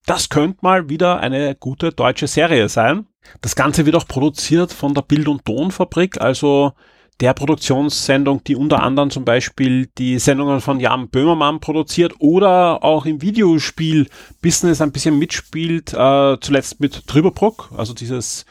das 0.07 0.29
könnte 0.29 0.59
mal 0.61 0.89
wieder 0.89 1.21
eine 1.21 1.55
gute 1.55 1.91
deutsche 1.91 2.27
Serie 2.27 2.69
sein. 2.69 3.07
Das 3.41 3.57
Ganze 3.57 3.87
wird 3.87 3.97
auch 3.97 4.07
produziert 4.07 4.73
von 4.73 4.95
der 4.95 5.03
Bild- 5.03 5.29
und 5.29 5.45
Tonfabrik, 5.45 6.21
also 6.21 6.73
der 7.21 7.33
Produktionssendung, 7.33 8.43
die 8.45 8.57
unter 8.57 8.83
anderem 8.83 9.11
zum 9.11 9.25
Beispiel 9.25 9.87
die 9.99 10.19
Sendungen 10.19 10.61
von 10.61 10.81
Jan 10.81 11.09
Böhmermann 11.09 11.61
produziert 11.61 12.15
oder 12.19 12.83
auch 12.83 13.07
im 13.07 13.23
Videospiel-Business 13.23 14.81
ein 14.81 14.93
bisschen 14.93 15.19
mitspielt, 15.19 15.95
äh, 15.95 16.39
zuletzt 16.41 16.81
mit 16.81 17.07
Trüberbruck, 17.07 17.71
also 17.77 17.95
dieses 17.95 18.45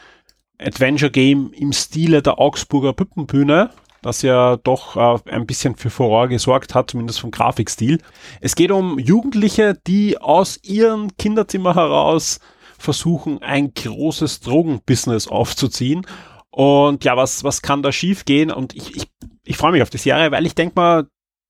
Adventure-Game 0.58 1.52
im 1.52 1.72
Stile 1.72 2.22
der 2.22 2.38
Augsburger 2.38 2.94
Püppenbühne, 2.94 3.70
das 4.04 4.20
ja 4.20 4.56
doch 4.58 4.96
äh, 4.96 5.30
ein 5.30 5.46
bisschen 5.46 5.76
für 5.76 5.88
Furore 5.88 6.28
gesorgt 6.28 6.74
hat, 6.74 6.90
zumindest 6.90 7.20
vom 7.20 7.30
Grafikstil. 7.30 8.00
Es 8.42 8.54
geht 8.54 8.70
um 8.70 8.98
Jugendliche, 8.98 9.78
die 9.86 10.18
aus 10.18 10.58
ihrem 10.62 11.16
Kinderzimmer 11.16 11.74
heraus 11.74 12.38
versuchen, 12.78 13.42
ein 13.42 13.72
großes 13.72 14.40
Drogenbusiness 14.40 15.26
aufzuziehen. 15.26 16.06
Und 16.50 17.02
ja, 17.04 17.16
was, 17.16 17.44
was 17.44 17.62
kann 17.62 17.82
da 17.82 17.92
schief 17.92 18.26
gehen? 18.26 18.50
Und 18.50 18.74
ich, 18.74 18.94
ich, 18.94 19.10
ich 19.44 19.56
freue 19.56 19.72
mich 19.72 19.82
auf 19.82 19.90
die 19.90 19.98
Serie, 19.98 20.30
weil 20.30 20.44
ich 20.44 20.54
denke 20.54 20.74
mal, 20.76 21.06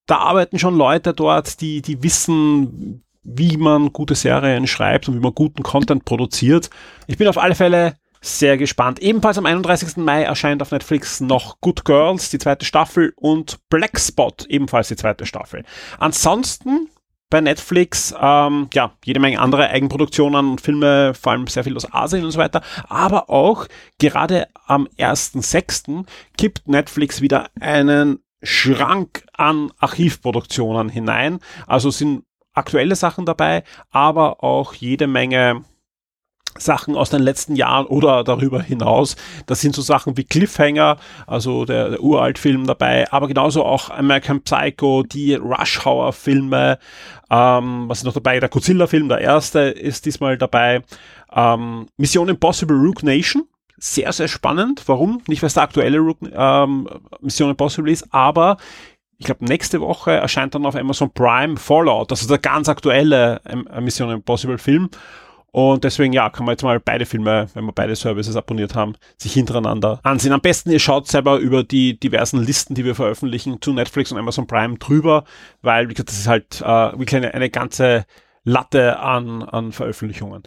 da 0.06 0.18
arbeiten 0.18 0.60
schon 0.60 0.76
Leute 0.76 1.12
dort, 1.12 1.60
die, 1.60 1.82
die 1.82 2.04
wissen, 2.04 3.02
wie 3.24 3.56
man 3.56 3.92
gute 3.92 4.14
Serien 4.14 4.68
schreibt 4.68 5.08
und 5.08 5.16
wie 5.16 5.20
man 5.20 5.34
guten 5.34 5.64
Content 5.64 6.04
produziert. 6.04 6.70
Ich 7.08 7.18
bin 7.18 7.26
auf 7.26 7.38
alle 7.38 7.56
Fälle 7.56 7.96
sehr 8.24 8.56
gespannt. 8.56 9.00
Ebenfalls 9.00 9.38
am 9.38 9.46
31. 9.46 9.98
Mai 9.98 10.22
erscheint 10.22 10.62
auf 10.62 10.70
Netflix 10.70 11.20
noch 11.20 11.60
Good 11.60 11.84
Girls, 11.84 12.30
die 12.30 12.38
zweite 12.38 12.64
Staffel, 12.64 13.12
und 13.16 13.58
Black 13.68 14.00
Spot, 14.00 14.32
ebenfalls 14.48 14.88
die 14.88 14.96
zweite 14.96 15.26
Staffel. 15.26 15.64
Ansonsten 15.98 16.88
bei 17.28 17.40
Netflix, 17.40 18.14
ähm, 18.18 18.68
ja, 18.72 18.92
jede 19.04 19.20
Menge 19.20 19.40
andere 19.40 19.68
Eigenproduktionen 19.68 20.52
und 20.52 20.60
Filme, 20.60 21.14
vor 21.14 21.32
allem 21.32 21.46
sehr 21.48 21.64
viel 21.64 21.76
aus 21.76 21.92
Asien 21.92 22.24
und 22.24 22.30
so 22.30 22.38
weiter, 22.38 22.62
aber 22.88 23.28
auch 23.28 23.66
gerade 23.98 24.46
am 24.66 24.88
1.6. 24.98 26.06
kippt 26.38 26.68
Netflix 26.68 27.20
wieder 27.20 27.48
einen 27.60 28.20
Schrank 28.42 29.24
an 29.32 29.72
Archivproduktionen 29.78 30.88
hinein. 30.88 31.40
Also 31.66 31.90
sind 31.90 32.24
aktuelle 32.52 32.94
Sachen 32.94 33.26
dabei, 33.26 33.64
aber 33.90 34.44
auch 34.44 34.74
jede 34.74 35.06
Menge 35.06 35.64
Sachen 36.58 36.96
aus 36.96 37.10
den 37.10 37.22
letzten 37.22 37.56
Jahren 37.56 37.86
oder 37.86 38.24
darüber 38.24 38.62
hinaus. 38.62 39.16
Das 39.46 39.60
sind 39.60 39.74
so 39.74 39.82
Sachen 39.82 40.16
wie 40.16 40.24
Cliffhanger, 40.24 40.96
also 41.26 41.64
der, 41.64 41.90
der 41.90 42.00
Uralt-Film 42.00 42.66
dabei, 42.66 43.10
aber 43.10 43.28
genauso 43.28 43.64
auch 43.64 43.90
American 43.90 44.42
Psycho, 44.42 45.02
die 45.02 45.34
Rush 45.34 45.84
Hour-Filme, 45.84 46.78
ähm, 47.30 47.84
was 47.88 47.98
ist 47.98 48.04
noch 48.04 48.12
dabei? 48.12 48.40
Der 48.40 48.48
Godzilla-Film, 48.48 49.08
der 49.08 49.18
erste, 49.18 49.60
ist 49.60 50.06
diesmal 50.06 50.38
dabei. 50.38 50.82
Ähm, 51.32 51.86
Mission 51.96 52.28
Impossible 52.28 52.76
Rook 52.76 53.02
Nation, 53.02 53.44
sehr, 53.76 54.12
sehr 54.12 54.28
spannend. 54.28 54.82
Warum? 54.86 55.20
Nicht, 55.26 55.42
weil 55.42 55.48
es 55.48 55.54
der 55.54 55.64
aktuelle 55.64 55.98
Rook, 55.98 56.18
ähm, 56.32 56.88
Mission 57.20 57.50
Impossible 57.50 57.90
ist, 57.90 58.12
aber 58.12 58.56
ich 59.18 59.26
glaube, 59.26 59.44
nächste 59.44 59.80
Woche 59.80 60.12
erscheint 60.12 60.54
dann 60.54 60.66
auf 60.66 60.74
Amazon 60.74 61.10
Prime 61.12 61.56
Fallout, 61.56 62.10
das 62.10 62.20
ist 62.20 62.30
der 62.30 62.38
ganz 62.38 62.68
aktuelle 62.68 63.40
ähm, 63.48 63.66
Mission 63.80 64.10
Impossible 64.10 64.58
Film. 64.58 64.90
Und 65.54 65.84
deswegen, 65.84 66.12
ja, 66.12 66.30
kann 66.30 66.46
man 66.46 66.54
jetzt 66.54 66.64
mal 66.64 66.80
beide 66.80 67.06
Filme, 67.06 67.46
wenn 67.54 67.64
wir 67.64 67.70
beide 67.70 67.94
Services 67.94 68.34
abonniert 68.34 68.74
haben, 68.74 68.96
sich 69.18 69.34
hintereinander 69.34 70.00
ansehen. 70.02 70.32
Am 70.32 70.40
besten, 70.40 70.72
ihr 70.72 70.80
schaut 70.80 71.06
selber 71.06 71.36
über 71.36 71.62
die 71.62 71.96
diversen 71.96 72.42
Listen, 72.42 72.74
die 72.74 72.84
wir 72.84 72.96
veröffentlichen, 72.96 73.62
zu 73.62 73.72
Netflix 73.72 74.10
und 74.10 74.18
Amazon 74.18 74.48
Prime 74.48 74.78
drüber, 74.78 75.22
weil, 75.62 75.88
wie 75.88 75.94
gesagt, 75.94 76.08
das 76.08 76.18
ist 76.18 76.26
halt 76.26 76.60
äh, 76.60 76.98
wirklich 76.98 77.14
eine, 77.14 77.34
eine 77.34 77.50
ganze 77.50 78.04
Latte 78.42 78.98
an, 78.98 79.44
an 79.44 79.70
Veröffentlichungen. 79.70 80.42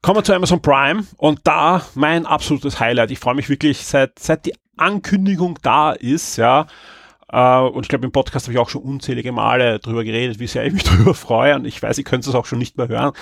Kommen 0.00 0.18
wir 0.18 0.22
zu 0.22 0.32
Amazon 0.32 0.62
Prime 0.62 1.06
und 1.16 1.40
da 1.42 1.82
mein 1.96 2.24
absolutes 2.24 2.78
Highlight. 2.78 3.10
Ich 3.10 3.18
freue 3.18 3.34
mich 3.34 3.48
wirklich, 3.48 3.84
seit, 3.84 4.20
seit 4.20 4.46
die 4.46 4.54
Ankündigung 4.76 5.58
da 5.62 5.90
ist, 5.90 6.36
ja, 6.36 6.68
Uh, 7.34 7.66
und 7.72 7.86
ich 7.86 7.88
glaube, 7.88 8.04
im 8.04 8.12
Podcast 8.12 8.44
habe 8.44 8.52
ich 8.52 8.58
auch 8.58 8.68
schon 8.68 8.82
unzählige 8.82 9.32
Male 9.32 9.78
drüber 9.78 10.04
geredet, 10.04 10.38
wie 10.38 10.46
sehr 10.46 10.66
ich 10.66 10.74
mich 10.74 10.84
drüber 10.84 11.14
freue. 11.14 11.54
Und 11.54 11.64
ich 11.64 11.82
weiß, 11.82 11.96
ihr 11.96 12.04
könnt 12.04 12.26
es 12.26 12.34
auch 12.34 12.44
schon 12.44 12.58
nicht 12.58 12.76
mehr 12.76 12.88
hören. 12.88 13.14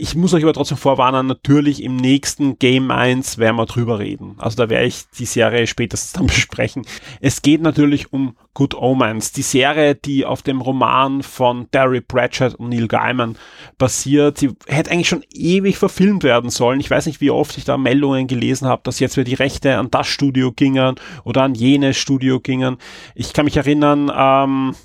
Ich 0.00 0.14
muss 0.14 0.32
euch 0.32 0.44
aber 0.44 0.52
trotzdem 0.52 0.78
vorwarnen, 0.78 1.26
natürlich 1.26 1.82
im 1.82 1.96
nächsten 1.96 2.56
Game 2.60 2.92
1 2.92 3.38
werden 3.38 3.56
wir 3.56 3.66
drüber 3.66 3.98
reden. 3.98 4.36
Also 4.38 4.56
da 4.56 4.70
werde 4.70 4.86
ich 4.86 5.06
die 5.18 5.24
Serie 5.24 5.66
spätestens 5.66 6.12
dann 6.12 6.26
besprechen. 6.28 6.86
Es 7.20 7.42
geht 7.42 7.60
natürlich 7.62 8.12
um 8.12 8.36
Good 8.54 8.76
Omens, 8.76 9.32
die 9.32 9.42
Serie, 9.42 9.96
die 9.96 10.24
auf 10.24 10.42
dem 10.42 10.60
Roman 10.60 11.24
von 11.24 11.68
Terry 11.72 12.00
Pratchett 12.00 12.54
und 12.54 12.68
Neil 12.68 12.86
Gaiman 12.86 13.36
basiert. 13.76 14.38
Sie 14.38 14.50
hätte 14.68 14.92
eigentlich 14.92 15.08
schon 15.08 15.24
ewig 15.32 15.78
verfilmt 15.78 16.22
werden 16.22 16.50
sollen. 16.50 16.78
Ich 16.78 16.90
weiß 16.90 17.06
nicht, 17.06 17.20
wie 17.20 17.30
oft 17.30 17.58
ich 17.58 17.64
da 17.64 17.76
Meldungen 17.76 18.28
gelesen 18.28 18.68
habe, 18.68 18.82
dass 18.84 19.00
jetzt 19.00 19.16
wieder 19.16 19.24
die 19.24 19.34
Rechte 19.34 19.78
an 19.78 19.90
das 19.90 20.06
Studio 20.06 20.52
gingen 20.52 20.94
oder 21.24 21.42
an 21.42 21.56
jenes 21.56 21.96
Studio 21.96 22.38
gingen. 22.38 22.76
Ich 23.16 23.32
kann 23.32 23.46
mich 23.46 23.56
erinnern, 23.56 24.12
ähm, 24.14 24.76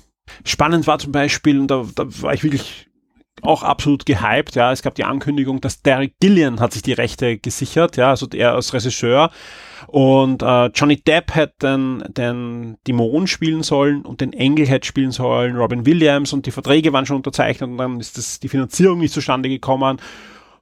spannend 0.44 0.88
war 0.88 0.98
zum 0.98 1.12
Beispiel, 1.12 1.60
und 1.60 1.68
da, 1.68 1.86
da 1.94 2.04
war 2.20 2.34
ich 2.34 2.42
wirklich 2.42 2.88
auch 3.46 3.62
absolut 3.62 4.06
gehypt. 4.06 4.54
Ja, 4.54 4.72
es 4.72 4.82
gab 4.82 4.94
die 4.94 5.04
Ankündigung, 5.04 5.60
dass 5.60 5.82
Derek 5.82 6.14
Gillian 6.20 6.60
hat 6.60 6.72
sich 6.72 6.82
die 6.82 6.92
Rechte 6.92 7.38
gesichert, 7.38 7.96
ja, 7.96 8.10
also 8.10 8.26
er 8.32 8.54
als 8.54 8.72
Regisseur. 8.72 9.30
Und 9.86 10.42
äh, 10.42 10.66
Johnny 10.66 10.96
Depp 10.96 11.34
hätte 11.34 11.54
den, 11.62 12.04
den 12.08 12.76
Dämon 12.86 13.26
spielen 13.26 13.62
sollen 13.62 14.02
und 14.02 14.20
den 14.20 14.32
Engel 14.32 14.66
hätte 14.66 14.86
spielen 14.86 15.12
sollen, 15.12 15.56
Robin 15.56 15.86
Williams 15.86 16.32
und 16.32 16.46
die 16.46 16.50
Verträge 16.50 16.92
waren 16.92 17.06
schon 17.06 17.18
unterzeichnet 17.18 17.70
und 17.70 17.78
dann 17.78 18.00
ist 18.00 18.18
das, 18.18 18.40
die 18.40 18.48
Finanzierung 18.48 18.98
nicht 18.98 19.14
zustande 19.14 19.48
gekommen. 19.48 19.98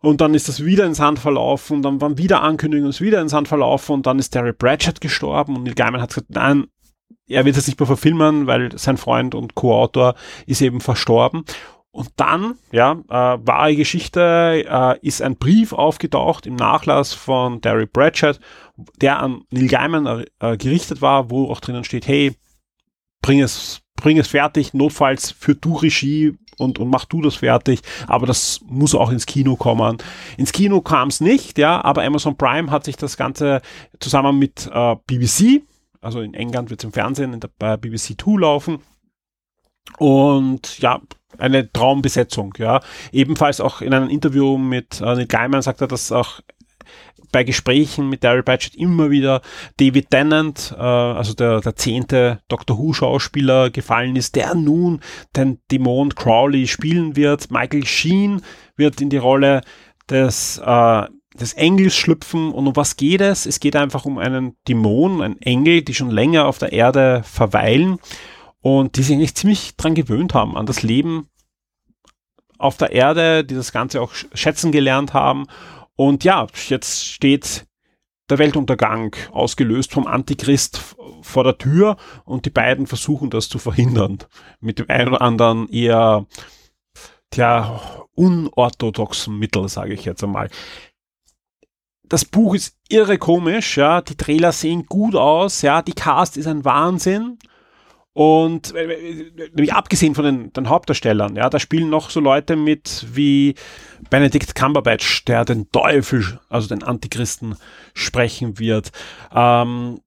Und 0.01 0.21
dann 0.21 0.35
ist 0.35 0.49
das 0.49 0.65
wieder 0.65 0.85
ins 0.85 0.99
Hand 0.99 1.21
verlaufen, 1.21 1.77
und 1.77 1.83
dann 1.83 2.01
waren 2.01 2.19
wieder 2.19 2.43
Ankündigungen, 2.43 2.91
ist 2.91 3.01
wieder 3.01 3.21
ins 3.21 3.33
Hand 3.33 3.47
verlaufen 3.47 3.93
und 3.93 4.07
dann 4.07 4.19
ist 4.19 4.31
Terry 4.31 4.53
Pratchett 4.53 5.01
gestorben 5.01 5.57
und 5.57 5.63
Neil 5.63 5.75
Gaiman 5.75 6.03
hat 6.03 6.09
gesagt, 6.09 6.31
nein, 6.31 6.67
er 7.29 7.45
wird 7.45 7.57
es 7.57 7.69
nicht 7.69 7.79
mehr 7.79 7.87
verfilmen, 7.87 8.49
weil 8.49 8.77
sein 8.77 8.97
Freund 8.97 9.35
und 9.35 9.55
Co-Autor 9.55 10.15
ist 10.47 10.61
eben 10.61 10.81
verstorben. 10.81 11.45
Und 11.95 12.09
dann, 12.17 12.55
ja, 12.71 12.93
äh, 12.93 13.39
wahre 13.47 13.77
Geschichte, 13.77 14.65
äh, 14.67 15.07
ist 15.07 15.21
ein 15.21 15.37
Brief 15.37 15.75
aufgetaucht 15.75 16.47
im 16.47 16.57
Nachlass 16.57 17.13
von 17.13 17.61
Terry 17.61 17.87
Pratchett, 17.87 18.41
der 19.03 19.21
an 19.21 19.43
Neil 19.51 19.69
Gaiman 19.69 20.25
äh, 20.41 20.57
gerichtet 20.57 21.03
war, 21.03 21.31
wo 21.31 21.51
auch 21.51 21.61
drinnen 21.61 21.85
steht, 21.85 22.07
hey, 22.07 22.35
bring 23.21 23.43
es, 23.43 23.83
bring 23.95 24.19
es 24.19 24.29
fertig, 24.29 24.73
notfalls 24.73 25.33
für 25.33 25.55
du 25.55 25.77
Regie 25.77 26.39
und, 26.57 26.79
und 26.79 26.89
mach 26.89 27.05
du 27.05 27.21
das 27.21 27.37
fertig, 27.37 27.83
aber 28.07 28.27
das 28.27 28.61
muss 28.65 28.95
auch 28.95 29.11
ins 29.11 29.27
Kino 29.27 29.57
kommen. 29.57 29.99
Ins 30.39 30.53
Kino 30.53 30.81
kam 30.81 31.09
es 31.09 31.21
nicht, 31.21 31.59
ja, 31.59 31.85
aber 31.85 32.05
Amazon 32.05 32.39
Prime 32.39 32.71
hat 32.71 32.85
sich 32.85 32.97
das 32.97 33.19
Ganze 33.19 33.61
zusammen 34.01 34.39
mit 34.39 34.67
äh, 34.73 34.97
BBC, 35.07 35.63
also 36.01 36.23
in 36.23 36.33
England 36.33 36.71
wird 36.71 36.81
es 36.81 36.85
im 36.85 36.93
Fernsehen 36.93 37.35
in 37.35 37.41
der, 37.41 37.51
bei 37.59 37.77
BBC 37.77 38.19
2 38.19 38.41
laufen, 38.41 38.79
und 39.99 40.79
ja, 40.79 41.01
eine 41.39 41.71
Traumbesetzung, 41.73 42.55
ja. 42.59 42.81
Ebenfalls 43.13 43.61
auch 43.61 43.81
in 43.81 43.95
einem 43.95 44.09
Interview 44.09 44.59
mit 44.59 45.01
äh, 45.01 45.05
Neil 45.05 45.27
Gaiman 45.27 45.63
sagt 45.63 45.81
er, 45.81 45.89
dass 45.89 46.13
auch 46.13 46.41
bei 47.33 47.45
Gesprächen 47.45 48.09
mit 48.09 48.23
Daryl 48.23 48.43
Batchett 48.43 48.75
immer 48.77 49.11
wieder 49.11 49.41
David 49.79 50.11
Tennant, 50.11 50.75
äh, 50.79 50.83
also 50.83 51.33
der, 51.33 51.61
der 51.61 51.75
zehnte 51.75 52.41
Doctor 52.49 52.79
Who 52.79 52.93
Schauspieler 52.93 53.71
gefallen 53.71 54.15
ist, 54.15 54.37
der 54.37 54.55
nun 54.55 55.01
den 55.35 55.59
Dämon 55.71 56.15
Crowley 56.15 56.69
spielen 56.69 57.17
wird. 57.17 57.51
Michael 57.51 57.87
Sheen 57.87 58.43
wird 58.77 59.01
in 59.01 59.09
die 59.09 59.17
Rolle 59.17 59.63
des, 60.11 60.59
äh, 60.65 61.07
des 61.35 61.55
Engels 61.55 61.97
schlüpfen. 61.97 62.53
Und 62.53 62.67
um 62.67 62.77
was 62.77 62.97
geht 62.97 63.23
es? 63.23 63.47
Es 63.47 63.59
geht 63.59 63.77
einfach 63.77 64.05
um 64.05 64.19
einen 64.19 64.57
Dämon, 64.69 65.23
einen 65.23 65.41
Engel, 65.41 65.83
die 65.83 65.95
schon 65.95 66.11
länger 66.11 66.47
auf 66.47 66.59
der 66.59 66.73
Erde 66.73 67.23
verweilen 67.25 67.99
und 68.63 68.97
die 68.97 69.03
sich 69.03 69.17
eigentlich 69.17 69.35
ziemlich 69.35 69.77
dran 69.77 69.95
gewöhnt 69.95 70.35
haben, 70.35 70.57
an 70.57 70.67
das 70.67 70.83
Leben 70.83 71.29
auf 72.59 72.77
der 72.77 72.93
Erde, 72.93 73.45
die 73.45 73.57
das 73.57 73.73
Ganze 73.73 74.01
auch 74.01 74.13
schätzen 74.15 74.73
gelernt 74.73 75.13
haben. 75.13 75.47
Und 75.97 76.25
ja, 76.25 76.47
jetzt 76.69 77.07
steht 77.07 77.67
der 78.31 78.39
Weltuntergang, 78.39 79.15
ausgelöst 79.33 79.93
vom 79.93 80.07
Antichrist 80.07 80.81
vor 81.23 81.45
der 81.45 81.59
Tür 81.59 81.97
und 82.25 82.47
die 82.47 82.51
beiden 82.51 82.87
versuchen 82.87 83.31
das 83.31 83.49
zu 83.49 83.59
verhindern. 83.59 84.19
Mit 84.61 84.79
dem 84.79 84.89
einen 84.89 85.09
oder 85.09 85.23
anderen 85.23 85.69
eher, 85.69 86.27
tja, 87.31 87.81
unorthodoxen 88.15 89.37
Mittel, 89.39 89.69
sage 89.69 89.93
ich 89.93 90.05
jetzt 90.05 90.23
einmal. 90.23 90.49
Das 92.05 92.25
Buch 92.25 92.55
ist 92.55 92.77
irre 92.89 93.19
komisch, 93.19 93.77
ja, 93.77 94.03
die 94.03 94.17
Trailer 94.17 94.53
sehen 94.53 94.87
gut 94.87 95.17
aus, 95.17 95.63
ja, 95.63 95.83
die 95.83 95.95
Cast 95.95 96.37
ist 96.37 96.47
ein 96.47 96.65
Wahnsinn 96.65 97.39
und 98.15 98.75
äh, 98.75 99.31
nämlich 99.55 99.73
abgesehen 99.73 100.15
von 100.15 100.25
den, 100.25 100.53
den, 100.53 100.69
Hauptdarstellern, 100.69 101.37
ja, 101.37 101.49
da 101.49 101.59
spielen 101.59 101.89
noch 101.89 102.11
so 102.11 102.21
Leute 102.21 102.57
mit 102.57 103.07
wie 103.13 103.55
Benedict 104.11 104.55
Cumberbatch, 104.55 105.25
der 105.25 105.45
den 105.45 105.71
Teufel, 105.71 106.41
also 106.49 106.69
den 106.69 106.83
Antichristen, 106.83 107.57
sprechen 107.95 108.59
wird. 108.59 108.93
Ähm, 109.35 110.01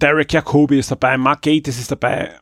Derek 0.00 0.32
Jacobi 0.32 0.78
ist 0.78 0.90
dabei, 0.90 1.16
Mark 1.16 1.42
Gatiss 1.42 1.78
ist 1.78 1.90
dabei, 1.90 2.38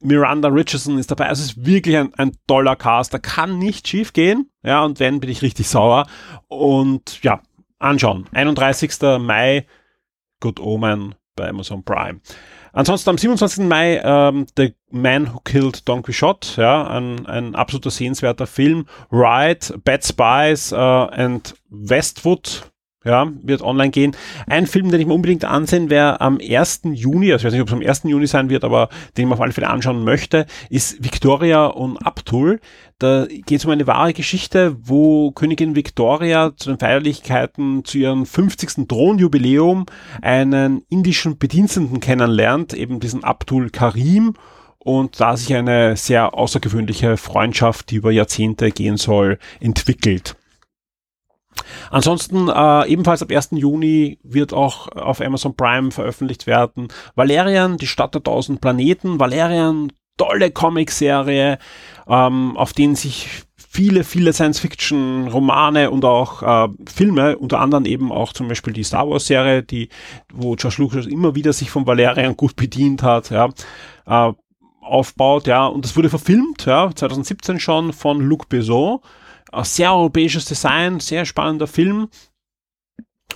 Miranda 0.00 0.48
Richardson 0.48 0.98
ist 0.98 1.10
dabei. 1.10 1.28
Also 1.28 1.42
es 1.42 1.50
ist 1.50 1.66
wirklich 1.66 1.96
ein, 1.96 2.12
ein 2.14 2.32
toller 2.46 2.76
Cast. 2.76 3.14
Da 3.14 3.18
kann 3.18 3.58
nicht 3.58 3.88
schief 3.88 4.12
gehen. 4.12 4.50
Ja, 4.62 4.84
und 4.84 5.00
wenn, 5.00 5.20
bin 5.20 5.30
ich 5.30 5.42
richtig 5.42 5.68
sauer. 5.68 6.06
Und 6.48 7.22
ja, 7.22 7.40
anschauen. 7.78 8.26
31. 8.32 8.92
Mai, 9.20 9.66
Good 10.40 10.60
Omen 10.60 11.14
bei 11.34 11.48
Amazon 11.48 11.82
Prime. 11.82 12.20
Ansonsten 12.76 13.08
am 13.08 13.16
27. 13.16 13.66
Mai 13.66 14.02
ähm, 14.04 14.44
The 14.54 14.74
Man 14.90 15.32
Who 15.32 15.40
Killed 15.40 15.88
Don 15.88 16.02
Quixote, 16.02 16.60
ja, 16.60 16.86
ein, 16.86 17.24
ein 17.24 17.54
absoluter 17.54 17.90
sehenswerter 17.90 18.46
Film. 18.46 18.86
Ride, 19.10 19.78
Bad 19.82 20.04
Spies 20.04 20.72
äh, 20.72 20.76
and 20.76 21.54
Westwood, 21.70 22.70
ja, 23.06 23.32
wird 23.42 23.62
online 23.62 23.90
gehen. 23.90 24.16
Ein 24.46 24.66
Film, 24.66 24.90
den 24.90 25.00
ich 25.00 25.06
mir 25.06 25.14
unbedingt 25.14 25.44
ansehen 25.44 25.88
werde 25.90 26.20
am 26.20 26.38
1. 26.40 26.82
Juni, 26.92 27.32
also 27.32 27.42
ich 27.42 27.44
weiß 27.46 27.52
nicht, 27.52 27.62
ob 27.62 27.68
es 27.68 27.74
am 27.74 27.80
1. 27.80 28.02
Juni 28.04 28.26
sein 28.26 28.50
wird, 28.50 28.64
aber 28.64 28.88
den 29.16 29.22
ich 29.22 29.28
mir 29.28 29.34
auf 29.34 29.40
alle 29.40 29.52
Fälle 29.52 29.70
anschauen 29.70 30.04
möchte, 30.04 30.46
ist 30.68 31.02
Victoria 31.02 31.66
und 31.66 31.98
Abdul. 31.98 32.60
Da 32.98 33.26
geht 33.26 33.58
es 33.58 33.64
um 33.64 33.70
eine 33.70 33.86
wahre 33.86 34.12
Geschichte, 34.12 34.76
wo 34.82 35.30
Königin 35.30 35.76
Victoria 35.76 36.56
zu 36.56 36.70
den 36.70 36.78
Feierlichkeiten 36.78 37.84
zu 37.84 37.98
ihrem 37.98 38.26
50. 38.26 38.88
Thronjubiläum 38.88 39.86
einen 40.22 40.82
indischen 40.88 41.38
Bediensteten 41.38 42.00
kennenlernt, 42.00 42.74
eben 42.74 42.98
diesen 42.98 43.22
Abdul 43.22 43.70
Karim 43.70 44.34
und 44.78 45.20
da 45.20 45.36
sich 45.36 45.54
eine 45.54 45.96
sehr 45.96 46.34
außergewöhnliche 46.34 47.16
Freundschaft, 47.16 47.90
die 47.90 47.96
über 47.96 48.10
Jahrzehnte 48.12 48.70
gehen 48.70 48.96
soll, 48.96 49.38
entwickelt. 49.60 50.36
Ansonsten 51.90 52.48
äh, 52.48 52.86
ebenfalls 52.88 53.22
ab 53.22 53.30
1. 53.30 53.50
Juni 53.52 54.18
wird 54.22 54.52
auch 54.52 54.88
auf 54.88 55.20
Amazon 55.20 55.56
Prime 55.56 55.90
veröffentlicht 55.90 56.46
werden 56.46 56.88
Valerian, 57.14 57.76
die 57.76 57.86
Stadt 57.86 58.14
der 58.14 58.22
tausend 58.22 58.60
Planeten. 58.60 59.20
Valerian, 59.20 59.92
tolle 60.16 60.50
Comicserie, 60.50 61.58
ähm, 62.08 62.56
auf 62.56 62.72
denen 62.72 62.94
sich 62.94 63.28
viele, 63.56 64.04
viele 64.04 64.32
Science-Fiction-Romane 64.32 65.90
und 65.90 66.04
auch 66.04 66.42
äh, 66.42 66.68
Filme, 66.86 67.36
unter 67.36 67.60
anderem 67.60 67.84
eben 67.84 68.10
auch 68.10 68.32
zum 68.32 68.48
Beispiel 68.48 68.72
die 68.72 68.84
Star 68.84 69.08
Wars-Serie, 69.08 69.62
die, 69.62 69.90
wo 70.32 70.54
George 70.54 70.76
Lucas 70.78 71.06
immer 71.06 71.34
wieder 71.34 71.52
sich 71.52 71.70
von 71.70 71.86
Valerian 71.86 72.36
gut 72.36 72.56
bedient 72.56 73.02
hat, 73.02 73.30
ja, 73.30 73.50
äh, 74.06 74.32
aufbaut, 74.80 75.46
ja, 75.46 75.66
und 75.66 75.84
das 75.84 75.96
wurde 75.96 76.08
verfilmt, 76.08 76.64
ja, 76.64 76.90
2017 76.94 77.60
schon 77.60 77.92
von 77.92 78.20
Luc 78.20 78.48
Besson 78.48 79.00
sehr 79.62 79.92
europäisches 79.92 80.44
Design, 80.44 81.00
sehr 81.00 81.24
spannender 81.24 81.66
Film. 81.66 82.08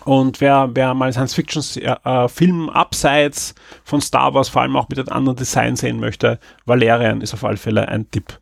Und 0.04 0.40
wer, 0.40 0.70
wer 0.72 0.94
mal 0.94 1.12
Science-Fiction-Film 1.12 2.68
äh, 2.68 2.72
abseits 2.72 3.54
von 3.84 4.00
Star 4.00 4.32
Wars, 4.32 4.48
vor 4.48 4.62
allem 4.62 4.76
auch 4.76 4.88
mit 4.88 4.98
einem 4.98 5.08
anderen 5.08 5.36
Design 5.36 5.76
sehen 5.76 6.00
möchte, 6.00 6.38
Valerian 6.64 7.20
ist 7.20 7.34
auf 7.34 7.44
alle 7.44 7.58
Fälle 7.58 7.86
ein 7.88 8.10
Tipp. 8.10 8.38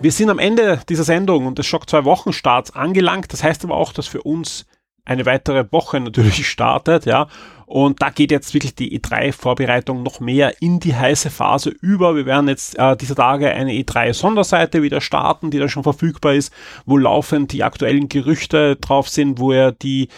Wir 0.00 0.12
sind 0.12 0.30
am 0.30 0.38
Ende 0.38 0.80
dieser 0.88 1.04
Sendung 1.04 1.46
und 1.46 1.58
des 1.58 1.66
Schock 1.66 1.88
2 1.88 2.04
Wochenstarts 2.04 2.74
angelangt. 2.74 3.32
Das 3.32 3.42
heißt 3.42 3.64
aber 3.64 3.76
auch, 3.76 3.92
dass 3.92 4.06
für 4.06 4.22
uns 4.22 4.66
eine 5.04 5.26
weitere 5.26 5.70
Woche 5.72 6.00
natürlich 6.00 6.48
startet, 6.48 7.06
ja. 7.06 7.28
Und 7.68 8.00
da 8.00 8.08
geht 8.08 8.30
jetzt 8.30 8.54
wirklich 8.54 8.74
die 8.74 8.98
E3-Vorbereitung 8.98 10.02
noch 10.02 10.20
mehr 10.20 10.54
in 10.62 10.80
die 10.80 10.96
heiße 10.96 11.28
Phase 11.28 11.68
über. 11.68 12.16
Wir 12.16 12.24
werden 12.24 12.48
jetzt 12.48 12.78
äh, 12.78 12.96
dieser 12.96 13.14
Tage 13.14 13.50
eine 13.50 13.72
E3-Sonderseite 13.72 14.82
wieder 14.82 15.02
starten, 15.02 15.50
die 15.50 15.58
da 15.58 15.68
schon 15.68 15.82
verfügbar 15.82 16.32
ist, 16.32 16.50
wo 16.86 16.96
laufend 16.96 17.52
die 17.52 17.64
aktuellen 17.64 18.08
Gerüchte 18.08 18.76
drauf 18.76 19.10
sind, 19.10 19.38
wo 19.38 19.52
ihr 19.52 19.72
die 19.72 20.08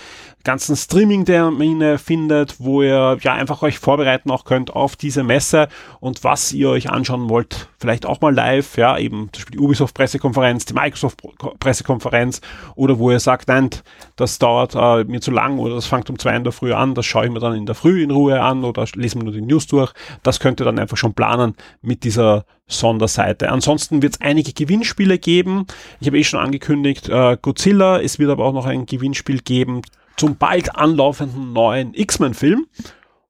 ganzen 0.44 0.76
Streaming-Termine 0.76 1.98
findet, 1.98 2.56
wo 2.58 2.82
ihr 2.82 3.18
ja 3.20 3.34
einfach 3.34 3.62
euch 3.62 3.78
vorbereiten 3.78 4.30
auch 4.30 4.44
könnt 4.44 4.74
auf 4.74 4.96
diese 4.96 5.22
Messe 5.22 5.68
und 6.00 6.24
was 6.24 6.52
ihr 6.52 6.70
euch 6.70 6.90
anschauen 6.90 7.28
wollt, 7.28 7.68
vielleicht 7.78 8.06
auch 8.06 8.20
mal 8.20 8.34
live, 8.34 8.76
ja, 8.76 8.98
eben 8.98 9.28
zum 9.32 9.40
Beispiel 9.40 9.58
die 9.58 9.58
Ubisoft-Pressekonferenz, 9.58 10.64
die 10.64 10.74
Microsoft-Pressekonferenz 10.74 12.40
oder 12.74 12.98
wo 12.98 13.10
ihr 13.10 13.20
sagt, 13.20 13.48
nein, 13.48 13.70
das 14.16 14.38
dauert 14.38 14.74
äh, 14.74 15.04
mir 15.04 15.20
zu 15.20 15.30
lang 15.30 15.58
oder 15.58 15.74
das 15.74 15.86
fängt 15.86 16.08
um 16.10 16.18
zwei 16.18 16.34
in 16.34 16.44
der 16.44 16.52
Früh 16.52 16.72
an, 16.72 16.94
das 16.94 17.06
schaue 17.06 17.26
ich 17.26 17.32
mir 17.32 17.40
dann 17.40 17.54
in 17.54 17.66
der 17.66 17.74
Früh 17.74 18.02
in 18.02 18.10
Ruhe 18.10 18.40
an 18.40 18.64
oder 18.64 18.86
lese 18.94 19.18
mir 19.18 19.24
nur 19.24 19.32
die 19.32 19.42
News 19.42 19.66
durch. 19.66 19.92
Das 20.22 20.40
könnt 20.40 20.60
ihr 20.60 20.64
dann 20.64 20.78
einfach 20.78 20.96
schon 20.96 21.14
planen 21.14 21.54
mit 21.82 22.04
dieser 22.04 22.44
Sonderseite. 22.66 23.50
Ansonsten 23.50 24.02
wird 24.02 24.14
es 24.14 24.20
einige 24.20 24.52
Gewinnspiele 24.52 25.18
geben. 25.18 25.66
Ich 26.00 26.06
habe 26.06 26.18
eh 26.18 26.24
schon 26.24 26.40
angekündigt, 26.40 27.08
äh, 27.08 27.36
Godzilla, 27.40 28.00
es 28.00 28.18
wird 28.18 28.30
aber 28.30 28.44
auch 28.44 28.52
noch 28.52 28.66
ein 28.66 28.86
Gewinnspiel 28.86 29.40
geben 29.40 29.82
zum 30.20 30.36
bald 30.36 30.76
anlaufenden 30.76 31.54
neuen 31.54 31.94
X-Men-Film 31.94 32.66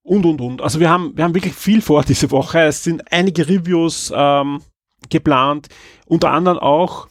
und 0.03 0.27
und 0.27 0.41
und. 0.41 0.61
Also 0.61 0.81
wir 0.81 0.91
haben, 0.91 1.17
wir 1.17 1.23
haben 1.23 1.35
wirklich 1.35 1.55
viel 1.55 1.81
vor 1.81 2.03
diese 2.03 2.33
Woche. 2.33 2.63
Es 2.63 2.83
sind 2.83 3.13
einige 3.13 3.49
Reviews 3.49 4.13
ähm, 4.15 4.61
geplant, 5.09 5.69
unter 6.07 6.33
anderem 6.33 6.59
auch 6.59 7.07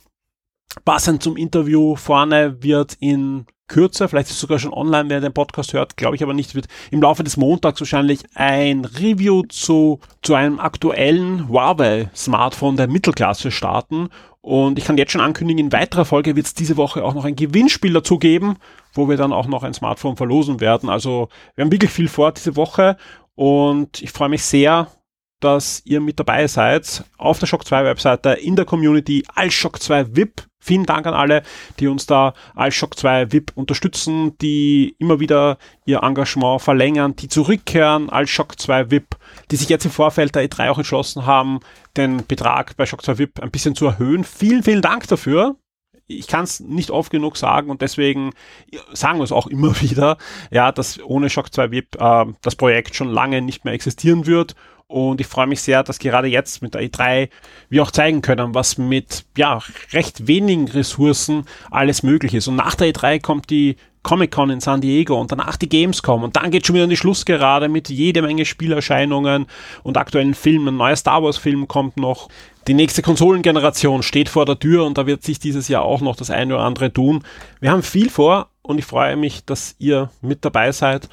passend 0.83 1.23
zum 1.23 1.37
Interview 1.37 1.95
vorne 1.95 2.61
wird 2.61 2.97
in 2.99 3.45
Kürze, 3.69 4.09
vielleicht 4.09 4.27
ist 4.27 4.35
es 4.35 4.41
sogar 4.41 4.59
schon 4.59 4.73
online, 4.73 5.09
wer 5.09 5.21
den 5.21 5.33
Podcast 5.33 5.71
hört, 5.71 5.95
glaube 5.95 6.17
ich 6.17 6.23
aber 6.23 6.33
nicht, 6.33 6.55
wird 6.55 6.67
im 6.91 7.01
Laufe 7.01 7.23
des 7.23 7.37
Montags 7.37 7.79
wahrscheinlich 7.79 8.23
ein 8.35 8.83
Review 8.83 9.43
zu, 9.43 10.01
zu 10.21 10.35
einem 10.35 10.59
aktuellen 10.59 11.47
Huawei-Smartphone 11.47 12.75
der 12.75 12.89
Mittelklasse 12.89 13.51
starten. 13.51 14.09
Und 14.41 14.77
ich 14.77 14.85
kann 14.85 14.97
jetzt 14.97 15.11
schon 15.11 15.21
ankündigen, 15.21 15.65
in 15.65 15.71
weiterer 15.71 16.05
Folge 16.05 16.35
wird 16.35 16.47
es 16.47 16.53
diese 16.53 16.75
Woche 16.75 17.03
auch 17.03 17.13
noch 17.13 17.25
ein 17.25 17.35
Gewinnspiel 17.35 17.93
dazu 17.93 18.17
geben, 18.17 18.57
wo 18.93 19.07
wir 19.07 19.17
dann 19.17 19.33
auch 19.33 19.47
noch 19.47 19.63
ein 19.63 19.73
Smartphone 19.73 20.17
verlosen 20.17 20.59
werden. 20.59 20.89
Also 20.89 21.29
wir 21.55 21.63
haben 21.63 21.71
wirklich 21.71 21.91
viel 21.91 22.07
vor 22.07 22.31
diese 22.31 22.55
Woche 22.55 22.97
und 23.35 24.01
ich 24.01 24.11
freue 24.11 24.29
mich 24.29 24.43
sehr, 24.43 24.87
dass 25.39 25.81
ihr 25.85 26.01
mit 26.01 26.19
dabei 26.19 26.47
seid 26.47 27.03
auf 27.17 27.39
der 27.39 27.47
Shock 27.47 27.65
2 27.65 27.85
Webseite, 27.85 28.31
in 28.31 28.55
der 28.55 28.65
Community 28.65 29.23
als 29.33 29.53
Shock 29.53 29.81
2 29.81 30.15
VIP. 30.15 30.48
Vielen 30.69 30.85
Dank 30.85 31.07
an 31.07 31.15
alle, 31.15 31.41
die 31.79 31.87
uns 31.87 32.05
da 32.05 32.35
als 32.53 32.75
Shock 32.75 32.95
2 32.95 33.31
VIP 33.31 33.53
unterstützen, 33.55 34.37
die 34.37 34.95
immer 34.99 35.19
wieder 35.19 35.57
ihr 35.85 36.03
Engagement 36.03 36.61
verlängern, 36.61 37.15
die 37.15 37.27
zurückkehren 37.27 38.11
als 38.11 38.29
Shock 38.29 38.59
2 38.59 38.91
VIP, 38.91 39.15
die 39.49 39.55
sich 39.55 39.67
jetzt 39.67 39.85
im 39.85 39.89
Vorfeld 39.89 40.35
der 40.35 40.47
E3 40.47 40.69
auch 40.69 40.77
entschlossen 40.77 41.25
haben, 41.25 41.61
den 41.97 42.23
Betrag 42.27 42.77
bei 42.77 42.85
Shock 42.85 43.03
2 43.03 43.17
VIP 43.17 43.39
ein 43.41 43.49
bisschen 43.49 43.73
zu 43.73 43.87
erhöhen. 43.87 44.23
Vielen, 44.23 44.61
vielen 44.61 44.83
Dank 44.83 45.07
dafür 45.07 45.55
ich 46.09 46.27
kann 46.27 46.43
es 46.43 46.59
nicht 46.59 46.89
oft 46.89 47.11
genug 47.11 47.37
sagen 47.37 47.69
und 47.69 47.81
deswegen 47.81 48.31
sagen 48.93 49.19
wir 49.19 49.23
es 49.23 49.31
auch 49.31 49.47
immer 49.47 49.79
wieder, 49.81 50.17
ja, 50.51 50.71
dass 50.71 50.99
ohne 51.01 51.29
Shock 51.29 51.53
2 51.53 51.71
VIP 51.71 51.95
äh, 51.99 52.25
das 52.41 52.55
Projekt 52.55 52.95
schon 52.95 53.09
lange 53.09 53.41
nicht 53.41 53.63
mehr 53.63 53.73
existieren 53.73 54.25
wird. 54.25 54.55
Und 54.89 55.21
ich 55.21 55.27
freue 55.27 55.45
mich 55.45 55.61
sehr, 55.61 55.83
dass 55.83 55.99
gerade 55.99 56.27
jetzt 56.27 56.63
mit 56.63 56.73
der 56.73 56.81
E3 56.81 57.29
wir 57.69 57.83
auch 57.83 57.91
zeigen 57.91 58.23
können, 58.23 58.55
was 58.55 58.79
mit 58.79 59.23
ja 59.37 59.59
recht 59.93 60.25
wenigen 60.25 60.67
Ressourcen 60.67 61.45
alles 61.69 62.01
möglich 62.01 62.33
ist. 62.33 62.47
Und 62.47 62.55
nach 62.55 62.73
der 62.73 62.91
E3 62.91 63.21
kommt 63.21 63.51
die 63.51 63.75
Comic-Con 64.01 64.49
in 64.49 64.61
San 64.61 64.81
Diego 64.81 65.21
und 65.21 65.31
danach 65.31 65.57
die 65.57 65.69
Gamescom 65.69 66.23
und 66.23 66.35
dann 66.37 66.49
geht 66.49 66.65
schon 66.65 66.73
wieder 66.73 66.85
in 66.85 66.89
die 66.89 66.97
Schlussgerade 66.97 67.69
mit 67.69 67.89
jede 67.89 68.23
Menge 68.23 68.45
Spielerscheinungen 68.45 69.45
und 69.83 69.97
aktuellen 69.97 70.33
Filmen. 70.33 70.69
Ein 70.69 70.77
neuer 70.77 70.95
Star 70.95 71.21
Wars-Film 71.21 71.67
kommt 71.67 71.97
noch. 71.97 72.27
Die 72.67 72.73
nächste 72.73 73.03
Konsolengeneration 73.03 74.01
steht 74.01 74.27
vor 74.27 74.47
der 74.47 74.57
Tür 74.57 74.85
und 74.85 74.97
da 74.97 75.05
wird 75.05 75.21
sich 75.21 75.37
dieses 75.37 75.67
Jahr 75.67 75.83
auch 75.83 76.01
noch 76.01 76.15
das 76.15 76.31
eine 76.31 76.55
oder 76.55 76.63
andere 76.63 76.91
tun. 76.91 77.23
Wir 77.59 77.69
haben 77.69 77.83
viel 77.83 78.09
vor 78.09 78.49
und 78.63 78.79
ich 78.79 78.85
freue 78.85 79.17
mich, 79.17 79.45
dass 79.45 79.75
ihr 79.77 80.09
mit 80.21 80.43
dabei 80.43 80.71
seid. 80.71 81.09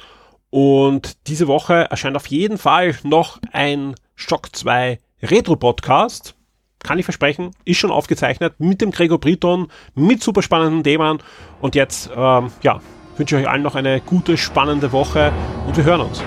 Und 0.49 1.27
diese 1.27 1.47
Woche 1.47 1.89
erscheint 1.89 2.15
auf 2.15 2.27
jeden 2.27 2.57
Fall 2.57 2.95
noch 3.03 3.39
ein 3.51 3.95
Shock 4.15 4.55
2 4.55 4.99
Retro-Podcast. 5.21 6.35
Kann 6.79 6.99
ich 6.99 7.05
versprechen, 7.05 7.51
ist 7.65 7.77
schon 7.77 7.91
aufgezeichnet 7.91 8.53
mit 8.59 8.81
dem 8.81 8.91
Gregor 8.91 9.19
Briton, 9.19 9.67
mit 9.95 10.23
super 10.23 10.41
spannenden 10.41 10.83
Themen. 10.83 11.19
Und 11.59 11.75
jetzt, 11.75 12.09
ähm, 12.15 12.51
ja, 12.61 12.79
wünsche 13.17 13.35
ich 13.35 13.43
euch 13.43 13.49
allen 13.49 13.63
noch 13.63 13.75
eine 13.75 13.99
gute, 13.99 14.37
spannende 14.37 14.91
Woche 14.91 15.33
und 15.65 15.75
wir 15.75 15.83
hören 15.83 16.01
uns. 16.01 16.23